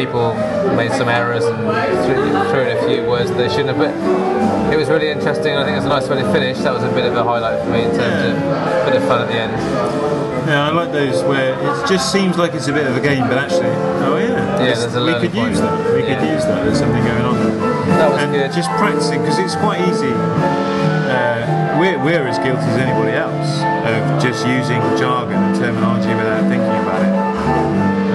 people 0.00 0.32
made 0.76 0.90
some 0.92 1.08
errors 1.08 1.44
and 1.44 1.58
threw, 2.06 2.16
threw 2.50 2.62
in 2.64 2.72
a 2.76 2.80
few 2.88 3.04
words 3.08 3.28
that 3.30 3.36
they 3.36 3.48
shouldn't 3.48 3.76
have. 3.76 3.78
But 3.78 3.92
it 4.72 4.76
was 4.78 4.88
really 4.88 5.10
interesting. 5.10 5.52
I 5.56 5.64
think 5.64 5.74
it 5.76 5.84
was 5.84 5.90
a 5.92 5.92
nice 5.92 6.08
way 6.08 6.22
to 6.22 6.32
finish. 6.32 6.56
That 6.64 6.72
was 6.72 6.82
a 6.84 6.92
bit 6.92 7.04
of 7.04 7.14
a 7.16 7.22
highlight 7.22 7.60
for 7.62 7.70
me 7.70 7.84
in 7.84 7.92
terms 7.92 8.20
of 8.24 8.34
a 8.40 8.84
bit 8.88 8.96
of 8.96 9.04
fun 9.08 9.20
at 9.22 9.28
the 9.28 9.36
end. 9.36 9.52
Yeah, 10.48 10.68
I 10.68 10.70
like 10.72 10.90
those 10.90 11.22
where 11.24 11.52
it 11.52 11.86
just 11.86 12.10
seems 12.10 12.38
like 12.38 12.54
it's 12.54 12.68
a 12.68 12.72
bit 12.72 12.86
of 12.86 12.96
a 12.96 13.00
game, 13.00 13.28
but 13.28 13.36
actually, 13.36 13.68
oh 14.08 14.16
yeah, 14.16 14.40
Yeah, 14.64 14.74
there's 14.74 14.96
a 14.96 15.04
we 15.04 15.12
could 15.20 15.34
use 15.36 15.60
that. 15.60 15.76
We 15.94 16.00
could 16.02 16.22
use 16.24 16.44
that. 16.48 16.64
There's 16.64 16.78
something 16.78 17.04
going 17.04 17.24
on. 17.28 17.34
there. 17.36 17.56
That 18.00 18.08
was 18.10 18.22
and 18.24 18.32
good. 18.32 18.50
just 18.56 18.70
practicing 18.80 19.20
because 19.20 19.38
it's 19.38 19.56
quite 19.56 19.80
easy. 19.86 20.10
Uh, 20.10 21.76
we're, 21.78 21.98
we're 22.02 22.26
as 22.26 22.38
guilty 22.38 22.64
as 22.72 22.78
anybody 22.80 23.12
else 23.12 23.50
of 23.84 24.00
just 24.22 24.46
using 24.46 24.80
jargon 24.96 25.36
and 25.36 25.54
terminology 25.60 26.08
without 26.16 26.40
thinking 26.48 26.76
about 26.88 27.02
it. 27.04 27.12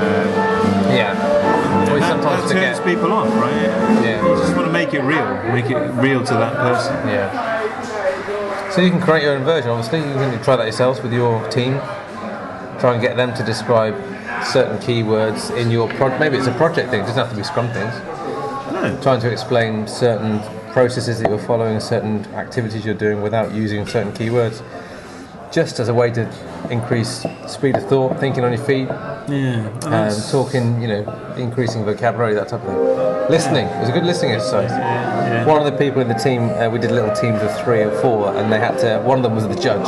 Uh, 0.02 0.26
Yeah. 0.96 1.14
That, 2.26 2.40
sometimes 2.40 2.50
that 2.50 2.56
forget. 2.56 2.76
turns 2.76 2.96
people 2.96 3.14
off, 3.14 3.30
right? 3.36 3.54
Yeah. 3.54 4.28
You 4.28 4.36
just 4.38 4.56
want 4.56 4.68
to 4.68 4.74
make 4.74 4.94
it 4.94 5.02
real, 5.02 5.26
make 5.54 5.70
it 5.70 5.78
real 6.02 6.24
to 6.24 6.34
that 6.34 6.56
person. 6.56 6.96
Yeah. 7.08 8.70
So 8.72 8.82
you 8.82 8.90
can 8.90 9.00
create 9.00 9.24
your 9.24 9.36
own 9.36 9.44
version. 9.44 9.70
Obviously, 9.70 10.00
you 10.00 10.16
can 10.16 10.44
try 10.44 10.56
that 10.56 10.64
yourselves 10.64 11.02
with 11.02 11.14
your 11.14 11.48
team. 11.50 11.80
Try 12.80 12.94
and 12.94 13.02
get 13.02 13.16
them 13.16 13.34
to 13.36 13.44
describe 13.44 13.96
certain 14.44 14.78
keywords 14.80 15.56
in 15.56 15.72
your 15.72 15.88
project. 15.94 16.20
Maybe 16.20 16.38
it's 16.38 16.48
a 16.48 16.54
project 16.54 16.90
thing. 16.90 17.02
It 17.02 17.06
doesn't 17.06 17.18
have 17.18 17.30
to 17.30 17.38
be 17.38 17.44
Scrum 17.44 17.70
things. 17.70 17.94
No. 18.74 19.00
Trying 19.02 19.22
to 19.22 19.32
explain 19.32 19.88
certain 19.88 20.42
processes 20.74 21.20
that 21.22 21.30
you're 21.30 21.40
following, 21.40 21.80
certain 21.80 22.26
activities 22.36 22.86
you're 22.86 22.94
doing 22.94 23.22
without 23.22 23.54
using 23.54 23.88
certain 23.88 24.12
keywords, 24.12 24.62
just 25.56 25.80
as 25.80 25.88
a 25.88 25.94
way 25.94 26.12
to 26.12 26.30
increase 26.70 27.26
speed 27.48 27.78
of 27.78 27.86
thought, 27.88 28.20
thinking 28.20 28.44
on 28.44 28.52
your 28.52 28.62
feet, 28.66 28.90
Yeah. 29.30 29.64
and 29.86 30.14
talking. 30.30 30.82
You 30.82 30.88
know, 30.90 31.04
increasing 31.38 31.86
vocabulary, 31.86 32.34
that 32.34 32.50
type 32.50 32.62
of 32.62 32.68
thing. 32.68 33.30
Listening. 33.30 33.66
It 33.68 33.80
was 33.80 33.90
a 33.90 33.94
good 33.94 34.04
listening 34.04 34.34
exercise. 34.34 34.70
yeah. 34.70 35.46
One 35.46 35.58
of 35.58 35.66
the 35.66 35.78
people 35.78 36.02
in 36.02 36.10
the 36.10 36.14
team, 36.28 36.50
uh, 36.50 36.70
we 36.70 36.78
did 36.80 36.92
little 36.92 37.16
teams 37.16 37.42
of 37.42 37.50
three 37.64 37.82
or 37.84 37.92
four, 38.02 38.36
and 38.36 38.52
they 38.52 38.60
had 38.60 38.78
to. 38.80 39.00
One 39.00 39.18
of 39.18 39.24
them 39.24 39.34
was 39.34 39.48
the 39.48 39.56
judge. 39.56 39.88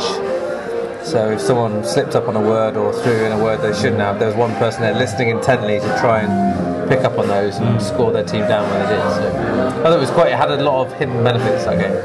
So 1.04 1.30
if 1.32 1.40
someone 1.40 1.84
slipped 1.84 2.14
up 2.16 2.28
on 2.28 2.36
a 2.36 2.40
word 2.40 2.76
or 2.76 2.92
threw 3.02 3.24
in 3.26 3.32
a 3.32 3.38
word 3.42 3.60
they 3.60 3.74
shouldn't 3.74 4.00
have, 4.00 4.18
there 4.18 4.28
was 4.28 4.36
one 4.36 4.54
person 4.56 4.80
there 4.82 4.94
listening 4.94 5.28
intently 5.28 5.80
to 5.80 5.98
try 6.00 6.20
and 6.20 6.88
pick 6.88 7.00
up 7.04 7.18
on 7.18 7.28
those 7.28 7.56
and 7.58 7.80
score 7.80 8.10
their 8.10 8.24
team 8.24 8.40
down 8.48 8.68
when 8.70 8.80
they 8.80 8.88
did. 8.94 9.02
So 9.02 9.80
I 9.80 9.82
thought 9.84 9.92
it 9.92 10.00
was 10.00 10.10
quite. 10.10 10.32
It 10.32 10.36
had 10.38 10.50
a 10.50 10.62
lot 10.62 10.86
of 10.86 10.92
hidden 10.94 11.22
benefits 11.22 11.64
that 11.66 11.78
game, 11.78 11.96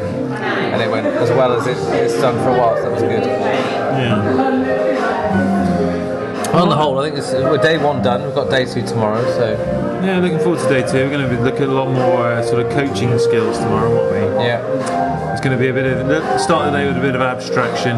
and 0.73 0.81
it 0.81 0.89
went 0.91 1.07
as 1.23 1.29
well 1.31 1.53
as 1.53 1.65
it, 1.67 1.77
it's 2.03 2.13
done 2.19 2.35
for 2.43 2.49
a 2.49 2.57
while. 2.59 2.75
So 2.77 2.83
that 2.83 2.91
was 2.91 3.01
good. 3.01 3.23
Yeah. 3.23 4.63
On 6.53 6.69
the 6.69 6.75
whole, 6.75 6.99
I 6.99 7.05
think 7.09 7.17
it's, 7.17 7.31
we're 7.33 7.57
day 7.57 7.77
one 7.83 8.03
done. 8.03 8.21
We've 8.23 8.35
got 8.35 8.49
day 8.51 8.65
two 8.65 8.85
tomorrow, 8.85 9.23
so 9.31 9.53
Yeah, 10.05 10.19
looking 10.19 10.37
forward 10.37 10.59
to 10.59 10.69
day 10.69 10.81
two. 10.85 10.97
We're 11.05 11.09
going 11.09 11.27
to 11.27 11.35
be 11.35 11.41
looking 11.41 11.63
at 11.63 11.69
a 11.69 11.73
lot 11.73 11.89
more 11.91 12.27
uh, 12.27 12.43
sort 12.43 12.63
of 12.63 12.71
coaching 12.71 13.17
skills 13.17 13.57
tomorrow, 13.57 13.89
won't 13.89 14.11
we? 14.11 14.19
yeah, 14.45 15.31
It's 15.31 15.41
going 15.41 15.57
to 15.57 15.61
be 15.61 15.69
a 15.69 15.73
bit 15.73 15.85
of 15.87 16.39
start 16.39 16.71
the 16.71 16.77
day 16.77 16.85
with 16.85 16.97
a 16.97 17.01
bit 17.01 17.15
of 17.15 17.21
abstraction. 17.21 17.95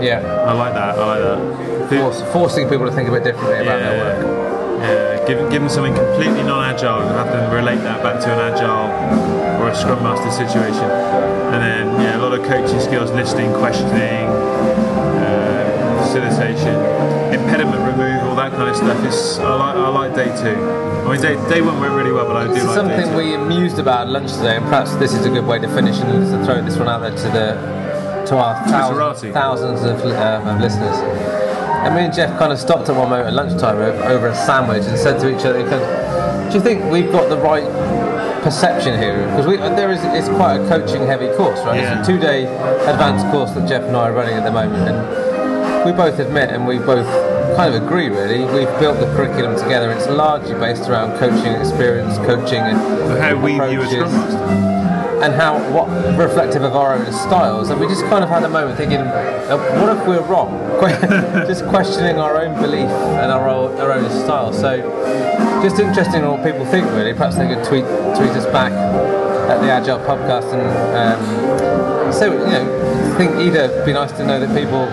yeah. 0.00 0.20
I 0.46 0.52
like 0.52 0.74
that. 0.74 0.96
I 0.98 1.04
like 1.04 1.22
that. 1.24 1.88
Force, 1.90 2.22
forcing 2.32 2.68
people 2.68 2.86
to 2.86 2.92
think 2.92 3.08
a 3.08 3.12
bit 3.12 3.24
differently 3.24 3.58
about 3.62 3.78
their 3.80 3.98
work. 3.98 4.82
Yeah, 4.82 5.26
give, 5.26 5.38
give 5.50 5.60
them 5.62 5.68
something 5.68 5.94
completely 5.94 6.42
non-agile 6.44 7.00
and 7.00 7.10
have 7.10 7.32
them 7.32 7.52
relate 7.52 7.78
that 7.82 8.02
back 8.04 8.20
to 8.22 8.30
an 8.32 8.38
agile 8.54 9.62
or 9.62 9.68
a 9.68 9.74
scrum 9.74 10.02
master 10.04 10.30
situation. 10.30 10.86
And 11.52 11.62
then 11.62 12.00
yeah, 12.00 12.16
a 12.16 12.20
lot 12.20 12.38
of 12.38 12.44
coaching 12.46 12.80
skills, 12.80 13.10
listening, 13.12 13.52
questioning, 13.54 14.26
uh, 14.26 16.02
facilitation, 16.02 16.74
impediment 17.32 17.80
removal, 17.86 18.34
that 18.36 18.52
kind 18.52 18.68
of 18.68 18.76
stuff. 18.76 19.04
Is 19.04 19.38
I 19.38 19.54
like 19.54 19.76
I 19.76 19.88
like 19.88 20.14
day 20.14 20.26
two. 20.36 20.60
I 21.06 21.12
mean 21.12 21.20
day, 21.20 21.34
day 21.48 21.62
one 21.62 21.78
went 21.80 21.94
really 21.94 22.12
well, 22.12 22.26
but 22.26 22.36
I 22.36 22.46
do 22.48 22.54
This 22.54 22.64
like 22.64 22.76
day 22.76 23.02
something 23.02 23.14
we 23.16 23.34
amused 23.34 23.78
about 23.78 24.08
at 24.08 24.12
lunch 24.12 24.32
today, 24.32 24.56
and 24.56 24.64
perhaps 24.64 24.94
this 24.96 25.14
is 25.14 25.24
a 25.24 25.30
good 25.30 25.46
way 25.46 25.58
to 25.58 25.68
finish 25.68 25.98
and 26.00 26.26
to 26.30 26.44
throw 26.44 26.60
this 26.62 26.76
one 26.76 26.88
out 26.88 27.00
there 27.00 27.14
to 27.14 27.28
the 27.30 27.76
to 28.26 28.36
our 28.36 28.54
thousands, 28.66 29.32
thousands 29.32 29.82
of, 29.84 30.00
um, 30.16 30.48
of 30.48 30.60
listeners. 30.60 30.96
And 31.86 31.94
me 31.94 32.00
and 32.02 32.12
Geoff 32.12 32.36
kind 32.40 32.52
of 32.52 32.58
stopped 32.58 32.88
at 32.88 32.96
one 32.96 33.08
moment 33.08 33.28
at 33.28 33.34
lunchtime 33.34 33.76
over, 33.76 34.02
over 34.04 34.26
a 34.26 34.34
sandwich 34.34 34.82
and 34.84 34.98
said 34.98 35.20
to 35.20 35.28
each 35.30 35.44
other, 35.44 35.62
"Do 36.50 36.58
you 36.58 36.60
think 36.60 36.90
we've 36.90 37.12
got 37.12 37.28
the 37.28 37.36
right 37.36 37.62
perception 38.46 38.96
here? 38.96 39.26
Because 39.26 39.44
we, 39.44 39.56
there 39.56 39.90
is 39.90 39.98
it's 40.04 40.28
quite 40.28 40.60
a 40.60 40.68
coaching 40.68 41.04
heavy 41.04 41.26
course, 41.36 41.58
right? 41.66 41.80
Yeah. 41.80 41.98
It's 41.98 42.08
a 42.08 42.12
two 42.12 42.20
day 42.20 42.44
advanced 42.86 43.26
course 43.32 43.50
that 43.52 43.68
Geoff 43.68 43.82
and 43.82 43.96
I 43.96 44.08
are 44.08 44.12
running 44.12 44.34
at 44.34 44.44
the 44.44 44.52
moment, 44.52 44.88
and 44.88 45.84
we 45.84 45.90
both 45.90 46.20
admit 46.20 46.50
and 46.50 46.64
we 46.64 46.78
both 46.78 47.08
kind 47.56 47.74
of 47.74 47.82
agree 47.82 48.08
really. 48.08 48.44
We've 48.44 48.78
built 48.78 49.00
the 49.00 49.06
curriculum 49.16 49.58
together. 49.58 49.90
It's 49.90 50.06
largely 50.06 50.54
based 50.54 50.88
around 50.88 51.18
coaching 51.18 51.54
experience, 51.54 52.18
coaching 52.18 52.60
and 52.60 52.78
how 53.18 53.34
we 53.34 53.58
view 53.58 53.82
a 53.82 53.88
scrum 53.88 54.12
master. 54.12 54.95
And 55.22 55.32
how 55.34 55.58
what 55.72 55.88
reflective 56.18 56.62
of 56.62 56.74
our 56.74 56.94
own 56.94 57.10
styles. 57.12 57.70
And 57.70 57.80
we 57.80 57.86
just 57.86 58.02
kind 58.02 58.22
of 58.22 58.28
had 58.28 58.42
a 58.44 58.48
moment 58.48 58.76
thinking, 58.76 59.00
uh, 59.00 59.56
what 59.80 59.96
if 59.96 60.06
we're 60.06 60.22
wrong? 60.22 60.60
just 61.46 61.64
questioning 61.66 62.18
our 62.18 62.42
own 62.42 62.60
belief 62.60 62.90
and 62.90 63.32
our 63.32 63.48
own, 63.48 63.78
our 63.80 63.92
own 63.92 64.10
style. 64.10 64.52
So 64.52 64.80
just 65.62 65.80
interesting 65.80 66.26
what 66.26 66.44
people 66.44 66.66
think 66.66 66.86
really. 66.92 67.12
Perhaps 67.12 67.36
they 67.36 67.48
could 67.48 67.64
tweet 67.64 67.84
tweet 68.16 68.30
us 68.36 68.46
back 68.46 68.72
at 69.50 69.60
the 69.60 69.70
Agile 69.70 69.98
Pubcast 70.00 70.52
and 70.52 70.66
um, 70.96 72.12
so 72.12 72.32
you 72.32 72.52
know. 72.52 72.85
I 73.16 73.18
think 73.18 73.36
either 73.40 73.60
it'd 73.72 73.86
be 73.86 73.94
nice 73.94 74.12
to 74.12 74.26
know 74.26 74.38
that 74.38 74.52
people 74.52 74.84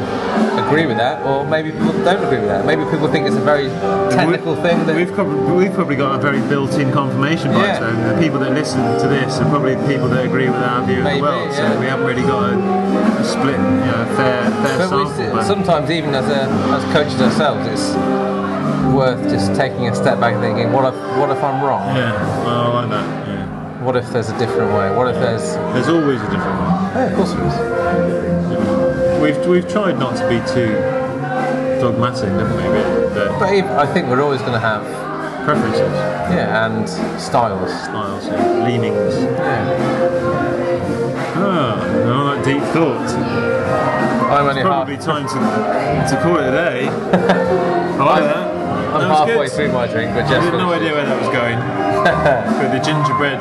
agree 0.63 0.85
with 0.85 0.95
that, 0.95 1.21
or 1.27 1.45
maybe 1.45 1.71
people 1.71 1.91
don't 2.07 2.23
agree 2.23 2.39
with 2.39 2.47
that. 2.47 2.65
Maybe 2.65 2.85
people 2.85 3.09
think 3.11 3.27
it's 3.27 3.35
a 3.35 3.41
very 3.43 3.67
technical 4.15 4.55
thing 4.63 4.85
that 4.87 4.95
We've 4.95 5.11
probably, 5.11 5.51
we've 5.51 5.73
probably 5.73 5.97
got 5.97 6.15
a 6.15 6.21
very 6.23 6.39
built-in 6.47 6.93
confirmation 6.93 7.51
bias. 7.51 7.79
Yeah. 7.81 8.13
The 8.13 8.21
people 8.21 8.39
that 8.39 8.51
listen 8.53 8.79
to 8.79 9.07
this 9.09 9.39
are 9.39 9.49
probably 9.49 9.75
the 9.75 9.85
people 9.87 10.07
that 10.07 10.23
agree 10.25 10.45
with 10.49 10.55
our 10.63 10.85
view 10.87 10.99
of 10.99 11.03
Maybe, 11.03 11.17
the 11.19 11.23
world. 11.23 11.49
yeah. 11.51 11.73
So 11.73 11.79
we 11.81 11.85
haven't 11.85 12.05
really 12.05 12.21
got 12.21 12.53
a, 12.53 13.23
split, 13.25 13.59
you 13.59 13.91
know, 13.91 14.07
fair, 14.15 14.49
fair 14.63 14.77
But 14.87 14.87
sample. 14.87 15.35
we, 15.37 15.43
sometimes, 15.43 15.91
even 15.91 16.15
as 16.15 16.23
a, 16.31 16.47
as 16.79 16.83
coaches 16.93 17.19
ourselves, 17.19 17.67
it's 17.67 17.91
worth 18.95 19.19
just 19.29 19.53
taking 19.53 19.89
a 19.89 19.95
step 19.95 20.21
back 20.21 20.31
and 20.33 20.41
thinking, 20.41 20.71
what 20.71 20.93
if 20.93 20.95
what 21.19 21.29
if 21.29 21.43
I'm 21.43 21.61
wrong? 21.61 21.93
Yeah, 21.95 22.13
well, 22.45 22.71
I 22.71 22.81
like 22.85 22.89
that. 22.91 23.27
Yeah. 23.27 23.83
What 23.83 23.97
if 23.97 24.09
there's 24.11 24.29
a 24.29 24.37
different 24.39 24.71
way? 24.71 24.95
What 24.95 25.07
if 25.13 25.19
there's 25.19 25.55
There's 25.75 25.89
always 25.89 26.21
a 26.21 26.29
different 26.31 26.57
one. 26.61 26.71
yeah, 26.95 27.09
of 27.11 27.15
course 27.17 27.33
there 27.33 27.47
is. 27.47 27.82
We've 29.21 29.47
we've 29.47 29.67
tried 29.67 29.97
not 29.99 30.17
to 30.17 30.27
be 30.27 30.39
too 30.53 30.73
dogmatic, 31.79 32.29
haven't 32.29 32.57
we? 32.57 32.63
But, 32.63 33.39
but 33.39 33.49
I 33.49 33.85
think 33.91 34.07
we're 34.07 34.21
always 34.21 34.41
going 34.41 34.53
to 34.53 34.59
have 34.59 34.83
preferences, 35.45 35.91
yeah, 36.31 36.65
and 36.65 36.87
styles. 37.19 37.71
styles, 37.83 38.25
yeah, 38.27 38.65
leanings. 38.65 39.15
Yeah. 39.15 40.33
Ah, 41.35 41.75
all 42.09 42.35
that 42.35 42.45
deep 42.45 42.63
thought. 42.73 43.09
I'm 44.31 44.47
only 44.47 44.61
half. 44.61 44.87
Probably 44.87 44.97
time 44.97 45.27
to 45.27 46.15
to 46.15 46.21
call 46.21 46.37
it 46.37 46.47
a 46.47 46.51
day. 46.51 46.87
I 46.87 48.03
like 48.03 48.23
that. 48.23 48.47
I'm 48.93 49.01
that 49.01 49.07
halfway 49.09 49.45
good. 49.47 49.51
through 49.51 49.71
my 49.71 49.87
drink, 49.87 50.13
but 50.13 50.25
I 50.25 50.29
just 50.29 50.45
had 50.49 50.53
no 50.57 50.71
idea 50.71 50.93
where 50.93 51.05
that 51.05 51.19
was 51.19 51.29
going. 51.29 51.59
With 52.59 52.71
the 52.71 52.79
gingerbread. 52.79 53.39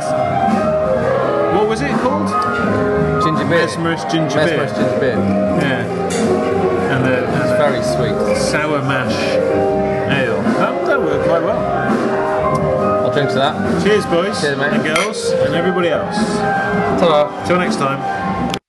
What 1.56 1.68
was 1.68 1.80
it 1.82 1.90
called? 2.00 2.91
Ginger 3.24 3.44
beer. 3.48 3.66
Mesmerist 3.66 4.10
ginger 4.10 4.36
beer. 4.44 4.58
Mesmerist 4.58 4.74
ginger 4.76 5.00
beer. 5.00 5.16
Yeah. 5.62 6.92
And 6.92 7.04
the, 7.04 7.16
and 7.26 7.48
the 7.50 7.56
Very 7.56 7.82
sweet. 7.82 8.36
sour 8.36 8.80
mash 8.82 9.14
ale. 10.12 10.42
That, 10.60 10.86
that 10.86 11.00
worked 11.00 11.24
quite 11.28 11.42
well. 11.42 11.58
I'll 13.04 13.12
drink 13.12 13.28
to 13.30 13.34
that. 13.36 13.82
Cheers, 13.82 14.06
boys 14.06 14.40
Cheers, 14.40 14.58
mate. 14.58 14.72
and 14.72 14.82
girls, 14.84 15.30
and 15.30 15.54
everybody 15.54 15.88
else. 15.88 16.16
Ta-da. 17.00 17.46
Till 17.46 17.58
next 17.58 17.76
time. 17.76 18.61